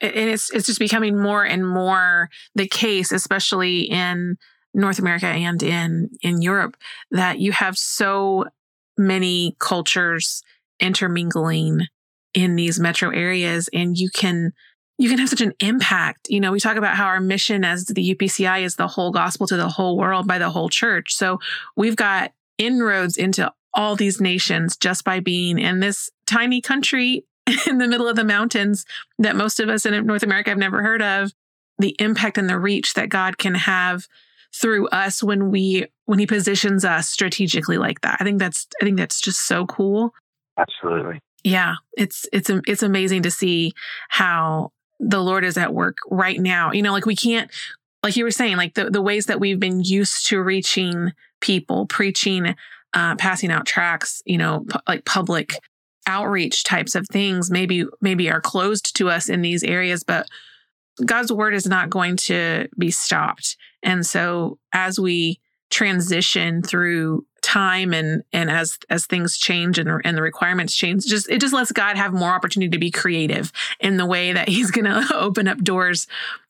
and 0.00 0.30
it's 0.30 0.50
it's 0.50 0.66
just 0.66 0.78
becoming 0.78 1.20
more 1.20 1.44
and 1.44 1.68
more 1.68 2.30
the 2.54 2.68
case, 2.68 3.12
especially 3.12 3.82
in 3.82 4.36
North 4.74 4.98
America 4.98 5.26
and 5.26 5.62
in 5.62 6.10
in 6.22 6.42
Europe, 6.42 6.76
that 7.10 7.38
you 7.40 7.52
have 7.52 7.76
so 7.76 8.46
many 8.96 9.56
cultures 9.58 10.42
intermingling 10.80 11.82
in 12.34 12.56
these 12.56 12.78
metro 12.78 13.10
areas 13.10 13.68
and 13.72 13.96
you 13.96 14.10
can 14.10 14.52
you 14.98 15.08
can 15.08 15.18
have 15.18 15.28
such 15.28 15.40
an 15.40 15.52
impact. 15.60 16.28
You 16.28 16.40
know, 16.40 16.50
we 16.50 16.58
talk 16.58 16.76
about 16.76 16.96
how 16.96 17.06
our 17.06 17.20
mission 17.20 17.64
as 17.64 17.86
the 17.86 18.14
UPCI 18.14 18.62
is 18.62 18.74
the 18.74 18.88
whole 18.88 19.12
gospel 19.12 19.46
to 19.46 19.56
the 19.56 19.68
whole 19.68 19.96
world 19.96 20.26
by 20.26 20.38
the 20.38 20.50
whole 20.50 20.68
church. 20.68 21.14
So 21.14 21.38
we've 21.76 21.94
got 21.94 22.32
inroads 22.58 23.16
into 23.16 23.52
all 23.72 23.94
these 23.94 24.20
nations 24.20 24.76
just 24.76 25.04
by 25.04 25.20
being 25.20 25.58
in 25.58 25.78
this 25.78 26.10
tiny 26.26 26.60
country 26.60 27.24
in 27.68 27.78
the 27.78 27.86
middle 27.86 28.08
of 28.08 28.16
the 28.16 28.24
mountains 28.24 28.84
that 29.20 29.36
most 29.36 29.60
of 29.60 29.68
us 29.68 29.86
in 29.86 30.04
North 30.04 30.24
America 30.24 30.50
have 30.50 30.58
never 30.58 30.82
heard 30.82 31.00
of. 31.00 31.32
The 31.78 31.94
impact 32.00 32.38
and 32.38 32.50
the 32.50 32.58
reach 32.58 32.94
that 32.94 33.08
God 33.08 33.38
can 33.38 33.54
have 33.54 34.08
through 34.52 34.88
us 34.88 35.22
when 35.22 35.50
we 35.50 35.86
when 36.06 36.18
he 36.18 36.26
positions 36.26 36.84
us 36.84 37.08
strategically 37.08 37.78
like 37.78 38.00
that. 38.00 38.16
I 38.18 38.24
think 38.24 38.40
that's 38.40 38.66
I 38.82 38.84
think 38.84 38.96
that's 38.96 39.20
just 39.20 39.46
so 39.46 39.64
cool. 39.66 40.12
Absolutely. 40.58 41.20
Yeah, 41.44 41.76
it's 41.96 42.26
it's 42.32 42.50
it's 42.50 42.82
amazing 42.82 43.22
to 43.22 43.30
see 43.30 43.72
how 44.08 44.72
the 44.98 45.22
Lord 45.22 45.44
is 45.44 45.56
at 45.56 45.72
work 45.72 45.98
right 46.10 46.38
now. 46.38 46.72
You 46.72 46.82
know, 46.82 46.92
like 46.92 47.06
we 47.06 47.16
can't 47.16 47.50
like 48.02 48.16
you 48.16 48.24
were 48.24 48.30
saying 48.30 48.56
like 48.56 48.74
the 48.74 48.90
the 48.90 49.02
ways 49.02 49.26
that 49.26 49.40
we've 49.40 49.60
been 49.60 49.80
used 49.80 50.26
to 50.28 50.42
reaching 50.42 51.12
people, 51.40 51.86
preaching, 51.86 52.56
uh 52.92 53.16
passing 53.16 53.52
out 53.52 53.66
tracts, 53.66 54.22
you 54.26 54.36
know, 54.38 54.66
like 54.88 55.04
public 55.04 55.54
outreach 56.06 56.64
types 56.64 56.94
of 56.94 57.06
things 57.12 57.50
maybe 57.50 57.84
maybe 58.00 58.30
are 58.30 58.40
closed 58.40 58.96
to 58.96 59.08
us 59.08 59.28
in 59.28 59.42
these 59.42 59.62
areas, 59.62 60.02
but 60.02 60.26
God's 61.04 61.32
word 61.32 61.54
is 61.54 61.66
not 61.66 61.90
going 61.90 62.16
to 62.16 62.68
be 62.76 62.90
stopped. 62.90 63.56
And 63.82 64.04
so 64.04 64.58
as 64.72 64.98
we 64.98 65.38
transition 65.70 66.62
through 66.62 67.24
time 67.42 67.94
and 67.94 68.22
and 68.32 68.50
as 68.50 68.78
as 68.90 69.06
things 69.06 69.38
change 69.38 69.78
and, 69.78 69.88
and 70.04 70.16
the 70.16 70.22
requirements 70.22 70.74
change 70.74 71.06
just 71.06 71.30
it 71.30 71.40
just 71.40 71.54
lets 71.54 71.70
god 71.72 71.96
have 71.96 72.12
more 72.12 72.30
opportunity 72.30 72.70
to 72.70 72.78
be 72.78 72.90
creative 72.90 73.52
in 73.80 73.96
the 73.96 74.06
way 74.06 74.32
that 74.32 74.48
he's 74.54 74.70
going 74.70 74.84
to 74.84 75.16
open 75.16 75.46
up 75.48 75.58
doors 75.58 76.06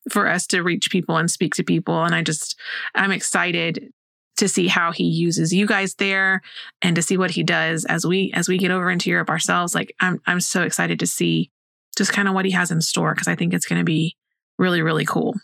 for 0.09 0.27
us 0.27 0.47
to 0.47 0.61
reach 0.61 0.89
people 0.89 1.17
and 1.17 1.29
speak 1.29 1.53
to 1.55 1.63
people. 1.63 2.03
And 2.03 2.15
i 2.15 2.21
just 2.21 2.57
i'm 2.95 3.11
excited 3.11 3.93
to 4.37 4.47
see 4.47 4.67
how 4.67 4.91
he 4.91 5.03
uses 5.03 5.53
you 5.53 5.67
guys 5.67 5.95
there 5.95 6.41
and 6.81 6.95
to 6.95 7.01
see 7.01 7.17
what 7.17 7.31
he 7.31 7.43
does 7.43 7.85
as 7.85 8.05
we 8.05 8.31
as 8.33 8.47
we 8.47 8.57
get 8.57 8.71
over 8.71 8.89
into 8.89 9.09
europe 9.09 9.29
ourselves. 9.29 9.75
Like 9.75 9.93
i'm 9.99 10.21
i'm 10.25 10.41
so 10.41 10.63
excited 10.63 10.99
to 10.99 11.07
see 11.07 11.51
just 11.97 12.13
kind 12.13 12.27
of 12.27 12.33
what 12.33 12.45
he 12.45 12.51
has 12.51 12.71
in 12.71 12.81
store 12.81 13.13
because 13.13 13.27
i 13.27 13.35
think 13.35 13.53
it's 13.53 13.65
going 13.65 13.79
to 13.79 13.85
be 13.85 14.15
really 14.57 14.81
really 14.81 15.05
cool 15.05 15.35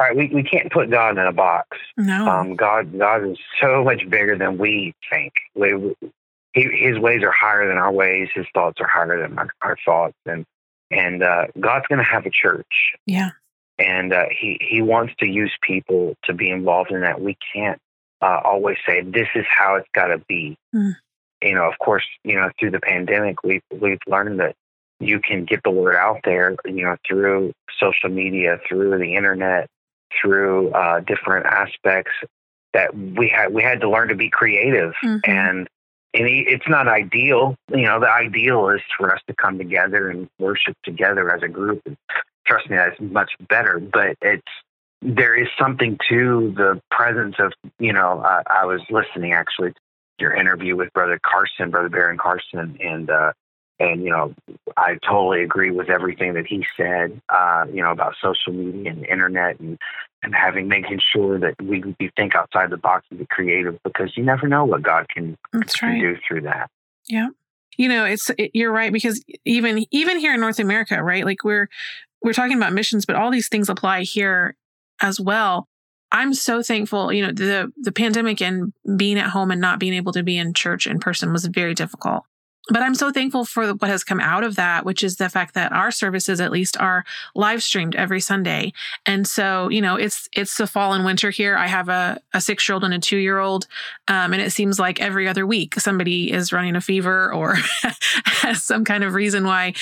Right, 0.00 0.16
we, 0.16 0.28
we 0.34 0.42
can't 0.42 0.72
put 0.72 0.90
God 0.90 1.18
in 1.18 1.26
a 1.26 1.32
box. 1.32 1.76
no 1.96 2.26
Um, 2.26 2.56
God 2.56 2.98
God 2.98 3.28
is 3.28 3.38
so 3.60 3.84
much 3.84 4.08
bigger 4.08 4.36
than 4.36 4.56
we 4.56 4.94
think. 5.12 5.32
We, 5.54 5.74
we- 5.74 5.94
he, 6.52 6.62
his 6.62 6.98
ways 6.98 7.22
are 7.22 7.30
higher 7.30 7.68
than 7.68 7.76
our 7.76 7.92
ways. 7.92 8.28
His 8.34 8.46
thoughts 8.52 8.80
are 8.80 8.88
higher 8.88 9.20
than 9.22 9.38
our, 9.38 9.48
our 9.62 9.76
thoughts, 9.84 10.16
and 10.26 10.44
and 10.90 11.22
uh, 11.22 11.46
God's 11.60 11.86
going 11.86 12.04
to 12.04 12.10
have 12.10 12.26
a 12.26 12.30
church, 12.30 12.94
yeah 13.06 13.30
and 13.80 14.12
uh, 14.12 14.24
he 14.30 14.58
he 14.60 14.82
wants 14.82 15.14
to 15.20 15.26
use 15.26 15.52
people 15.62 16.14
to 16.24 16.34
be 16.34 16.50
involved 16.50 16.90
in 16.92 17.00
that. 17.00 17.20
We 17.20 17.36
can't 17.54 17.78
uh, 18.20 18.40
always 18.44 18.76
say 18.86 19.00
this 19.02 19.28
is 19.34 19.44
how 19.48 19.76
it's 19.76 19.88
got 19.94 20.08
to 20.08 20.18
be. 20.28 20.56
Mm. 20.74 20.96
You 21.42 21.54
know, 21.54 21.64
of 21.64 21.78
course, 21.78 22.04
you 22.22 22.36
know 22.36 22.50
through 22.60 22.72
the 22.72 22.80
pandemic, 22.80 23.42
we've 23.42 23.62
we've 23.72 23.98
learned 24.06 24.40
that 24.40 24.54
you 25.00 25.20
can 25.20 25.46
get 25.46 25.62
the 25.64 25.70
word 25.70 25.96
out 25.96 26.20
there. 26.24 26.54
You 26.66 26.84
know, 26.84 26.96
through 27.08 27.52
social 27.80 28.10
media, 28.10 28.58
through 28.68 28.98
the 28.98 29.14
internet, 29.14 29.68
through 30.20 30.70
uh, 30.70 31.00
different 31.00 31.46
aspects 31.46 32.12
that 32.72 32.96
we 32.96 33.28
had 33.28 33.52
we 33.52 33.62
had 33.62 33.80
to 33.80 33.90
learn 33.90 34.08
to 34.08 34.14
be 34.14 34.30
creative. 34.30 34.92
Mhm. 35.04 35.20
and 35.26 35.68
and 36.12 36.26
it's 36.26 36.68
not 36.68 36.88
ideal. 36.88 37.54
You 37.70 37.82
know 37.82 38.00
the 38.00 38.10
ideal 38.10 38.68
is 38.70 38.80
for 38.98 39.14
us 39.14 39.20
to 39.28 39.34
come 39.34 39.58
together 39.58 40.08
and 40.08 40.28
worship 40.38 40.76
together 40.84 41.30
as 41.34 41.42
a 41.42 41.48
group. 41.48 41.80
And 41.86 41.96
trust 42.46 42.68
me 42.68 42.76
that's 42.76 43.00
much 43.00 43.32
better. 43.48 43.78
But 43.78 44.16
it's 44.20 44.42
there 45.02 45.34
is 45.34 45.48
something 45.58 45.98
to 46.08 46.52
the 46.56 46.80
presence 46.90 47.36
of 47.38 47.52
you 47.78 47.92
know 47.92 48.20
uh, 48.20 48.42
i 48.48 48.66
was 48.66 48.80
listening 48.90 49.32
actually 49.32 49.70
to 49.70 49.80
your 50.18 50.34
interview 50.34 50.76
with 50.76 50.92
brother 50.92 51.18
carson 51.22 51.70
brother 51.70 51.88
baron 51.88 52.18
carson 52.18 52.76
and 52.80 53.08
uh 53.08 53.32
and 53.80 54.04
you 54.04 54.10
know 54.10 54.32
i 54.76 54.96
totally 55.04 55.42
agree 55.42 55.70
with 55.70 55.88
everything 55.88 56.34
that 56.34 56.46
he 56.46 56.64
said 56.76 57.20
uh 57.30 57.64
you 57.72 57.82
know 57.82 57.90
about 57.90 58.14
social 58.22 58.52
media 58.52 58.92
and 58.92 59.02
the 59.02 59.10
internet 59.10 59.58
and 59.58 59.78
and 60.22 60.34
having 60.34 60.68
making 60.68 61.00
sure 61.12 61.38
that 61.38 61.54
we 61.62 61.82
we 61.98 62.10
think 62.16 62.34
outside 62.34 62.70
the 62.70 62.76
box 62.76 63.06
and 63.10 63.18
be 63.18 63.26
creative 63.26 63.78
because 63.82 64.16
you 64.16 64.22
never 64.22 64.46
know 64.46 64.64
what 64.64 64.82
God 64.82 65.08
can, 65.08 65.36
that's 65.52 65.76
can 65.76 65.88
right. 65.90 66.00
do 66.00 66.16
through 66.26 66.42
that. 66.42 66.70
Yeah. 67.08 67.28
You 67.76 67.88
know 67.88 68.04
it's 68.04 68.30
it, 68.36 68.50
you're 68.52 68.72
right 68.72 68.92
because 68.92 69.24
even 69.44 69.86
even 69.90 70.18
here 70.18 70.34
in 70.34 70.40
north 70.40 70.58
america 70.58 71.02
right 71.02 71.24
like 71.24 71.44
we're 71.44 71.68
we're 72.22 72.34
talking 72.34 72.56
about 72.56 72.74
missions 72.74 73.06
but 73.06 73.16
all 73.16 73.30
these 73.30 73.48
things 73.48 73.68
apply 73.68 74.02
here 74.02 74.54
as 75.00 75.18
well. 75.18 75.66
I'm 76.12 76.34
so 76.34 76.62
thankful 76.62 77.12
you 77.12 77.24
know 77.24 77.32
the 77.32 77.72
the 77.78 77.92
pandemic 77.92 78.42
and 78.42 78.72
being 78.96 79.18
at 79.18 79.30
home 79.30 79.50
and 79.50 79.60
not 79.60 79.78
being 79.78 79.94
able 79.94 80.12
to 80.12 80.22
be 80.22 80.36
in 80.36 80.52
church 80.52 80.86
in 80.86 80.98
person 80.98 81.32
was 81.32 81.46
very 81.46 81.72
difficult 81.72 82.24
but 82.68 82.82
i'm 82.82 82.94
so 82.94 83.10
thankful 83.10 83.44
for 83.44 83.72
what 83.74 83.90
has 83.90 84.04
come 84.04 84.20
out 84.20 84.44
of 84.44 84.56
that 84.56 84.84
which 84.84 85.02
is 85.02 85.16
the 85.16 85.28
fact 85.28 85.54
that 85.54 85.72
our 85.72 85.90
services 85.90 86.40
at 86.40 86.52
least 86.52 86.76
are 86.78 87.04
live 87.34 87.62
streamed 87.62 87.94
every 87.96 88.20
sunday 88.20 88.72
and 89.06 89.26
so 89.26 89.68
you 89.68 89.80
know 89.80 89.96
it's 89.96 90.28
it's 90.32 90.56
the 90.56 90.66
fall 90.66 90.92
and 90.92 91.04
winter 91.04 91.30
here 91.30 91.56
i 91.56 91.66
have 91.66 91.88
a, 91.88 92.20
a 92.34 92.40
six 92.40 92.68
year 92.68 92.74
old 92.74 92.84
and 92.84 92.94
a 92.94 92.98
two 92.98 93.18
year 93.18 93.38
old 93.38 93.66
um, 94.08 94.32
and 94.32 94.42
it 94.42 94.52
seems 94.52 94.78
like 94.78 95.00
every 95.00 95.26
other 95.26 95.46
week 95.46 95.74
somebody 95.74 96.30
is 96.30 96.52
running 96.52 96.76
a 96.76 96.80
fever 96.80 97.32
or 97.32 97.56
has 98.24 98.62
some 98.62 98.84
kind 98.84 99.04
of 99.04 99.14
reason 99.14 99.44
why 99.44 99.72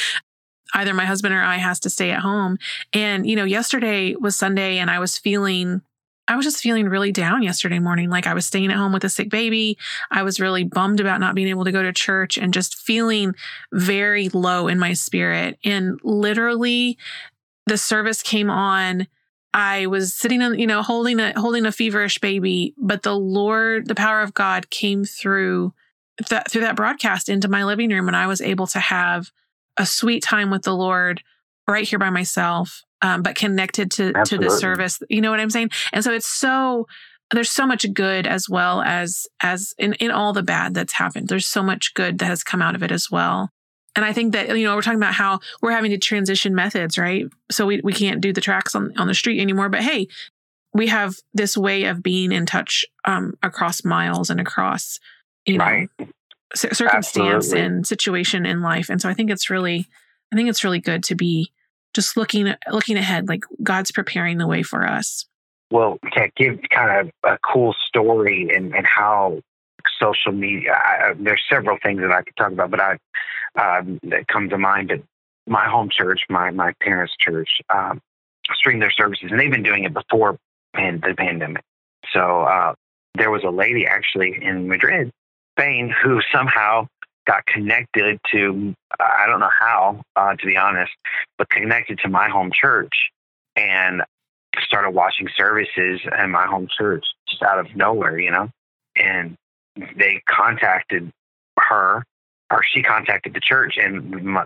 either 0.75 0.95
my 0.95 1.05
husband 1.05 1.35
or 1.35 1.41
I 1.41 1.57
has 1.57 1.81
to 1.81 1.91
stay 1.91 2.11
at 2.11 2.21
home. 2.21 2.59
And, 2.93 3.27
you 3.27 3.37
know, 3.37 3.45
yesterday 3.45 4.15
was 4.17 4.37
Sunday 4.37 4.79
and 4.79 4.91
I 4.91 4.99
was 4.99 5.19
feeling, 5.19 5.83
I 6.29 6.37
was 6.37 6.45
just 6.45 6.61
feeling 6.61 6.89
really 6.89 7.11
down 7.11 7.43
yesterday 7.43 7.79
morning. 7.79 8.11
Like 8.11 8.27
I 8.27 8.35
was 8.35 8.47
staying 8.47 8.71
at 8.71 8.77
home 8.77 8.93
with 8.93 9.03
a 9.03 9.09
sick 9.09 9.31
baby. 9.31 9.79
I 10.11 10.23
was 10.23 10.39
really 10.39 10.63
bummed 10.63 11.01
about 11.01 11.21
not 11.21 11.35
being 11.35 11.49
able 11.49 11.65
to 11.65 11.73
go 11.73 11.83
to 11.83 11.93
church 11.93 12.37
and 12.37 12.53
just 12.53 12.77
feeling 12.77 13.35
very 13.73 14.29
low 14.29 14.69
in 14.69 14.79
my 14.79 14.93
spirit. 14.93 15.59
And 15.65 15.99
literally, 16.05 16.99
the 17.67 17.79
service 17.79 18.23
came 18.23 18.51
on. 18.51 19.09
I 19.55 19.87
was 19.87 20.13
sitting 20.13 20.43
on, 20.43 20.59
you 20.59 20.67
know, 20.67 20.83
holding 20.83 21.19
a 21.19 21.39
holding 21.41 21.65
a 21.65 21.73
feverish 21.73 22.19
baby, 22.19 22.75
but 22.77 23.03
the 23.03 23.17
Lord, 23.17 23.87
the 23.87 23.95
power 23.95 24.21
of 24.21 24.35
God 24.35 24.69
came 24.69 25.05
through 25.05 25.73
that 26.29 26.51
through 26.51 26.61
that 26.61 26.77
broadcast 26.77 27.31
into 27.31 27.49
my 27.49 27.65
living 27.65 27.91
room, 27.91 28.09
and 28.09 28.17
I 28.17 28.27
was 28.27 28.43
able 28.43 28.67
to 28.69 28.81
have 28.81 29.31
a 29.79 29.87
sweet 29.87 30.23
time 30.23 30.51
with 30.51 30.63
the 30.63 30.75
Lord 30.75 31.23
right 31.67 31.89
here 31.89 31.99
by 31.99 32.11
myself, 32.11 32.83
um, 33.03 33.23
but 33.23 33.35
connected 33.37 33.91
to 33.93 34.13
to 34.25 34.39
the 34.39 34.51
service. 34.51 35.01
You 35.09 35.21
know 35.21 35.31
what 35.31 35.41
I'm 35.41 35.51
saying? 35.51 35.71
And 35.93 36.03
so 36.05 36.13
it's 36.13 36.27
so 36.27 36.87
there's 37.31 37.51
so 37.51 37.67
much 37.67 37.93
good 37.93 38.27
as 38.27 38.49
well 38.49 38.81
as 38.83 39.27
as 39.43 39.75
in 39.79 39.95
in 39.95 40.11
all 40.11 40.33
the 40.33 40.43
bad 40.43 40.75
that's 40.75 40.95
happened. 40.95 41.29
There's 41.29 41.47
so 41.47 41.63
much 41.63 41.95
good 41.95 42.19
that 42.19 42.27
has 42.27 42.43
come 42.43 42.63
out 42.63 42.75
of 42.75 42.83
it 42.83 42.91
as 42.91 43.11
well. 43.11 43.51
And 43.97 44.05
I 44.05 44.13
think 44.13 44.33
that, 44.35 44.57
you 44.57 44.65
know, 44.65 44.77
we're 44.77 44.83
talking 44.83 45.01
about 45.01 45.15
how 45.15 45.41
we're 45.61 45.73
having 45.73 45.91
to 45.91 45.99
transition 45.99 46.55
methods, 46.55 46.99
right? 46.99 47.25
So 47.51 47.67
we, 47.67 47.81
we 47.83 47.93
can't 47.93 48.21
do 48.21 48.33
the 48.33 48.41
tracts 48.41 48.77
on, 48.77 48.93
on 48.97 49.09
the 49.09 49.15
street 49.15 49.41
anymore. 49.41 49.69
But 49.69 49.81
hey, 49.81 50.07
we 50.73 50.87
have 50.87 51.17
this 51.35 51.57
way 51.57 51.85
of 51.85 52.01
being 52.01 52.31
in 52.31 52.47
touch 52.47 52.85
um, 53.07 53.35
across 53.43 53.85
miles 53.85 54.31
and 54.31 54.39
across, 54.41 55.01
you 55.47 55.59
know, 55.59 55.65
Right. 55.65 55.89
cir- 56.55 56.75
circumstance 56.75 57.47
Absolutely. 57.47 57.61
and 57.61 57.87
situation 57.87 58.47
in 58.47 58.63
life. 58.63 58.89
And 58.89 59.01
so 59.01 59.09
I 59.09 59.15
think 59.15 59.31
it's 59.31 59.51
really, 59.51 59.89
I 60.33 60.37
think 60.37 60.49
it's 60.49 60.63
really 60.63 60.81
good 60.81 61.03
to 61.05 61.17
be 61.17 61.51
just 61.99 62.17
looking 62.17 62.55
looking 62.71 62.97
ahead, 62.97 63.29
like 63.29 63.43
God's 63.61 63.91
preparing 63.91 64.39
the 64.39 64.47
way 64.47 64.63
for 64.63 64.87
us. 64.87 65.27
Well, 65.73 65.99
to 66.13 66.31
give 66.37 66.61
kind 66.71 67.09
of 67.09 67.13
a 67.25 67.39
cool 67.39 67.75
story 67.87 68.55
and, 68.55 68.73
and 68.73 68.87
how 68.87 69.41
social 70.01 70.31
media, 70.31 70.75
I, 70.75 71.15
there's 71.19 71.43
several 71.51 71.77
things 71.83 72.01
that 72.01 72.13
I 72.13 72.23
could 72.23 72.37
talk 72.37 72.53
about, 72.53 72.71
but 72.71 72.81
I 72.81 72.99
um, 73.61 73.99
that 74.05 74.29
come 74.29 74.49
to 74.51 74.59
mind. 74.59 74.89
But 74.89 75.03
my 75.49 75.67
home 75.67 75.89
church, 75.91 76.21
my 76.31 76.53
my 76.53 76.73
parents' 76.81 77.17
church, 77.19 77.51
um, 77.75 78.01
stream 78.55 78.79
their 78.79 78.93
services, 78.93 79.27
and 79.33 79.41
they've 79.41 79.51
been 79.51 79.65
doing 79.65 79.83
it 79.83 79.93
before 79.93 80.39
the 80.75 81.15
pandemic. 81.19 81.65
So 82.13 82.43
uh, 82.43 82.75
there 83.17 83.33
was 83.33 83.43
a 83.43 83.51
lady 83.51 83.87
actually 83.87 84.39
in 84.41 84.69
Madrid, 84.69 85.11
Spain, 85.59 85.93
who 86.01 86.21
somehow 86.33 86.87
got 87.29 87.45
connected 87.47 88.19
to 88.33 88.75
I 88.99 89.27
don't 89.27 89.39
know 89.39 89.51
how, 89.57 90.03
uh, 90.17 90.35
to 90.35 90.47
be 90.47 90.57
honest, 90.57 90.93
but 91.37 91.49
connected 91.51 91.99
to 92.01 92.09
my 92.09 92.29
home 92.29 92.51
church 92.53 93.11
and 93.55 94.03
started 94.61 94.91
watching 94.91 95.29
services 95.37 96.01
in 96.19 96.31
my 96.31 96.47
home 96.47 96.69
church 96.77 97.05
just 97.29 97.43
out 97.43 97.59
of 97.59 97.77
nowhere, 97.77 98.19
you 98.19 98.31
know. 98.31 98.49
And 98.97 99.37
they 99.77 100.23
contacted 100.29 101.13
her, 101.61 102.03
or 102.51 102.63
she 102.73 102.83
contacted 102.83 103.35
the 103.35 103.41
church, 103.41 103.77
and 103.77 104.25
my, 104.25 104.45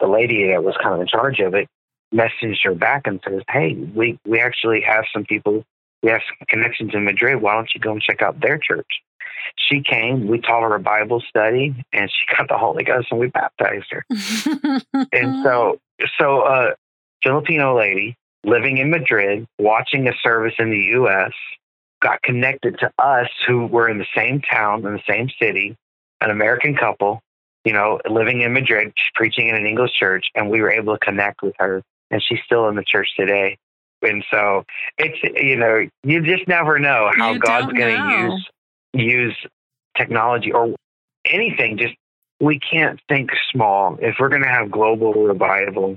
the 0.00 0.08
lady 0.08 0.48
that 0.48 0.64
was 0.64 0.74
kind 0.82 0.96
of 0.96 1.00
in 1.00 1.06
charge 1.06 1.38
of 1.38 1.54
it 1.54 1.68
messaged 2.12 2.64
her 2.64 2.74
back 2.74 3.06
and 3.06 3.20
says, 3.26 3.42
"Hey, 3.48 3.74
we 3.74 4.18
we 4.26 4.40
actually 4.40 4.80
have 4.82 5.04
some 5.12 5.24
people, 5.24 5.64
we 6.02 6.10
have 6.10 6.22
some 6.26 6.46
connections 6.48 6.90
in 6.92 7.04
Madrid. 7.04 7.40
Why 7.40 7.54
don't 7.54 7.70
you 7.74 7.80
go 7.80 7.92
and 7.92 8.02
check 8.02 8.20
out 8.20 8.40
their 8.40 8.58
church?" 8.58 9.00
She 9.56 9.82
came, 9.82 10.26
we 10.28 10.40
taught 10.40 10.62
her 10.62 10.74
a 10.74 10.80
Bible 10.80 11.22
study, 11.28 11.74
and 11.92 12.10
she 12.10 12.36
got 12.36 12.48
the 12.48 12.58
Holy 12.58 12.84
Ghost, 12.84 13.08
and 13.10 13.20
we 13.20 13.28
baptized 13.28 13.86
her. 13.90 14.04
and 15.12 15.44
so, 15.44 15.78
so 16.18 16.42
a 16.42 16.70
uh, 16.70 16.74
Filipino 17.22 17.76
lady 17.76 18.16
living 18.44 18.78
in 18.78 18.90
Madrid, 18.90 19.46
watching 19.58 20.06
a 20.08 20.12
service 20.22 20.54
in 20.58 20.70
the 20.70 20.78
U.S., 20.78 21.32
got 22.00 22.22
connected 22.22 22.78
to 22.78 22.90
us 22.98 23.28
who 23.46 23.66
were 23.66 23.88
in 23.88 23.98
the 23.98 24.06
same 24.14 24.40
town 24.40 24.86
in 24.86 24.92
the 24.92 25.02
same 25.08 25.28
city, 25.40 25.76
an 26.20 26.30
American 26.30 26.76
couple, 26.76 27.20
you 27.64 27.72
know, 27.72 27.98
living 28.08 28.42
in 28.42 28.52
Madrid, 28.52 28.92
preaching 29.14 29.48
in 29.48 29.56
an 29.56 29.66
English 29.66 29.92
church, 29.98 30.26
and 30.34 30.50
we 30.50 30.60
were 30.60 30.70
able 30.70 30.96
to 30.96 31.04
connect 31.04 31.42
with 31.42 31.54
her, 31.58 31.82
and 32.10 32.22
she's 32.22 32.38
still 32.44 32.68
in 32.68 32.76
the 32.76 32.84
church 32.84 33.08
today. 33.16 33.58
And 34.02 34.24
so 34.30 34.64
it's 34.98 35.18
you 35.40 35.56
know 35.56 35.86
you 36.04 36.22
just 36.22 36.46
never 36.46 36.78
know 36.78 37.10
how 37.16 37.32
you 37.32 37.38
God's 37.38 37.72
going 37.72 37.96
to 37.96 38.28
use 38.28 38.48
use 38.98 39.36
technology 39.96 40.52
or 40.52 40.74
anything. 41.24 41.78
Just 41.78 41.94
we 42.40 42.58
can't 42.58 43.00
think 43.08 43.30
small. 43.52 43.98
If 44.00 44.16
we're 44.18 44.28
going 44.28 44.42
to 44.42 44.48
have 44.48 44.70
global 44.70 45.12
revival, 45.12 45.96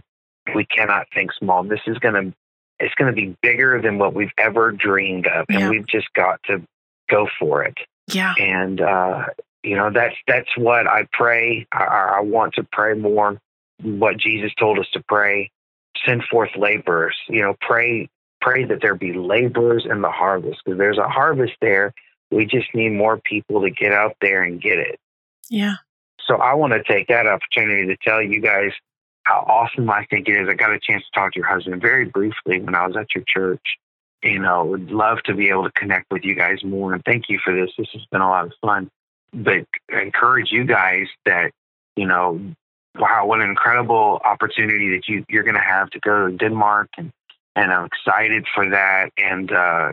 we 0.55 0.65
cannot 0.65 1.07
think 1.13 1.31
small. 1.33 1.63
This 1.63 1.81
is 1.87 1.97
going 1.99 2.13
to 2.13 2.33
it's 2.79 2.95
going 2.95 3.13
to 3.13 3.15
be 3.15 3.35
bigger 3.41 3.81
than 3.81 3.97
what 3.97 4.13
we've 4.13 4.31
ever 4.37 4.71
dreamed 4.71 5.27
of, 5.27 5.45
and 5.49 5.59
yeah. 5.59 5.69
we've 5.69 5.87
just 5.87 6.07
got 6.13 6.41
to 6.43 6.61
go 7.09 7.27
for 7.39 7.63
it. 7.63 7.77
Yeah. 8.07 8.33
And 8.39 8.79
uh, 8.79 9.25
you 9.63 9.75
know 9.75 9.91
that's 9.93 10.15
that's 10.27 10.49
what 10.57 10.87
I 10.87 11.07
pray. 11.11 11.67
I, 11.71 12.17
I 12.17 12.21
want 12.21 12.53
to 12.55 12.63
pray 12.71 12.93
more. 12.93 13.39
What 13.81 14.17
Jesus 14.17 14.51
told 14.57 14.79
us 14.79 14.87
to 14.93 15.03
pray: 15.07 15.51
send 16.05 16.23
forth 16.23 16.51
laborers. 16.57 17.15
You 17.27 17.41
know, 17.41 17.55
pray 17.59 18.09
pray 18.41 18.63
that 18.65 18.79
there 18.81 18.95
be 18.95 19.13
laborers 19.13 19.85
in 19.89 20.01
the 20.01 20.09
harvest 20.09 20.61
because 20.63 20.77
there's 20.77 20.97
a 20.97 21.09
harvest 21.09 21.53
there. 21.61 21.93
We 22.31 22.45
just 22.45 22.73
need 22.73 22.89
more 22.89 23.17
people 23.17 23.61
to 23.61 23.71
get 23.71 23.91
out 23.91 24.15
there 24.21 24.43
and 24.43 24.61
get 24.61 24.77
it. 24.77 24.99
Yeah. 25.49 25.75
So 26.27 26.35
I 26.35 26.53
want 26.53 26.73
to 26.73 26.83
take 26.83 27.07
that 27.07 27.25
opportunity 27.25 27.87
to 27.87 27.97
tell 27.97 28.21
you 28.21 28.39
guys 28.39 28.71
how 29.23 29.39
awesome 29.47 29.89
I 29.89 30.05
think 30.09 30.27
it 30.27 30.33
is. 30.33 30.47
I 30.49 30.53
got 30.53 30.71
a 30.71 30.79
chance 30.79 31.03
to 31.03 31.19
talk 31.19 31.33
to 31.33 31.39
your 31.39 31.47
husband 31.47 31.81
very 31.81 32.05
briefly 32.05 32.59
when 32.59 32.75
I 32.75 32.85
was 32.85 32.95
at 32.95 33.07
your 33.15 33.23
church. 33.27 33.61
You 34.21 34.39
know, 34.39 34.65
would 34.65 34.91
love 34.91 35.19
to 35.25 35.33
be 35.33 35.49
able 35.49 35.63
to 35.63 35.71
connect 35.71 36.11
with 36.11 36.23
you 36.23 36.35
guys 36.35 36.63
more. 36.63 36.93
And 36.93 37.03
thank 37.05 37.29
you 37.29 37.39
for 37.43 37.55
this. 37.55 37.71
This 37.77 37.87
has 37.93 38.05
been 38.11 38.21
a 38.21 38.29
lot 38.29 38.45
of 38.45 38.53
fun. 38.61 38.89
But 39.33 39.65
I 39.93 40.01
encourage 40.01 40.51
you 40.51 40.65
guys 40.65 41.07
that, 41.25 41.51
you 41.95 42.05
know, 42.05 42.41
wow, 42.97 43.25
what 43.25 43.39
an 43.39 43.49
incredible 43.49 44.19
opportunity 44.25 44.89
that 44.95 45.07
you, 45.07 45.23
you're 45.29 45.43
going 45.43 45.55
to 45.55 45.61
have 45.61 45.89
to 45.91 45.99
go 45.99 46.27
to 46.27 46.35
Denmark. 46.35 46.89
And, 46.97 47.11
and 47.55 47.71
I'm 47.71 47.85
excited 47.85 48.45
for 48.53 48.69
that. 48.71 49.11
And, 49.17 49.51
uh, 49.51 49.91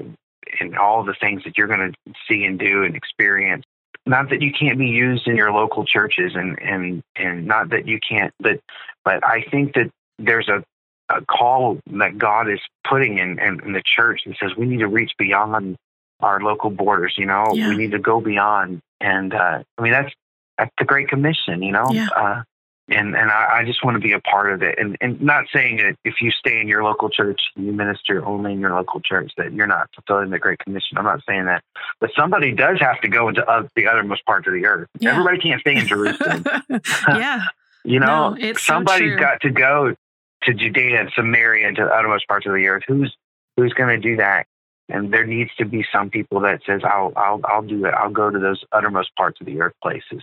and 0.61 0.76
all 0.76 1.05
the 1.05 1.14
things 1.20 1.42
that 1.44 1.57
you're 1.57 1.66
going 1.66 1.92
to 1.92 2.12
see 2.28 2.44
and 2.44 2.59
do 2.59 2.84
and 2.84 2.97
experience 2.97 3.64
not 4.07 4.30
that 4.30 4.40
you 4.40 4.53
can't 4.53 4.78
be 4.78 4.86
used 4.86 5.26
in 5.26 5.36
your 5.36 5.53
local 5.53 5.84
churches 5.84 6.32
and 6.34 6.61
and 6.62 7.03
and 7.16 7.47
not 7.47 7.70
that 7.70 7.86
you 7.86 7.99
can't 8.07 8.32
but 8.40 8.61
but 9.05 9.24
i 9.24 9.42
think 9.51 9.74
that 9.74 9.90
there's 10.18 10.49
a, 10.49 10.62
a 11.11 11.24
call 11.26 11.78
that 11.90 12.16
god 12.16 12.49
is 12.51 12.61
putting 12.88 13.18
in, 13.18 13.38
in, 13.38 13.61
in 13.64 13.72
the 13.72 13.82
church 13.84 14.22
that 14.26 14.36
says 14.40 14.57
we 14.57 14.66
need 14.66 14.78
to 14.78 14.88
reach 14.88 15.12
beyond 15.18 15.76
our 16.20 16.40
local 16.40 16.70
borders 16.70 17.14
you 17.18 17.26
know 17.26 17.47
yeah. 17.53 17.68
we 17.68 17.76
need 17.76 17.90
to 17.90 17.99
go 17.99 18.20
beyond 18.20 18.80
and 19.01 19.34
uh 19.34 19.62
i 19.76 19.82
mean 19.82 19.92
that's 19.92 20.12
that's 20.57 20.72
the 20.78 20.84
great 20.84 21.09
commission 21.09 21.62
you 21.62 21.72
know 21.72 21.86
yeah. 21.90 22.09
uh 22.16 22.42
and 22.89 23.16
and 23.16 23.30
I, 23.30 23.59
I, 23.59 23.64
just 23.64 23.84
want 23.84 23.97
to 23.97 24.01
be 24.01 24.12
a 24.12 24.20
part 24.20 24.53
of 24.53 24.62
it. 24.62 24.78
And 24.78 24.97
and 25.01 25.20
not 25.20 25.47
saying 25.53 25.78
that 25.78 25.97
if 26.05 26.14
you 26.20 26.30
stay 26.30 26.61
in 26.61 26.68
your 26.68 26.84
local 26.84 27.09
church, 27.09 27.41
you 27.57 27.72
minister 27.72 28.24
only 28.24 28.53
in 28.53 28.61
your 28.61 28.74
local 28.74 29.01
church, 29.01 29.32
that 29.37 29.53
you're 29.53 29.66
not 29.66 29.89
fulfilling 29.95 30.30
the 30.30 30.39
Great 30.39 30.61
Commission. 30.61 30.97
I'm 30.97 31.05
not 31.05 31.20
saying 31.28 31.47
that, 31.47 31.64
but 32.01 32.11
somebody 32.16 32.53
does 32.53 32.78
have 32.80 33.01
to 33.01 33.09
go 33.09 33.28
into 33.28 33.45
uh, 33.49 33.66
the 33.74 33.84
othermost 33.84 34.24
parts 34.24 34.47
of 34.47 34.53
the 34.53 34.66
earth. 34.66 34.89
Yeah. 35.01 35.12
Everybody 35.12 35.39
can't 35.39 35.61
stay 35.61 35.76
in 35.76 35.87
Jerusalem. 35.87 36.45
yeah, 37.09 37.45
you 37.84 37.99
know, 37.99 38.34
no, 38.34 38.53
somebody's 38.55 39.14
so 39.14 39.18
got 39.18 39.41
to 39.41 39.51
go 39.51 39.95
to 40.43 40.55
Judea 40.55 41.01
and 41.01 41.12
Samaria 41.14 41.66
and 41.66 41.76
to 41.76 41.84
the 41.84 41.91
uttermost 41.91 42.28
parts 42.28 42.47
of 42.47 42.53
the 42.53 42.68
earth. 42.68 42.84
Who's 42.87 43.16
who's 43.57 43.72
going 43.72 44.01
to 44.01 44.09
do 44.09 44.16
that? 44.16 44.47
And 44.89 45.12
there 45.12 45.26
needs 45.26 45.51
to 45.59 45.64
be 45.64 45.84
some 45.91 46.11
people 46.11 46.41
that 46.41 46.61
says, 46.64 46.82
"I'll 46.84 47.12
I'll 47.16 47.41
I'll 47.45 47.62
do 47.62 47.84
it. 47.84 47.95
I'll 47.95 48.11
go 48.11 48.30
to 48.30 48.39
those 48.39 48.62
uttermost 48.70 49.14
parts 49.16 49.41
of 49.41 49.47
the 49.47 49.61
earth 49.61 49.74
places." 49.82 50.22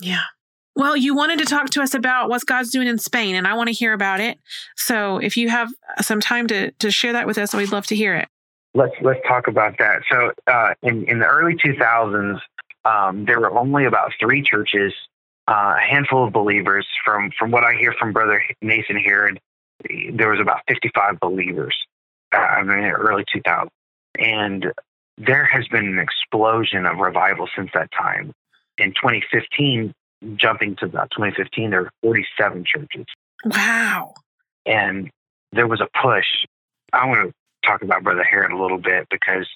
Yeah. 0.00 0.20
Well, 0.76 0.96
you 0.96 1.14
wanted 1.14 1.38
to 1.38 1.44
talk 1.44 1.70
to 1.70 1.82
us 1.82 1.94
about 1.94 2.28
what 2.28 2.44
God's 2.46 2.70
doing 2.70 2.88
in 2.88 2.98
Spain, 2.98 3.36
and 3.36 3.46
I 3.46 3.54
want 3.54 3.68
to 3.68 3.72
hear 3.72 3.92
about 3.92 4.20
it. 4.20 4.38
So, 4.76 5.18
if 5.18 5.36
you 5.36 5.48
have 5.48 5.72
some 6.00 6.20
time 6.20 6.48
to 6.48 6.72
to 6.72 6.90
share 6.90 7.12
that 7.12 7.26
with 7.26 7.38
us, 7.38 7.54
we'd 7.54 7.70
love 7.70 7.86
to 7.86 7.96
hear 7.96 8.14
it. 8.16 8.28
Let's 8.74 8.94
let's 9.00 9.20
talk 9.26 9.46
about 9.46 9.78
that. 9.78 10.02
So, 10.10 10.32
uh, 10.48 10.74
in 10.82 11.04
in 11.04 11.20
the 11.20 11.26
early 11.26 11.54
2000s, 11.54 12.40
um, 12.84 13.24
there 13.24 13.38
were 13.38 13.56
only 13.56 13.84
about 13.84 14.12
three 14.18 14.42
churches, 14.42 14.92
uh, 15.46 15.76
a 15.78 15.80
handful 15.80 16.26
of 16.26 16.32
believers. 16.32 16.86
From 17.04 17.30
from 17.38 17.52
what 17.52 17.62
I 17.62 17.74
hear 17.74 17.94
from 17.98 18.12
Brother 18.12 18.42
Nathan 18.60 18.96
Herod, 18.96 19.38
there 20.12 20.30
was 20.30 20.40
about 20.40 20.62
55 20.66 21.20
believers 21.20 21.76
uh, 22.34 22.60
in 22.60 22.66
the 22.66 22.90
early 22.90 23.24
2000s, 23.32 23.68
and 24.18 24.72
there 25.18 25.44
has 25.44 25.68
been 25.68 25.86
an 25.86 25.98
explosion 26.00 26.84
of 26.84 26.98
revival 26.98 27.48
since 27.56 27.70
that 27.74 27.90
time. 27.92 28.32
In 28.78 28.90
2015, 28.90 29.94
jumping 30.36 30.76
to 30.76 30.86
about 30.86 31.10
2015, 31.10 31.70
there 31.70 31.82
were 31.82 31.90
47 32.02 32.64
churches. 32.64 33.06
Wow. 33.44 34.14
And 34.66 35.10
there 35.52 35.66
was 35.66 35.80
a 35.80 35.88
push. 36.02 36.26
I 36.92 37.06
want 37.06 37.28
to 37.28 37.68
talk 37.68 37.82
about 37.82 38.02
Brother 38.02 38.24
Herod 38.24 38.52
a 38.52 38.60
little 38.60 38.78
bit 38.78 39.06
because 39.10 39.46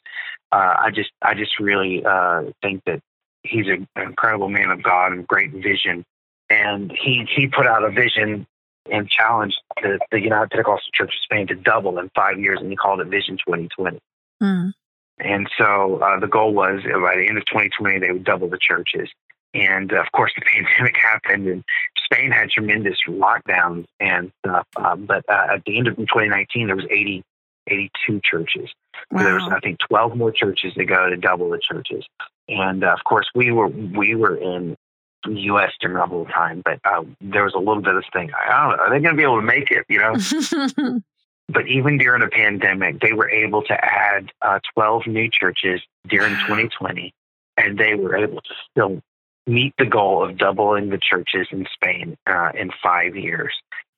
uh, 0.53 0.75
I 0.79 0.91
just 0.91 1.11
I 1.23 1.35
just 1.35 1.59
really 1.59 2.05
uh, 2.05 2.45
think 2.63 2.83
that 2.87 3.01
he's 3.43 3.67
an 3.67 3.87
incredible 3.97 4.49
man 4.49 4.71
of 4.71 4.83
God 4.83 5.13
and 5.13 5.27
great 5.27 5.53
vision. 5.53 6.05
And 6.51 6.91
he 6.91 7.27
he 7.35 7.47
put 7.47 7.67
out 7.67 7.85
a 7.85 7.91
vision 7.91 8.47
and 8.91 9.09
challenged 9.11 9.57
the, 9.83 9.99
the 10.11 10.21
United 10.21 10.51
Pentecostal 10.51 10.91
Church 10.95 11.15
of 11.15 11.21
Spain 11.23 11.47
to 11.49 11.55
double 11.55 11.99
in 11.99 12.11
five 12.15 12.39
years, 12.39 12.59
and 12.61 12.71
he 12.71 12.77
called 12.77 13.01
it 13.01 13.09
Vision 13.09 13.37
2020. 13.37 13.99
Mm. 14.43 14.73
And 15.19 15.51
so 15.59 16.01
uh, 16.01 16.19
the 16.21 16.27
goal 16.27 16.55
was 16.55 16.81
by 16.85 17.17
the 17.17 17.27
end 17.29 17.39
of 17.39 17.45
2020 17.47 17.99
they 17.99 18.13
would 18.13 18.25
double 18.25 18.49
the 18.49 18.59
churches. 18.59 19.09
And 19.55 19.93
uh, 19.93 20.01
of 20.01 20.13
course, 20.13 20.33
the 20.39 20.43
pandemic 20.43 20.97
happened, 20.97 21.47
and 21.49 21.65
Spain 22.05 22.31
had 22.31 22.51
tremendous 22.51 22.99
lockdowns 23.07 23.87
and 24.01 24.33
stuff. 24.45 24.67
Um, 24.77 25.07
but 25.07 25.25
uh, 25.29 25.55
at 25.55 25.65
the 25.65 25.79
end 25.79 25.89
of 25.89 25.97
2019, 25.97 26.67
there 26.67 26.77
was 26.77 26.87
80, 26.91 27.23
82 27.69 28.21
churches. 28.23 28.71
Wow. 29.11 29.21
So 29.21 29.25
there 29.25 29.35
was, 29.35 29.53
I 29.53 29.61
think, 29.61 29.79
12 29.89 30.17
more 30.17 30.33
churches 30.33 30.75
to 30.75 30.85
go 30.85 31.09
to 31.09 31.17
double 31.17 31.51
the 31.51 31.61
churches. 31.61 32.05
And 32.49 32.85
uh, 32.85 32.93
of 32.93 33.05
course, 33.05 33.27
we 33.35 33.51
were 33.53 33.69
we 33.69 34.15
were 34.15 34.37
in 34.37 34.77
the 35.25 35.41
U.S. 35.43 35.73
during 35.81 35.97
the 35.97 36.07
whole 36.07 36.27
time, 36.27 36.63
but 36.65 36.81
uh, 36.85 37.05
there 37.21 37.45
was 37.45 37.55
a 37.55 37.59
little 37.59 37.83
bit 37.83 37.95
of 37.95 38.03
this 38.03 38.11
thing. 38.13 38.31
I 38.33 38.69
don't 38.69 38.77
know. 38.77 38.85
Are 38.85 38.91
they 38.91 39.01
going 39.01 39.15
to 39.15 39.17
be 39.17 39.23
able 39.23 39.41
to 39.41 39.47
make 39.47 39.71
it? 39.71 39.85
You 39.89 39.99
know. 39.99 41.01
but 41.49 41.67
even 41.67 41.99
during 41.99 42.23
the 42.23 42.29
pandemic, 42.29 43.01
they 43.01 43.13
were 43.13 43.29
able 43.29 43.63
to 43.63 43.85
add 43.85 44.31
uh, 44.43 44.61
12 44.75 45.07
new 45.07 45.29
churches 45.31 45.83
during 46.07 46.33
2020, 46.47 47.13
and 47.57 47.79
they 47.79 47.95
were 47.95 48.17
able 48.17 48.41
to 48.41 48.55
still 48.71 49.03
meet 49.49 49.75
the 49.79 49.87
goal 49.87 50.25
of 50.25 50.37
doubling 50.37 50.91
the 50.91 50.99
churches 50.99 51.49
in 51.51 51.67
Spain 51.73 52.17
uh, 52.27 52.51
in 52.55 52.71
five 52.83 53.17
years. 53.17 53.53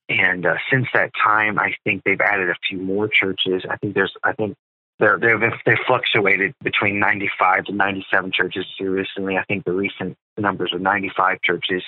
And 0.08 0.46
uh, 0.46 0.56
since 0.70 0.86
that 0.94 1.12
time, 1.22 1.58
I 1.58 1.74
think 1.84 2.02
they've 2.04 2.20
added 2.20 2.50
a 2.50 2.56
few 2.68 2.78
more 2.78 3.08
churches. 3.08 3.64
I 3.68 3.76
think 3.76 3.94
there's, 3.94 4.12
I 4.24 4.32
think 4.32 4.56
they're, 4.98 5.18
they've, 5.18 5.52
they've 5.64 5.78
fluctuated 5.86 6.54
between 6.62 6.98
95 6.98 7.66
to 7.66 7.72
97 7.72 8.32
churches 8.32 8.66
recently. 8.80 9.36
I 9.36 9.44
think 9.44 9.64
the 9.64 9.72
recent 9.72 10.16
numbers 10.36 10.72
are 10.72 10.78
95 10.78 11.38
churches 11.42 11.82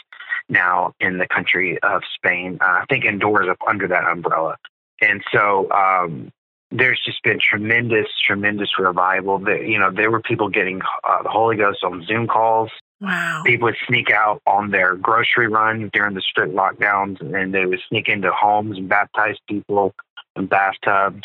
now 0.48 0.92
in 1.00 1.18
the 1.18 1.26
country 1.26 1.78
of 1.82 2.02
Spain. 2.14 2.58
Uh, 2.60 2.80
I 2.82 2.84
think 2.88 3.04
Andorra 3.04 3.44
is 3.44 3.50
up 3.50 3.58
under 3.66 3.88
that 3.88 4.04
umbrella. 4.04 4.56
And 5.00 5.22
so 5.32 5.70
um, 5.72 6.30
there's 6.70 7.00
just 7.04 7.22
been 7.22 7.38
tremendous, 7.38 8.06
tremendous 8.26 8.78
revival. 8.78 9.38
That 9.40 9.66
you 9.66 9.78
know, 9.78 9.90
there 9.90 10.10
were 10.10 10.22
people 10.22 10.48
getting 10.48 10.80
uh, 11.04 11.22
the 11.22 11.28
Holy 11.28 11.56
Ghost 11.56 11.84
on 11.84 12.04
Zoom 12.06 12.26
calls. 12.26 12.70
Wow. 13.02 13.42
People 13.44 13.66
would 13.66 13.76
sneak 13.88 14.10
out 14.10 14.40
on 14.46 14.70
their 14.70 14.94
grocery 14.94 15.48
run 15.48 15.90
during 15.92 16.14
the 16.14 16.20
strict 16.20 16.54
lockdowns, 16.54 17.20
and 17.20 17.52
they 17.52 17.66
would 17.66 17.80
sneak 17.88 18.08
into 18.08 18.30
homes 18.30 18.78
and 18.78 18.88
baptize 18.88 19.36
people 19.48 19.92
in 20.36 20.46
bathtubs. 20.46 21.22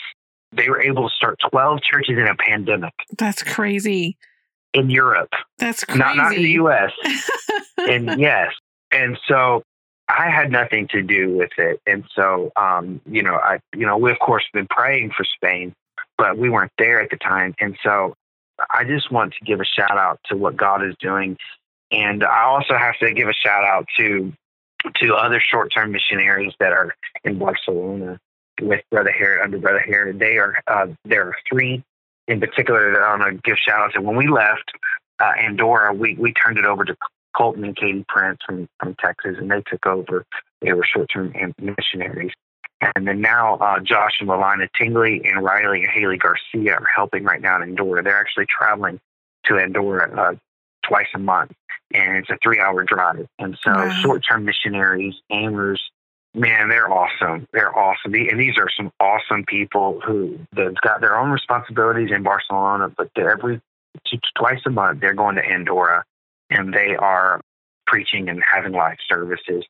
They 0.52 0.70
were 0.70 0.82
able 0.82 1.08
to 1.08 1.16
start 1.16 1.38
12 1.52 1.82
churches 1.84 2.18
in 2.18 2.26
a 2.28 2.36
pandemic. 2.36 2.94
That's 3.16 3.44
crazy. 3.44 4.18
In 4.74 4.90
Europe. 4.90 5.34
That's 5.60 5.84
crazy. 5.84 6.00
Not, 6.00 6.18
not 6.18 6.34
in 6.34 6.42
the 6.42 6.52
U.S. 6.52 6.92
and 7.78 8.20
yes. 8.20 8.54
And 8.92 9.20
so 9.28 9.62
I 10.10 10.30
had 10.32 10.52
nothing 10.52 10.88
to 10.90 11.04
do 11.04 11.36
with 11.36 11.52
it. 11.58 11.80
And 11.86 12.06
so, 12.16 12.52
um, 12.56 13.02
you 13.06 13.22
know, 13.22 13.36
I, 13.36 13.60
you 13.76 13.86
know, 13.86 13.98
we 13.98 14.12
of 14.12 14.18
course 14.20 14.46
been 14.52 14.68
praying 14.68 15.12
for 15.16 15.26
Spain, 15.26 15.74
but 16.18 16.38
we 16.38 16.50
weren't 16.50 16.72
there 16.80 17.02
at 17.02 17.12
the 17.12 17.18
time. 17.18 17.54
And 17.60 17.78
so 17.84 18.16
I 18.72 18.84
just 18.84 19.12
want 19.12 19.34
to 19.34 19.46
give 19.46 19.60
a 19.60 19.66
shout 19.66 19.98
out 19.98 20.20
to 20.26 20.38
what 20.38 20.56
God 20.58 20.84
is 20.84 20.96
doing. 21.00 21.38
And 21.92 22.24
I 22.24 22.44
also 22.44 22.76
have 22.76 22.98
to 23.00 23.14
give 23.14 23.30
a 23.30 23.34
shout 23.34 23.64
out 23.64 23.88
to, 23.98 24.34
to 25.02 25.14
other 25.16 25.42
short-term 25.42 25.92
missionaries 25.92 26.54
that 26.60 26.72
are 26.74 26.96
in 27.24 27.40
Barcelona 27.40 28.20
with 28.62 28.82
Brother 28.92 29.12
Herod, 29.12 29.44
under 29.44 29.60
Brother 29.60 29.80
Herod. 29.80 30.20
They 30.20 30.38
are, 30.38 30.56
uh, 30.68 30.88
there 31.06 31.28
are 31.28 31.36
three 31.50 31.84
in 32.28 32.40
particular 32.40 32.92
that 32.94 33.02
I 33.02 33.18
want 33.18 33.36
to 33.36 33.42
give 33.44 33.58
shout 33.58 33.80
out 33.80 33.94
to. 33.94 34.02
When 34.02 34.18
we 34.18 34.28
left 34.28 34.72
uh, 35.20 35.32
Andorra, 35.40 35.94
we, 35.94 36.16
we 36.16 36.34
turned 36.34 36.58
it 36.58 36.66
over 36.66 36.84
to 36.84 36.96
Colton 37.36 37.64
and 37.64 37.76
Katie 37.76 38.06
Prince 38.10 38.40
from, 38.46 38.68
from 38.80 38.96
Texas, 38.96 39.36
and 39.38 39.50
they 39.50 39.62
took 39.70 39.86
over. 39.86 40.26
They 40.62 40.74
were 40.74 40.84
short 40.84 41.10
term 41.14 41.34
missionaries. 41.60 42.32
And 42.96 43.08
then 43.08 43.22
now 43.22 43.56
uh, 43.56 43.80
Josh 43.80 44.18
and 44.20 44.30
Lalina 44.30 44.68
Tingley 44.78 45.22
and 45.26 45.44
Riley 45.44 45.84
and 45.84 45.92
Haley 45.92 46.18
Garcia 46.18 46.76
are 46.76 46.86
helping 46.94 47.24
right 47.24 47.42
now 47.42 47.56
in 47.56 47.64
Andorra. 47.64 48.04
They're 48.04 48.20
actually 48.20 48.46
traveling 48.46 49.00
to 49.46 49.58
Andorra 49.58 50.32
uh, 50.32 50.36
twice 50.88 51.08
a 51.16 51.20
month, 51.20 51.52
and 51.94 52.18
it's 52.18 52.30
a 52.30 52.38
three 52.42 52.60
hour 52.60 52.84
drive. 52.84 53.28
And 53.40 53.58
so 53.64 53.72
wow. 53.72 53.90
short 54.02 54.24
term 54.28 54.46
missionaries, 54.46 55.16
aimers, 55.32 55.80
man, 56.34 56.70
they're 56.70 56.92
awesome. 56.92 57.48
They're 57.52 57.78
awesome. 57.78 58.14
And 58.14 58.40
these 58.40 58.58
are 58.58 58.70
some 58.76 58.92
awesome 59.00 59.44
people 59.46 60.02
who 60.06 60.40
they've 60.56 60.76
got 60.82 61.02
their 61.02 61.18
own 61.18 61.32
responsibilities 61.32 62.10
in 62.14 62.24
Barcelona, 62.24 62.90
but 62.96 63.10
every 63.18 63.62
twice 64.38 64.60
a 64.66 64.70
month 64.70 65.02
they're 65.02 65.16
going 65.16 65.36
to 65.36 65.44
Andorra 65.44 66.04
and 66.50 66.74
they 66.74 66.96
are 66.96 67.42
preaching 67.88 68.30
and 68.30 68.44
having 68.44 68.74
live 68.74 68.98
services. 69.10 69.66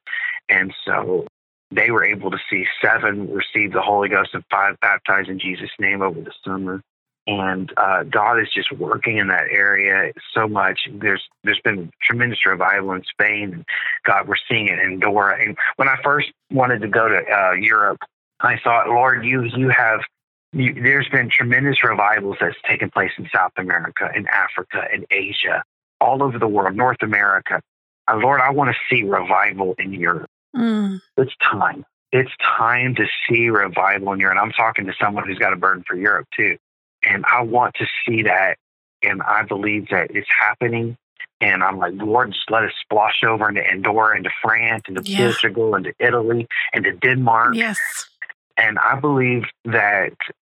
And 0.50 0.74
so 0.86 1.28
they 1.72 1.92
were 1.92 2.04
able 2.04 2.32
to 2.32 2.38
see 2.50 2.66
seven 2.82 3.30
receive 3.32 3.74
the 3.74 3.82
Holy 3.82 4.10
Ghost 4.10 4.32
and 4.34 4.44
five 4.52 4.76
baptized 4.82 5.30
in 5.30 5.40
Jesus' 5.40 5.70
name 5.80 6.02
over 6.02 6.20
the 6.20 6.32
summer. 6.44 6.82
And 7.28 7.74
uh, 7.76 8.04
God 8.04 8.40
is 8.40 8.48
just 8.54 8.72
working 8.72 9.18
in 9.18 9.28
that 9.28 9.48
area 9.52 10.14
so 10.34 10.48
much. 10.48 10.88
There's 10.92 11.22
there's 11.44 11.60
been 11.60 11.92
tremendous 12.02 12.46
revival 12.46 12.94
in 12.94 13.04
Spain. 13.04 13.54
and 13.54 13.66
God, 14.06 14.30
we're 14.30 14.36
seeing 14.50 14.68
it 14.68 14.80
in 14.80 14.94
Andorra. 14.94 15.38
And 15.44 15.58
when 15.76 15.90
I 15.90 15.98
first 16.04 16.32
wanted 16.52 16.82
to 16.82 16.88
go 16.88 17.10
to 17.10 17.18
uh, 17.18 17.52
Europe, 17.52 18.00
I 18.40 18.58
thought, 18.64 18.88
Lord, 18.88 19.26
you 19.26 19.44
you 19.44 19.70
have 19.70 20.00
you, 20.54 20.74
there's 20.74 21.10
been 21.10 21.30
tremendous 21.30 21.84
revivals 21.84 22.38
that's 22.40 22.56
taken 22.68 22.90
place 22.90 23.12
in 23.18 23.28
South 23.34 23.52
America, 23.58 24.10
in 24.16 24.26
Africa, 24.28 24.86
in 24.94 25.06
Asia, 25.12 25.64
all 26.00 26.24
over 26.24 26.40
the 26.40 26.48
world, 26.48 26.76
North 26.76 27.02
America. 27.02 27.62
Uh, 28.10 28.16
Lord, 28.16 28.40
I 28.40 28.52
want 28.52 28.74
to 28.74 28.78
see 28.90 29.04
revival 29.04 29.76
in 29.78 29.94
Europe. 29.94 30.30
Mm. 30.56 31.02
It's 31.18 31.34
time. 31.52 31.84
It's 32.14 32.32
time 32.58 32.96
to 32.96 33.06
see 33.28 33.50
revival 33.50 34.14
in 34.14 34.20
Europe. 34.20 34.38
And 34.38 34.46
I'm 34.46 34.54
talking 34.54 34.86
to 34.86 34.94
someone 35.00 35.28
who's 35.28 35.38
got 35.38 35.52
a 35.52 35.58
burden 35.58 35.84
for 35.86 35.98
Europe 35.98 36.28
too. 36.36 36.58
And 37.08 37.26
I 37.26 37.42
want 37.42 37.76
to 37.76 37.86
see 38.06 38.24
that. 38.24 38.58
And 39.04 39.22
I 39.22 39.44
believe 39.44 39.90
that 39.90 40.12
it's 40.12 40.28
happening. 40.40 40.98
And 41.40 41.64
I'm 41.64 41.78
like, 41.78 41.94
Lord, 41.96 42.34
just 42.34 42.50
let 42.50 42.64
us 42.64 42.72
splosh 42.92 43.24
over 43.24 43.48
into 43.48 43.66
Andorra, 43.66 44.18
into 44.18 44.32
France, 44.42 44.84
into 44.88 45.04
yeah. 45.04 45.20
Portugal, 45.20 45.76
into 45.76 45.94
Italy, 46.00 46.48
into 46.74 46.94
Denmark. 46.94 47.56
Yes. 47.56 47.78
And 48.58 48.80
I 48.80 49.00
believe 49.00 49.44
that 49.66 50.14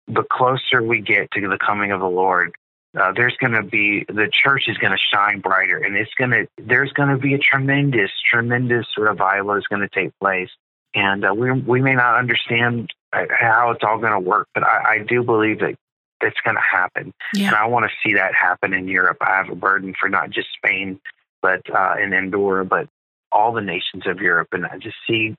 the 0.06 0.22
closer 0.22 0.82
we 0.82 1.00
get 1.00 1.30
to 1.32 1.48
the 1.48 1.58
coming 1.58 1.90
of 1.90 2.00
the 2.00 2.08
Lord, 2.08 2.54
uh, 2.98 3.12
there's 3.12 3.36
going 3.38 3.52
to 3.52 3.62
be 3.62 4.04
the 4.08 4.28
church 4.32 4.64
is 4.68 4.78
going 4.78 4.92
to 4.92 4.98
shine 4.98 5.40
brighter, 5.40 5.78
and 5.78 5.96
it's 5.96 6.14
going 6.14 6.30
to 6.30 6.46
there's 6.58 6.92
going 6.92 7.10
to 7.10 7.18
be 7.18 7.34
a 7.34 7.38
tremendous, 7.38 8.10
tremendous 8.24 8.86
revival 8.96 9.54
is 9.54 9.66
going 9.66 9.82
to 9.82 9.88
take 9.88 10.10
place. 10.20 10.48
And 10.94 11.24
uh, 11.24 11.34
we 11.34 11.52
we 11.52 11.82
may 11.82 11.94
not 11.94 12.14
understand 12.14 12.90
uh, 13.12 13.24
how 13.30 13.72
it's 13.72 13.84
all 13.84 13.98
going 13.98 14.12
to 14.12 14.20
work, 14.20 14.48
but 14.54 14.62
I, 14.62 14.94
I 14.94 14.98
do 15.06 15.22
believe 15.22 15.58
that 15.58 15.74
it's 16.20 16.40
going 16.40 16.56
to 16.56 16.62
happen. 16.62 17.12
Yeah. 17.34 17.48
And 17.48 17.56
I 17.56 17.66
want 17.66 17.86
to 17.86 17.90
see 18.02 18.14
that 18.14 18.34
happen 18.34 18.72
in 18.72 18.88
Europe. 18.88 19.18
I 19.20 19.36
have 19.36 19.50
a 19.50 19.54
burden 19.54 19.94
for 19.98 20.08
not 20.08 20.30
just 20.30 20.48
Spain, 20.52 21.00
but 21.42 21.62
uh, 21.74 21.94
in 22.02 22.12
Andorra, 22.12 22.64
but 22.64 22.88
all 23.30 23.52
the 23.52 23.60
nations 23.60 24.06
of 24.06 24.20
Europe, 24.20 24.48
and 24.52 24.66
I 24.66 24.78
just 24.78 24.96
see 25.06 25.36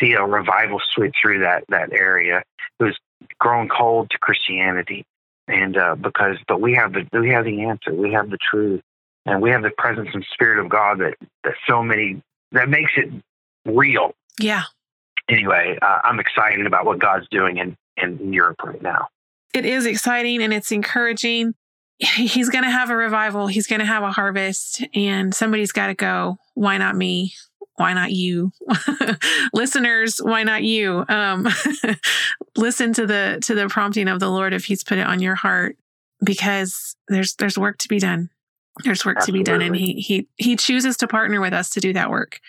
see 0.00 0.12
a 0.12 0.22
revival 0.22 0.80
sweep 0.94 1.12
through 1.20 1.40
that 1.40 1.64
that 1.68 1.92
area. 1.92 2.42
It 2.78 2.84
was 2.84 2.98
grown 3.38 3.68
cold 3.68 4.10
to 4.10 4.18
Christianity, 4.18 5.04
and 5.48 5.76
uh, 5.76 5.94
because 5.94 6.36
but 6.46 6.60
we 6.60 6.74
have 6.74 6.92
the 6.92 7.06
we 7.12 7.30
have 7.30 7.44
the 7.44 7.62
answer 7.64 7.92
we 7.94 8.12
have 8.12 8.30
the 8.30 8.38
truth 8.38 8.80
and 9.26 9.40
we 9.40 9.50
have 9.50 9.62
the 9.62 9.70
presence 9.76 10.08
and 10.12 10.24
spirit 10.32 10.58
of 10.58 10.68
god 10.68 10.98
that 10.98 11.14
that 11.44 11.54
so 11.68 11.82
many 11.82 12.22
that 12.52 12.68
makes 12.68 12.92
it 12.96 13.10
real 13.66 14.12
yeah 14.38 14.62
anyway 15.28 15.76
uh, 15.82 15.98
i'm 16.04 16.20
excited 16.20 16.66
about 16.66 16.84
what 16.84 16.98
god's 16.98 17.26
doing 17.30 17.58
in 17.58 17.76
in 17.96 18.32
europe 18.32 18.56
right 18.64 18.82
now 18.82 19.08
it 19.52 19.66
is 19.66 19.86
exciting 19.86 20.42
and 20.42 20.52
it's 20.52 20.72
encouraging. 20.72 21.54
He's 21.98 22.48
going 22.48 22.64
to 22.64 22.70
have 22.70 22.90
a 22.90 22.96
revival. 22.96 23.46
He's 23.46 23.66
going 23.66 23.80
to 23.80 23.86
have 23.86 24.02
a 24.02 24.10
harvest 24.10 24.84
and 24.94 25.34
somebody's 25.34 25.72
got 25.72 25.88
to 25.88 25.94
go. 25.94 26.38
Why 26.54 26.78
not 26.78 26.96
me? 26.96 27.34
Why 27.76 27.94
not 27.94 28.12
you? 28.12 28.52
Listeners 29.54 30.18
why 30.18 30.42
not 30.42 30.62
you? 30.62 31.04
Um, 31.08 31.48
listen 32.56 32.92
to 32.94 33.06
the 33.06 33.38
to 33.42 33.54
the 33.54 33.68
prompting 33.68 34.08
of 34.08 34.20
the 34.20 34.28
lord 34.28 34.52
if 34.52 34.66
he's 34.66 34.84
put 34.84 34.98
it 34.98 35.06
on 35.06 35.20
your 35.20 35.34
heart 35.34 35.76
because 36.22 36.96
there's 37.08 37.34
there's 37.36 37.58
work 37.58 37.78
to 37.78 37.88
be 37.88 37.98
done. 37.98 38.30
There's 38.84 39.04
work 39.04 39.18
Absolutely. 39.18 39.44
to 39.44 39.50
be 39.50 39.52
done 39.52 39.62
and 39.62 39.76
he 39.76 39.94
he 39.94 40.28
he 40.36 40.56
chooses 40.56 40.96
to 40.98 41.08
partner 41.08 41.40
with 41.40 41.52
us 41.52 41.70
to 41.70 41.80
do 41.80 41.92
that 41.92 42.10
work. 42.10 42.40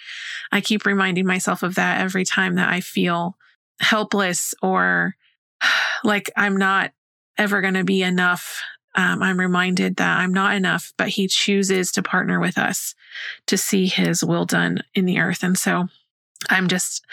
I 0.52 0.62
keep 0.62 0.86
reminding 0.86 1.26
myself 1.26 1.64
of 1.64 1.76
that 1.76 2.02
every 2.02 2.26
time 2.26 2.56
that 2.56 2.70
i 2.70 2.80
feel 2.80 3.38
helpless 3.80 4.54
or 4.62 5.16
like 6.04 6.32
i'm 6.36 6.58
not 6.58 6.92
ever 7.38 7.62
going 7.62 7.74
to 7.74 7.84
be 7.84 8.04
enough 8.04 8.62
um, 8.96 9.24
I'm 9.24 9.40
reminded 9.40 9.96
that 9.96 10.20
I'm 10.20 10.34
not 10.34 10.56
enough, 10.56 10.94
but 10.98 11.10
He 11.10 11.28
chooses 11.28 11.92
to 11.94 12.04
partner 12.04 12.40
with 12.40 12.58
us 12.58 12.94
to 13.48 13.58
see 13.58 13.88
His 13.88 14.24
will 14.24 14.46
done 14.46 14.84
in 14.94 15.06
the 15.06 15.20
earth. 15.20 15.44
And 15.44 15.58
so 15.58 15.88
I'm 16.50 16.68
just, 16.68 17.04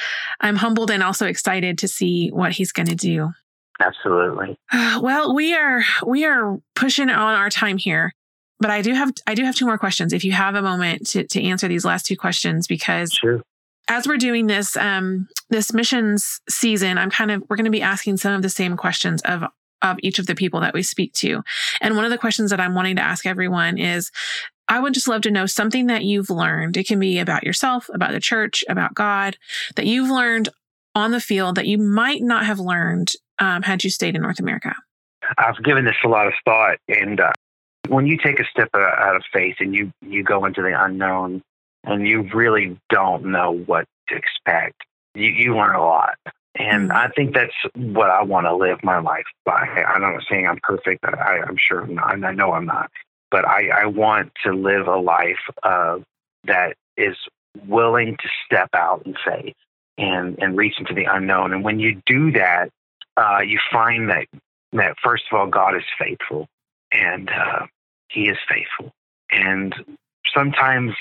I'm 0.41 0.57
humbled 0.57 0.91
and 0.91 1.03
also 1.03 1.27
excited 1.27 1.79
to 1.79 1.89
see 1.89 2.29
what 2.29 2.53
He's 2.53 2.73
going 2.73 2.89
to 2.89 2.95
do. 2.95 3.33
Absolutely. 3.81 4.59
Well, 5.01 5.35
we 5.35 5.55
are 5.55 5.83
we 6.07 6.27
are 6.27 6.59
pushing 6.75 7.09
on 7.09 7.35
our 7.35 7.49
time 7.49 7.79
here, 7.79 8.13
but 8.59 8.71
I 8.71 8.83
do 8.83 8.93
have 8.93 9.13
I 9.27 9.35
do 9.35 9.45
have 9.45 9.55
two 9.55 9.65
more 9.65 9.79
questions. 9.79 10.13
If 10.13 10.25
you 10.25 10.33
have 10.33 10.55
a 10.55 10.63
moment 10.63 11.07
to 11.09 11.27
to 11.27 11.43
answer 11.43 11.69
these 11.69 11.87
last 11.87 12.05
two 12.05 12.17
questions, 12.17 12.67
because 12.67 13.13
sure 13.13 13.43
as 13.91 14.07
we're 14.07 14.17
doing 14.17 14.47
this 14.47 14.77
um, 14.77 15.29
this 15.51 15.75
missions 15.75 16.41
season, 16.49 16.97
I'm 16.97 17.11
kind 17.11 17.31
of 17.31 17.43
we're 17.51 17.57
going 17.57 17.65
to 17.65 17.71
be 17.71 17.83
asking 17.83 18.17
some 18.17 18.33
of 18.33 18.41
the 18.41 18.49
same 18.49 18.77
questions 18.77 19.21
of 19.23 19.43
of 19.83 19.99
each 20.03 20.19
of 20.19 20.27
the 20.27 20.35
people 20.35 20.61
that 20.61 20.75
we 20.75 20.83
speak 20.83 21.13
to. 21.15 21.43
And 21.81 21.97
one 21.97 22.05
of 22.05 22.11
the 22.11 22.19
questions 22.19 22.51
that 22.51 22.61
I'm 22.61 22.75
wanting 22.75 22.97
to 22.97 23.03
ask 23.03 23.27
everyone 23.27 23.79
is 23.79 24.11
I 24.69 24.79
would 24.79 24.95
just 24.95 25.09
love 25.09 25.23
to 25.23 25.31
know 25.31 25.47
something 25.47 25.89
that 25.89 26.05
you've 26.05 26.31
learned. 26.31 26.77
It 26.77 26.87
can 26.87 27.01
be 27.01 27.19
about 27.19 27.45
yourself, 27.45 27.91
about 27.93 28.13
the 28.13 28.21
church, 28.21 28.63
about 28.69 28.95
God, 28.95 29.37
that 29.75 29.87
you've 29.87 30.11
learned 30.11 30.51
on 30.95 31.11
the 31.11 31.21
field 31.21 31.57
that 31.57 31.67
you 31.67 31.79
might 31.79 32.23
not 32.23 32.47
have 32.47 32.61
learned 32.61 33.11
um, 33.41 33.63
had 33.63 33.83
you 33.83 33.91
stayed 33.91 34.15
in 34.15 34.23
North 34.23 34.39
America. 34.39 34.75
I've 35.37 35.63
given 35.65 35.85
this 35.85 35.97
a 36.05 36.09
lot 36.09 36.29
of 36.29 36.35
thought, 36.45 36.79
and 36.89 37.21
uh, 37.21 37.33
when 37.89 38.07
you 38.07 38.19
take 38.19 38.39
a 38.39 38.45
step 38.45 38.69
out 38.75 39.17
of 39.17 39.23
faith 39.33 39.57
and 39.59 39.75
you 39.75 39.93
you 40.01 40.23
go 40.23 40.45
into 40.45 40.63
the 40.63 40.81
unknown, 40.81 41.43
and 41.85 42.07
you 42.07 42.29
really 42.35 42.79
don't 42.91 43.25
know 43.27 43.53
what 43.53 43.87
to 44.09 44.17
expect, 44.17 44.83
you, 45.15 45.29
you 45.29 45.57
learn 45.57 45.75
a 45.75 45.85
lot. 45.85 46.19
And 46.57 46.91
mm. 46.91 46.95
I 46.95 47.09
think 47.09 47.35
that's 47.35 47.55
what 47.75 48.11
I 48.11 48.23
want 48.23 48.47
to 48.47 48.55
live 48.55 48.83
my 48.83 49.01
life 49.01 49.27
by. 49.45 49.61
I'm 49.87 50.03
not 50.03 50.23
saying 50.29 50.47
I'm 50.47 50.61
perfect. 50.63 51.05
I, 51.05 51.39
am 51.47 51.57
sure 51.57 51.83
I'm 51.83 51.95
not. 51.95 52.25
I 52.25 52.33
know 52.33 52.53
I'm 52.53 52.67
not. 52.67 52.91
But 53.31 53.47
I, 53.47 53.69
I 53.69 53.87
want 53.87 54.33
to 54.45 54.53
live 54.53 54.89
a 54.89 54.97
life 54.97 55.39
uh, 55.63 55.99
that 56.45 56.77
is 56.97 57.17
willing 57.67 58.17
to 58.17 58.29
step 58.45 58.71
out 58.75 59.05
in 59.07 59.15
faith 59.25 59.55
and, 59.99 60.37
and 60.41 60.57
reach 60.57 60.75
into 60.79 60.95
the 60.95 61.05
unknown. 61.05 61.53
And 61.53 61.63
when 61.63 61.79
you 61.79 62.01
do 62.07 62.33
that, 62.33 62.71
uh, 63.17 63.41
you 63.41 63.59
find 63.73 64.11
that, 64.11 64.27
that, 64.73 64.97
first 65.03 65.25
of 65.31 65.39
all, 65.39 65.47
God 65.47 65.77
is 65.77 65.85
faithful 65.99 66.49
and 66.93 67.31
uh, 67.31 67.67
He 68.09 68.29
is 68.29 68.39
faithful. 68.49 68.93
And 69.31 69.75
sometimes 70.35 70.95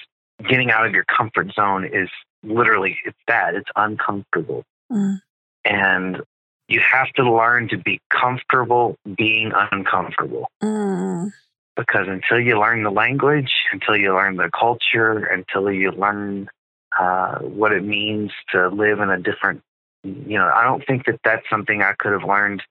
getting 0.48 0.72
out 0.72 0.86
of 0.86 0.94
your 0.94 1.06
comfort 1.06 1.54
zone 1.54 1.86
is 1.86 2.10
literally, 2.44 2.98
it's 3.06 3.18
bad, 3.28 3.56
it's 3.56 3.70
uncomfortable. 3.76 4.64
Mm. 4.92 5.22
And 5.66 6.22
you 6.68 6.80
have 6.80 7.12
to 7.14 7.30
learn 7.30 7.68
to 7.70 7.78
be 7.78 8.00
comfortable 8.10 8.96
being 9.18 9.52
uncomfortable. 9.72 10.50
Mm. 10.64 11.32
Because 11.76 12.08
until 12.08 12.40
you 12.40 12.60
learn 12.60 12.84
the 12.84 12.92
language, 12.92 13.52
until 13.72 13.98
you 13.98 14.14
learn 14.14 14.38
the 14.38 14.50
culture, 14.58 15.26
until 15.26 15.72
you 15.72 15.92
learn 15.92 16.50
uh, 16.98 17.40
what 17.40 17.72
it 17.72 17.84
means 17.84 18.32
to 18.52 18.68
live 18.70 19.00
in 19.00 19.10
a 19.10 19.20
different, 19.20 19.62
you 20.04 20.38
know, 20.38 20.52
I 20.54 20.64
don't 20.64 20.86
think 20.86 21.06
that 21.06 21.20
that's 21.24 21.50
something 21.50 21.82
I 21.82 21.94
could 21.98 22.12
have 22.12 22.24
learned. 22.24 22.64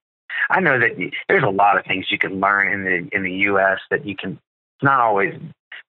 I 0.50 0.60
know 0.60 0.78
that 0.78 0.92
there's 1.28 1.42
a 1.42 1.50
lot 1.50 1.78
of 1.78 1.84
things 1.84 2.06
you 2.10 2.18
can 2.18 2.40
learn 2.40 2.72
in 2.72 2.84
the 2.84 3.16
in 3.16 3.22
the 3.22 3.32
U.S. 3.32 3.78
that 3.90 4.06
you 4.06 4.14
can. 4.14 4.38
Not 4.82 5.00
always 5.00 5.34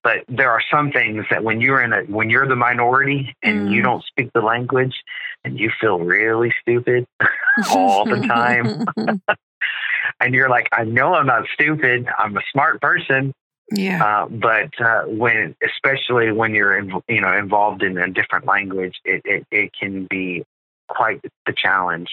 but 0.04 0.24
there 0.30 0.52
are 0.52 0.62
some 0.72 0.92
things 0.92 1.26
that 1.30 1.44
when 1.44 1.62
you're 1.62 1.82
in 1.82 1.94
a 1.94 2.02
when 2.04 2.30
you're 2.30 2.48
the 2.48 2.56
minority 2.56 3.36
and 3.44 3.68
mm. 3.68 3.72
you 3.72 3.82
don't 3.82 4.04
speak 4.06 4.30
the 4.34 4.42
language 4.42 5.04
and 5.44 5.60
you 5.60 5.72
feel 5.80 6.00
really 6.00 6.54
stupid 6.62 7.06
all 7.72 8.06
the 8.06 8.22
time. 8.28 8.86
And 10.22 10.34
you're 10.34 10.50
like 10.50 10.68
i 10.74 10.84
know 10.84 11.14
i'm 11.14 11.28
not 11.28 11.46
stupid. 11.54 12.08
I'm 12.18 12.36
a 12.36 12.42
smart 12.52 12.82
person. 12.82 13.32
Yeah. 13.72 14.04
Uh, 14.04 14.28
but 14.28 14.82
uh, 14.82 15.04
when 15.04 15.56
especially 15.64 16.32
when 16.32 16.56
you're 16.56 16.78
in, 16.78 16.92
you 17.08 17.22
know 17.22 17.38
involved 17.38 17.84
in 17.84 17.98
a 17.98 18.10
different 18.10 18.46
language 18.46 19.00
it, 19.06 19.22
it, 19.24 19.46
it 19.52 19.72
can 19.80 20.08
be 20.10 20.44
quite 20.88 21.22
the 21.46 21.54
challenge. 21.56 22.10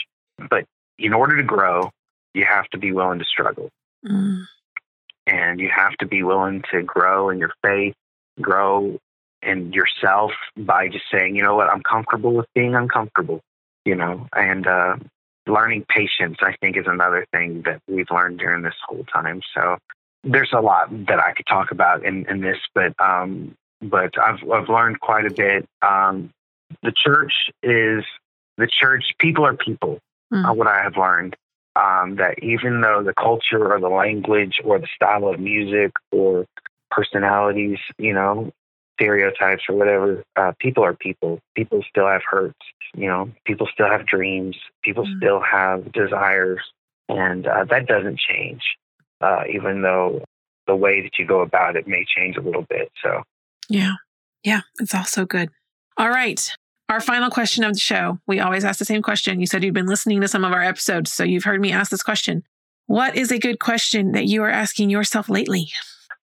But 0.51 0.67
in 0.99 1.15
order 1.15 1.37
to 1.37 1.43
grow 1.43 1.91
you 2.35 2.45
have 2.45 2.69
to 2.71 2.79
be 2.79 2.93
willing 2.93 3.19
to 3.19 3.25
struggle. 3.25 3.71
Mm 4.07 4.47
and 5.27 5.61
you 5.61 5.71
have 5.75 5.97
to 5.99 6.07
be 6.07 6.23
willing 6.23 6.63
to 6.73 6.83
grow 6.83 7.31
in 7.31 7.39
your 7.39 7.53
faith, 7.63 7.95
grow 8.41 8.99
in 9.43 9.73
yourself 9.73 10.33
by 10.57 10.89
just 10.89 11.05
saying, 11.11 11.37
you 11.37 11.43
know 11.43 11.55
what, 11.55 11.69
I'm 11.69 11.83
comfortable 11.83 12.33
with 12.33 12.47
being 12.55 12.75
uncomfortable, 12.75 13.41
you 13.85 13.95
know, 13.95 14.29
and 14.35 14.67
uh, 14.67 14.97
learning 15.47 15.85
patience, 15.89 16.39
I 16.43 16.55
think, 16.61 16.77
is 16.77 16.87
another 16.87 17.27
thing 17.33 17.63
that 17.63 17.81
we've 17.89 18.11
learned 18.11 18.39
during 18.39 18.63
this 18.63 18.75
whole 18.87 19.05
time. 19.05 19.41
So 19.55 19.79
there's 20.25 20.53
a 20.53 20.61
lot 20.61 20.89
that 21.07 21.21
I 21.21 21.33
could 21.33 21.47
talk 21.47 21.71
about 21.71 22.05
in, 22.05 22.27
in 22.29 22.41
this, 22.41 22.59
but 22.75 22.93
um, 22.99 23.55
but 23.83 24.19
I've 24.19 24.43
I've 24.51 24.69
learned 24.69 25.01
quite 25.01 25.27
a 25.27 25.31
bit. 25.31 25.67
Um, 25.83 26.31
the 26.83 26.93
church 26.93 27.51
is 27.63 28.05
the 28.57 28.67
church. 28.67 29.05
People 29.19 29.47
are 29.47 29.55
people. 29.55 29.99
Mm. 30.33 30.51
Uh, 30.51 30.55
what 30.55 30.67
I 30.67 30.83
have 30.83 30.97
learned, 30.97 31.37
um, 31.77 32.17
that 32.17 32.43
even 32.43 32.81
though 32.81 33.03
the 33.03 33.15
culture 33.15 33.73
or 33.73 33.79
the 33.79 33.89
language 33.89 34.61
or 34.65 34.79
the 34.79 34.89
style 34.95 35.29
of 35.29 35.39
music 35.39 35.93
or 36.11 36.47
personalities, 36.91 37.79
you 37.99 38.15
know, 38.15 38.51
stereotypes 38.95 39.65
or 39.69 39.77
whatever, 39.77 40.25
uh, 40.37 40.53
people 40.59 40.83
are 40.85 40.95
people. 40.95 41.39
People 41.55 41.85
still 41.89 42.09
have 42.09 42.23
hurts, 42.29 42.59
you 42.95 43.07
know, 43.07 43.31
people 43.45 43.69
still 43.73 43.89
have 43.89 44.07
dreams, 44.07 44.57
people 44.83 45.05
mm-hmm. 45.05 45.19
still 45.19 45.41
have 45.41 45.93
desires, 45.93 46.61
and 47.09 47.47
uh, 47.47 47.65
that 47.65 47.87
doesn't 47.87 48.19
change, 48.19 48.63
uh, 49.21 49.43
even 49.53 49.83
though 49.83 50.25
the 50.67 50.75
way 50.75 51.03
that 51.03 51.19
you 51.19 51.27
go 51.27 51.43
about 51.43 51.77
it 51.77 51.87
may 51.87 52.05
change 52.05 52.37
a 52.37 52.41
little 52.41 52.67
bit. 52.69 52.91
So, 53.03 53.23
yeah, 53.69 53.95
yeah, 54.43 54.63
it's 54.81 54.95
all 54.95 55.05
so 55.05 55.27
good. 55.27 55.51
All 55.99 56.11
right. 56.11 56.57
Our 56.89 57.01
final 57.01 57.31
question 57.31 57.65
of 57.65 57.73
the 57.73 57.81
show. 57.81 58.21
We 58.27 58.39
always 58.39 58.65
ask 58.65 58.79
the 58.79 58.85
same 58.85 59.03
question. 59.03 59.41
You 59.41 59.47
said 59.47 59.65
you've 59.65 59.75
been 59.75 59.87
listening 59.87 60.21
to 60.21 60.29
some 60.29 60.45
of 60.45 60.53
our 60.53 60.63
episodes, 60.63 61.13
so 61.13 61.25
you've 61.25 61.45
heard 61.45 61.61
me 61.61 61.73
ask 61.73 61.91
this 61.91 62.03
question. 62.03 62.45
What 62.87 63.17
is 63.17 63.33
a 63.33 63.39
good 63.39 63.59
question 63.59 64.13
that 64.13 64.27
you 64.27 64.45
are 64.45 64.51
asking 64.51 64.91
yourself 64.91 65.29
lately? 65.29 65.69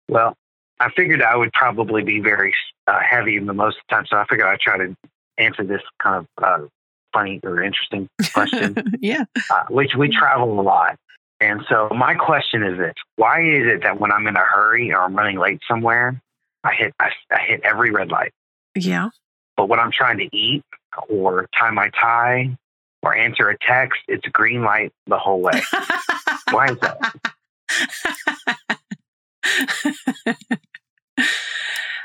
Well, 0.07 0.37
I 0.79 0.89
figured 0.91 1.21
I 1.21 1.35
would 1.35 1.51
probably 1.51 2.03
be 2.03 2.21
very 2.21 2.53
uh, 2.87 2.99
heavy 2.99 3.37
the 3.39 3.53
most 3.53 3.77
of 3.77 3.83
the 3.89 3.95
time, 3.95 4.05
so 4.09 4.17
I 4.17 4.25
figured 4.29 4.47
I'd 4.47 4.59
try 4.59 4.77
to 4.77 4.95
answer 5.37 5.63
this 5.63 5.81
kind 6.01 6.25
of 6.25 6.43
uh, 6.43 6.67
funny 7.11 7.41
or 7.43 7.61
interesting 7.61 8.07
question. 8.33 8.75
yeah. 9.01 9.25
Uh, 9.49 9.63
which 9.69 9.91
we 9.97 10.09
travel 10.09 10.59
a 10.59 10.61
lot. 10.61 10.97
And 11.41 11.61
so 11.69 11.89
my 11.89 12.15
question 12.15 12.63
is 12.63 12.77
this 12.77 12.93
why 13.17 13.41
is 13.41 13.67
it 13.67 13.83
that 13.83 13.99
when 13.99 14.11
I'm 14.13 14.25
in 14.27 14.37
a 14.37 14.45
hurry 14.45 14.93
or 14.93 14.99
I'm 14.99 15.13
running 15.13 15.37
late 15.37 15.59
somewhere, 15.67 16.21
I 16.63 16.73
hit 16.73 16.93
I, 16.99 17.09
I 17.29 17.39
hit 17.45 17.61
every 17.63 17.91
red 17.91 18.11
light? 18.11 18.31
Yeah. 18.75 19.09
But 19.55 19.69
when 19.69 19.79
I'm 19.79 19.91
trying 19.91 20.17
to 20.17 20.35
eat 20.35 20.63
or 21.07 21.47
tie 21.57 21.71
my 21.71 21.89
tie 21.89 22.57
or 23.01 23.15
answer 23.15 23.49
a 23.49 23.57
text, 23.57 23.99
it's 24.07 24.25
green 24.29 24.63
light 24.63 24.91
the 25.07 25.17
whole 25.17 25.41
way. 25.41 25.61
Why 26.51 26.69
is 26.71 26.77
that? 26.79 27.15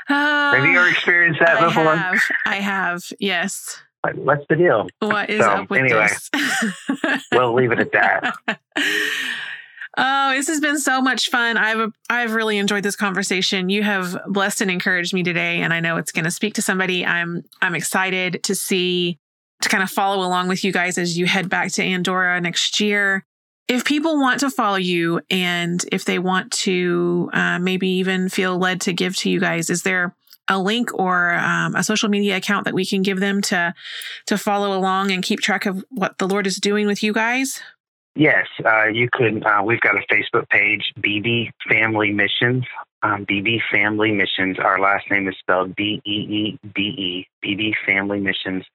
Uh, 0.09 0.55
have 0.55 0.65
you 0.65 0.75
ever 0.75 0.89
experienced 0.89 1.39
that 1.39 1.57
I 1.57 1.67
before? 1.67 1.95
Have. 1.95 2.19
I 2.45 2.55
have, 2.55 3.03
yes. 3.19 3.79
What's 4.15 4.43
the 4.49 4.55
deal? 4.55 4.87
What 4.99 5.29
is 5.29 5.41
so, 5.41 5.51
up 5.51 5.69
with 5.69 5.81
anyway, 5.81 6.07
this? 6.33 7.25
we'll 7.31 7.53
leave 7.53 7.71
it 7.71 7.79
at 7.79 7.91
that. 7.91 8.33
Oh, 9.97 10.31
this 10.31 10.47
has 10.47 10.59
been 10.59 10.79
so 10.79 11.01
much 11.01 11.29
fun. 11.29 11.57
I've 11.57 11.91
I've 12.09 12.33
really 12.33 12.57
enjoyed 12.57 12.83
this 12.83 12.95
conversation. 12.95 13.69
You 13.69 13.83
have 13.83 14.17
blessed 14.27 14.61
and 14.61 14.71
encouraged 14.71 15.13
me 15.13 15.23
today, 15.23 15.61
and 15.61 15.73
I 15.73 15.79
know 15.79 15.97
it's 15.97 16.11
going 16.11 16.25
to 16.25 16.31
speak 16.31 16.53
to 16.55 16.61
somebody. 16.61 17.05
I'm 17.05 17.43
I'm 17.61 17.75
excited 17.75 18.43
to 18.43 18.55
see 18.55 19.19
to 19.61 19.69
kind 19.69 19.83
of 19.83 19.89
follow 19.89 20.25
along 20.25 20.47
with 20.47 20.63
you 20.63 20.71
guys 20.71 20.97
as 20.97 21.17
you 21.17 21.25
head 21.25 21.49
back 21.49 21.71
to 21.73 21.83
Andorra 21.83 22.39
next 22.39 22.79
year. 22.79 23.25
If 23.67 23.85
people 23.85 24.19
want 24.19 24.39
to 24.39 24.49
follow 24.49 24.77
you 24.77 25.21
and 25.29 25.83
if 25.91 26.05
they 26.05 26.17
want 26.17 26.51
to 26.53 27.29
uh, 27.33 27.59
maybe 27.59 27.87
even 27.87 28.29
feel 28.29 28.57
led 28.57 28.81
to 28.81 28.93
give 28.93 29.15
to 29.17 29.29
you 29.29 29.39
guys, 29.39 29.69
is 29.69 29.83
there 29.83 30.15
a 30.47 30.59
link 30.59 30.91
or 30.93 31.35
um, 31.35 31.75
a 31.75 31.83
social 31.83 32.09
media 32.09 32.37
account 32.37 32.65
that 32.65 32.73
we 32.73 32.85
can 32.85 33.01
give 33.01 33.19
them 33.19 33.41
to 33.41 33.73
to 34.27 34.37
follow 34.37 34.77
along 34.77 35.11
and 35.11 35.23
keep 35.23 35.39
track 35.39 35.65
of 35.65 35.83
what 35.89 36.17
the 36.19 36.27
Lord 36.27 36.47
is 36.47 36.57
doing 36.57 36.87
with 36.87 37.03
you 37.03 37.11
guys? 37.11 37.61
Yes, 38.15 38.47
uh, 38.65 38.87
you 38.87 39.07
could. 39.11 39.45
Uh, 39.45 39.61
we've 39.63 39.79
got 39.79 39.95
a 39.95 40.01
Facebook 40.13 40.49
page, 40.49 40.93
Beebe 40.99 41.51
Family 41.69 42.11
Missions. 42.11 42.65
Um, 43.01 43.23
Beebe 43.23 43.59
Family 43.71 44.11
Missions. 44.11 44.57
Our 44.59 44.79
last 44.79 45.09
name 45.09 45.27
is 45.27 45.35
spelled 45.39 45.75
B 45.75 46.01
E 46.05 46.09
E 46.09 46.59
B 46.73 46.81
E. 46.81 47.27
Beebe 47.41 47.71
Family 47.85 48.19
Missions. 48.19 48.65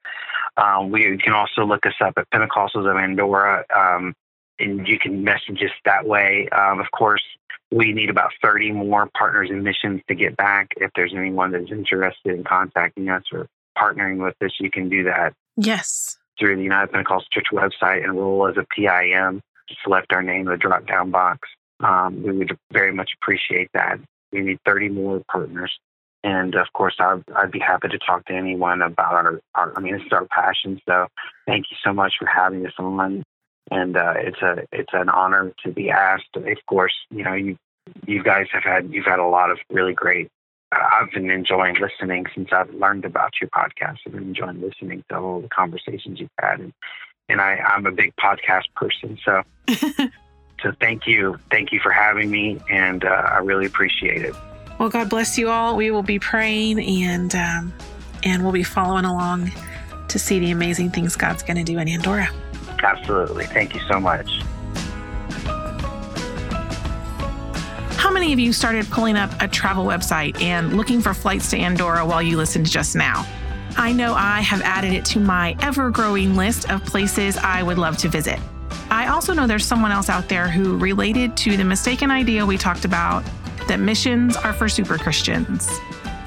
Um, 0.56 0.90
we 0.90 1.04
you 1.04 1.18
can 1.18 1.34
also 1.34 1.64
look 1.64 1.84
us 1.84 1.94
up 2.00 2.14
at 2.16 2.30
Pentecostals 2.30 2.88
of 2.90 2.96
Andorra, 2.96 3.64
um, 3.76 4.14
and 4.58 4.86
you 4.86 4.98
can 4.98 5.24
message 5.24 5.60
us 5.62 5.72
that 5.84 6.06
way. 6.06 6.48
Um, 6.50 6.80
of 6.80 6.86
course, 6.92 7.22
we 7.70 7.92
need 7.92 8.08
about 8.08 8.30
30 8.40 8.72
more 8.72 9.10
partners 9.18 9.50
in 9.50 9.62
missions 9.62 10.00
to 10.08 10.14
get 10.14 10.36
back. 10.36 10.68
If 10.76 10.92
there's 10.94 11.12
anyone 11.14 11.50
that's 11.50 11.70
interested 11.70 12.34
in 12.34 12.44
contacting 12.44 13.10
us 13.10 13.24
or 13.32 13.48
partnering 13.76 14.24
with 14.24 14.36
us, 14.40 14.52
you 14.60 14.70
can 14.70 14.88
do 14.88 15.04
that. 15.04 15.34
Yes 15.56 16.18
through 16.38 16.56
the 16.56 16.62
United 16.62 16.92
Pentecostal 16.92 17.28
Church 17.32 17.46
website, 17.52 17.98
and 17.98 18.12
enroll 18.12 18.48
as 18.48 18.56
a 18.56 18.66
PIM. 18.74 19.40
Select 19.82 20.12
our 20.12 20.22
name 20.22 20.42
in 20.42 20.52
the 20.52 20.56
drop 20.56 20.86
down 20.86 21.10
box. 21.10 21.48
Um, 21.80 22.22
we 22.22 22.32
would 22.32 22.56
very 22.72 22.92
much 22.92 23.10
appreciate 23.20 23.70
that. 23.74 23.98
We 24.32 24.40
need 24.40 24.58
30 24.66 24.90
more 24.90 25.22
partners. 25.30 25.72
And 26.22 26.54
of 26.54 26.66
course, 26.72 26.96
I'd, 26.98 27.22
I'd 27.36 27.50
be 27.50 27.58
happy 27.58 27.88
to 27.88 27.98
talk 27.98 28.24
to 28.26 28.32
anyone 28.32 28.80
about 28.80 29.12
our, 29.12 29.40
our, 29.54 29.72
I 29.76 29.80
mean, 29.80 29.94
this 29.94 30.06
is 30.06 30.12
our 30.12 30.26
passion. 30.26 30.80
So 30.88 31.06
thank 31.46 31.66
you 31.70 31.76
so 31.84 31.92
much 31.92 32.14
for 32.18 32.26
having 32.26 32.66
us 32.66 32.72
on. 32.78 33.22
And 33.70 33.96
uh, 33.96 34.14
it's 34.16 34.42
a 34.42 34.64
it's 34.72 34.92
an 34.92 35.08
honor 35.08 35.52
to 35.64 35.72
be 35.72 35.90
asked. 35.90 36.36
Of 36.36 36.44
course, 36.66 36.92
you 37.10 37.24
know 37.24 37.32
you 37.32 37.56
you 38.06 38.22
guys 38.22 38.46
have 38.52 38.62
had 38.62 38.92
you've 38.92 39.06
had 39.06 39.18
a 39.18 39.26
lot 39.26 39.50
of 39.50 39.58
really 39.70 39.94
great 39.94 40.28
I've 40.74 41.10
been 41.10 41.30
enjoying 41.30 41.76
listening 41.76 42.26
since 42.34 42.48
I've 42.52 42.72
learned 42.74 43.04
about 43.04 43.32
your 43.40 43.50
podcast. 43.50 43.98
I've 44.06 44.12
been 44.12 44.22
enjoying 44.22 44.60
listening 44.60 45.04
to 45.10 45.18
all 45.18 45.40
the 45.40 45.48
conversations 45.48 46.20
you've 46.20 46.30
had, 46.40 46.60
and 46.60 46.72
and 47.28 47.40
I, 47.40 47.54
I'm 47.54 47.86
a 47.86 47.92
big 47.92 48.14
podcast 48.16 48.64
person. 48.76 49.18
So, 49.24 49.42
so 50.62 50.72
thank 50.80 51.06
you, 51.06 51.38
thank 51.50 51.72
you 51.72 51.80
for 51.80 51.90
having 51.90 52.30
me, 52.30 52.60
and 52.70 53.04
uh, 53.04 53.08
I 53.08 53.38
really 53.38 53.66
appreciate 53.66 54.22
it. 54.22 54.34
Well, 54.78 54.88
God 54.88 55.08
bless 55.08 55.38
you 55.38 55.48
all. 55.48 55.76
We 55.76 55.90
will 55.90 56.02
be 56.02 56.18
praying 56.18 56.80
and 56.80 57.34
um, 57.34 57.72
and 58.24 58.42
we'll 58.42 58.52
be 58.52 58.64
following 58.64 59.04
along 59.04 59.52
to 60.08 60.18
see 60.18 60.38
the 60.38 60.50
amazing 60.50 60.90
things 60.90 61.16
God's 61.16 61.42
going 61.42 61.56
to 61.56 61.64
do 61.64 61.78
in 61.78 61.88
Andorra. 61.88 62.28
Absolutely. 62.82 63.46
Thank 63.46 63.74
you 63.74 63.80
so 63.88 64.00
much. 64.00 64.42
How 68.04 68.10
many 68.10 68.34
of 68.34 68.38
you 68.38 68.52
started 68.52 68.84
pulling 68.90 69.16
up 69.16 69.30
a 69.40 69.48
travel 69.48 69.86
website 69.86 70.38
and 70.42 70.76
looking 70.76 71.00
for 71.00 71.14
flights 71.14 71.48
to 71.52 71.56
Andorra 71.56 72.04
while 72.04 72.20
you 72.20 72.36
listened 72.36 72.66
just 72.66 72.94
now? 72.94 73.26
I 73.78 73.94
know 73.94 74.12
I 74.12 74.42
have 74.42 74.60
added 74.60 74.92
it 74.92 75.06
to 75.06 75.20
my 75.20 75.56
ever 75.62 75.88
growing 75.88 76.36
list 76.36 76.70
of 76.70 76.84
places 76.84 77.38
I 77.38 77.62
would 77.62 77.78
love 77.78 77.96
to 77.96 78.10
visit. 78.10 78.38
I 78.90 79.06
also 79.06 79.32
know 79.32 79.46
there's 79.46 79.64
someone 79.64 79.90
else 79.90 80.10
out 80.10 80.28
there 80.28 80.50
who 80.50 80.76
related 80.76 81.34
to 81.38 81.56
the 81.56 81.64
mistaken 81.64 82.10
idea 82.10 82.44
we 82.44 82.58
talked 82.58 82.84
about 82.84 83.24
that 83.68 83.80
missions 83.80 84.36
are 84.36 84.52
for 84.52 84.68
super 84.68 84.98
Christians. 84.98 85.66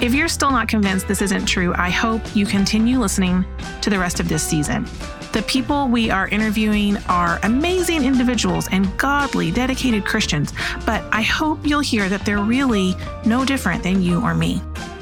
If 0.01 0.15
you're 0.15 0.29
still 0.29 0.49
not 0.49 0.67
convinced 0.67 1.07
this 1.07 1.21
isn't 1.21 1.45
true, 1.45 1.75
I 1.75 1.91
hope 1.91 2.35
you 2.35 2.47
continue 2.47 2.97
listening 2.97 3.45
to 3.83 3.91
the 3.91 3.99
rest 3.99 4.19
of 4.19 4.27
this 4.27 4.41
season. 4.41 4.87
The 5.33 5.43
people 5.43 5.87
we 5.87 6.09
are 6.09 6.27
interviewing 6.29 6.97
are 7.07 7.39
amazing 7.43 8.03
individuals 8.03 8.67
and 8.71 8.97
godly, 8.97 9.51
dedicated 9.51 10.05
Christians, 10.05 10.53
but 10.85 11.03
I 11.11 11.21
hope 11.21 11.59
you'll 11.63 11.81
hear 11.81 12.09
that 12.09 12.25
they're 12.25 12.39
really 12.39 12.95
no 13.25 13.45
different 13.45 13.83
than 13.83 14.01
you 14.01 14.21
or 14.21 14.33
me. 14.33 14.57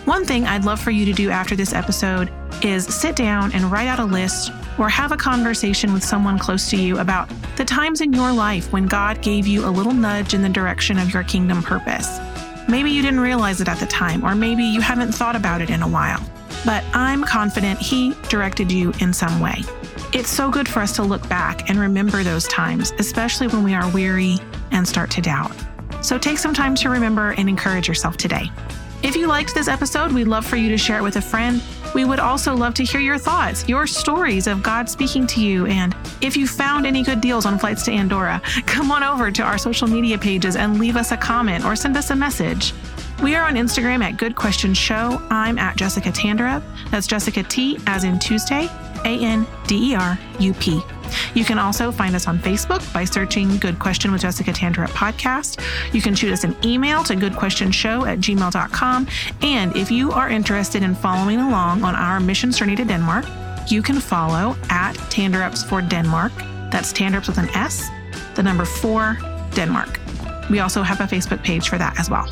One 0.06 0.26
thing 0.26 0.46
I'd 0.46 0.66
love 0.66 0.80
for 0.80 0.92
you 0.92 1.06
to 1.06 1.14
do 1.14 1.30
after 1.30 1.56
this 1.56 1.74
episode 1.74 2.32
is 2.64 2.86
sit 2.86 3.16
down 3.16 3.52
and 3.54 3.72
write 3.72 3.88
out 3.88 4.00
a 4.00 4.06
list 4.06 4.52
or 4.78 4.90
have 4.90 5.12
a 5.12 5.18
conversation 5.18 5.94
with 5.94 6.04
someone 6.04 6.38
close 6.38 6.70
to 6.70 6.78
you 6.78 7.00
about 7.00 7.30
the 7.56 7.66
times 7.66 8.02
in 8.02 8.14
your 8.14 8.32
life 8.32 8.72
when 8.74 8.88
God 8.88 9.22
gave 9.22 9.48
you 9.48 9.66
a 9.66 9.70
little 9.70 9.94
nudge 9.94 10.34
in 10.34 10.42
the 10.42 10.50
direction 10.50 11.00
of 11.00 11.14
your 11.14 11.24
kingdom 11.24 11.64
purpose. 11.64 12.20
Maybe 12.68 12.92
you 12.92 13.02
didn't 13.02 13.20
realize 13.20 13.62
it 13.62 13.68
at 13.68 13.80
the 13.80 13.86
time, 13.86 14.24
or 14.24 14.36
maybe 14.36 14.64
you 14.64 14.82
haven't 14.82 15.12
thought 15.12 15.36
about 15.36 15.62
it 15.62 15.70
in 15.70 15.82
a 15.82 15.88
while, 15.88 16.22
but 16.66 16.84
I'm 16.94 17.24
confident 17.24 17.80
He 17.80 18.14
directed 18.28 18.72
you 18.72 18.92
in 19.00 19.14
some 19.14 19.40
way. 19.40 19.62
It's 20.16 20.30
so 20.30 20.50
good 20.50 20.70
for 20.70 20.80
us 20.80 20.96
to 20.96 21.04
look 21.04 21.28
back 21.28 21.70
and 21.70 21.78
remember 21.78 22.24
those 22.24 22.48
times, 22.48 22.94
especially 23.00 23.48
when 23.48 23.66
we 23.66 23.74
are 23.74 23.92
weary 23.92 24.38
and 24.72 24.88
start 24.88 25.12
to 25.12 25.22
doubt. 25.22 25.54
So 26.00 26.18
take 26.18 26.38
some 26.38 26.54
time 26.54 26.74
to 26.76 26.90
remember 26.90 27.32
and 27.32 27.50
encourage 27.50 27.90
yourself 27.90 28.16
today. 28.16 28.50
If 29.04 29.18
you 29.18 29.28
liked 29.28 29.54
this 29.54 29.68
episode, 29.68 30.14
we'd 30.14 30.30
love 30.30 30.46
for 30.46 30.56
you 30.56 30.70
to 30.70 30.78
share 30.78 31.00
it 31.00 31.04
with 31.04 31.18
a 31.18 31.22
friend. 31.22 31.62
We 31.94 32.06
would 32.06 32.22
also 32.22 32.56
love 32.56 32.76
to 32.76 32.86
hear 32.86 33.02
your 33.02 33.18
thoughts, 33.18 33.68
your 33.68 33.86
stories 33.88 34.48
of 34.48 34.64
God 34.64 34.90
speaking 34.90 35.28
to 35.28 35.42
you. 35.42 35.66
And 35.66 35.94
if 36.22 36.38
you 36.38 36.48
found 36.48 36.88
any 36.88 37.04
good 37.04 37.20
deals 37.20 37.46
on 37.46 37.60
flights 37.60 37.84
to 37.84 37.92
Andorra, 37.92 38.42
come 38.66 38.92
on 38.92 39.04
over 39.04 39.32
to 39.32 39.44
our 39.44 39.58
social 39.58 39.90
media 39.90 40.18
pages 40.18 40.56
and 40.56 40.80
leave 40.80 40.96
us 40.96 41.12
a 41.12 41.18
comment 41.18 41.66
or 41.66 41.76
send 41.76 41.98
us 41.98 42.10
a 42.12 42.16
message. 42.16 42.74
We 43.22 43.36
are 43.36 43.46
on 43.46 43.56
Instagram 43.56 44.02
at 44.02 44.16
Good 44.16 44.38
Question 44.38 44.74
Show. 44.74 45.22
I'm 45.30 45.60
at 45.60 45.76
Jessica 45.76 46.10
Tanderup. 46.10 46.64
That's 46.90 47.06
Jessica 47.06 47.44
T 47.44 47.80
as 47.86 48.06
in 48.06 48.18
Tuesday, 48.20 48.70
A 49.06 49.20
N 49.20 49.48
D 49.68 49.92
E 49.92 49.96
R 49.96 50.20
U 50.40 50.54
P. 50.56 50.82
You 51.34 51.46
can 51.46 51.60
also 51.60 51.92
find 51.92 52.16
us 52.16 52.28
on 52.28 52.40
Facebook 52.40 52.92
by 52.94 53.06
searching 53.06 53.58
Good 53.58 53.80
Question 53.80 54.12
with 54.12 54.22
Jessica 54.22 54.52
Tanderup 54.52 54.90
podcast. 54.90 55.62
You 55.94 56.02
can 56.02 56.16
shoot 56.16 56.32
us 56.32 56.44
an 56.44 56.56
email 56.64 57.04
to 57.04 57.16
goodquestionshow 57.16 58.08
at 58.08 58.20
gmail.com. 58.20 59.08
And 59.42 59.76
if 59.76 59.92
you 59.92 60.12
are 60.12 60.30
interested 60.30 60.84
in 60.84 60.96
following 60.96 61.40
along 61.40 61.84
on 61.84 61.96
our 61.96 62.20
mission 62.20 62.52
journey 62.52 62.76
to 62.76 62.86
Denmark, 62.86 63.26
you 63.68 63.82
can 63.82 64.00
follow 64.00 64.56
at 64.70 64.94
Tanderups 65.10 65.68
for 65.68 65.82
Denmark. 65.82 66.32
That's 66.72 66.92
Tanderups 66.92 67.28
with 67.28 67.38
an 67.38 67.50
S, 67.50 67.88
the 68.36 68.44
number 68.44 68.66
four, 68.66 69.18
Denmark. 69.54 70.00
We 70.50 70.60
also 70.60 70.84
have 70.84 71.00
a 71.00 71.06
Facebook 71.06 71.44
page 71.44 71.70
for 71.70 71.78
that 71.78 72.00
as 72.00 72.10
well. 72.10 72.28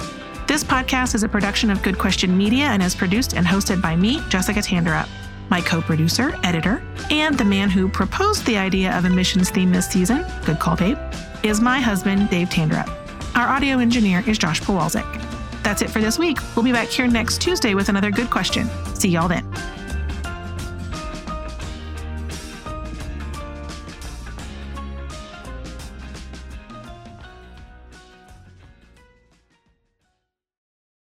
This 0.48 0.64
podcast 0.64 1.16
is 1.16 1.24
a 1.24 1.30
production 1.30 1.72
of 1.72 1.82
Good 1.82 1.98
Question 1.98 2.38
Media 2.38 2.66
and 2.66 2.84
is 2.84 2.94
produced 2.94 3.34
and 3.34 3.48
hosted 3.48 3.82
by 3.82 3.96
me, 3.96 4.22
Jessica 4.30 4.60
Tanderup 4.60 5.08
my 5.50 5.62
co 5.62 5.82
producer, 5.82 6.36
editor, 6.44 6.82
and 7.10 7.38
the 7.38 7.46
man 7.46 7.70
who 7.70 7.88
proposed 7.90 8.46
the 8.46 8.58
idea 8.58 8.98
of 8.98 9.06
a 9.06 9.10
missions 9.10 9.50
theme 9.50 9.72
this 9.72 9.88
season, 9.88 10.26
good 10.46 10.60
call, 10.60 10.76
babe, 10.76 10.98
is 11.44 11.62
my 11.62 11.80
husband, 11.80 12.30
Dave 12.30 12.50
Tanderup. 12.50 12.90
Our 13.36 13.48
audio 13.48 13.80
engineer 13.80 14.24
is 14.28 14.38
Josh 14.38 14.62
Powalczyk. 14.62 15.22
That's 15.64 15.82
it 15.82 15.90
for 15.90 16.02
this 16.02 16.20
week. 16.20 16.38
We'll 16.56 16.66
be 16.66 16.72
back 16.72 16.90
here 16.90 17.08
next 17.08 17.42
Tuesday 17.42 17.74
with 17.74 17.90
another 17.90 18.12
good 18.12 18.30
question. 18.30 18.70
See 18.96 19.10
y'all 19.10 19.28
then. 19.28 19.46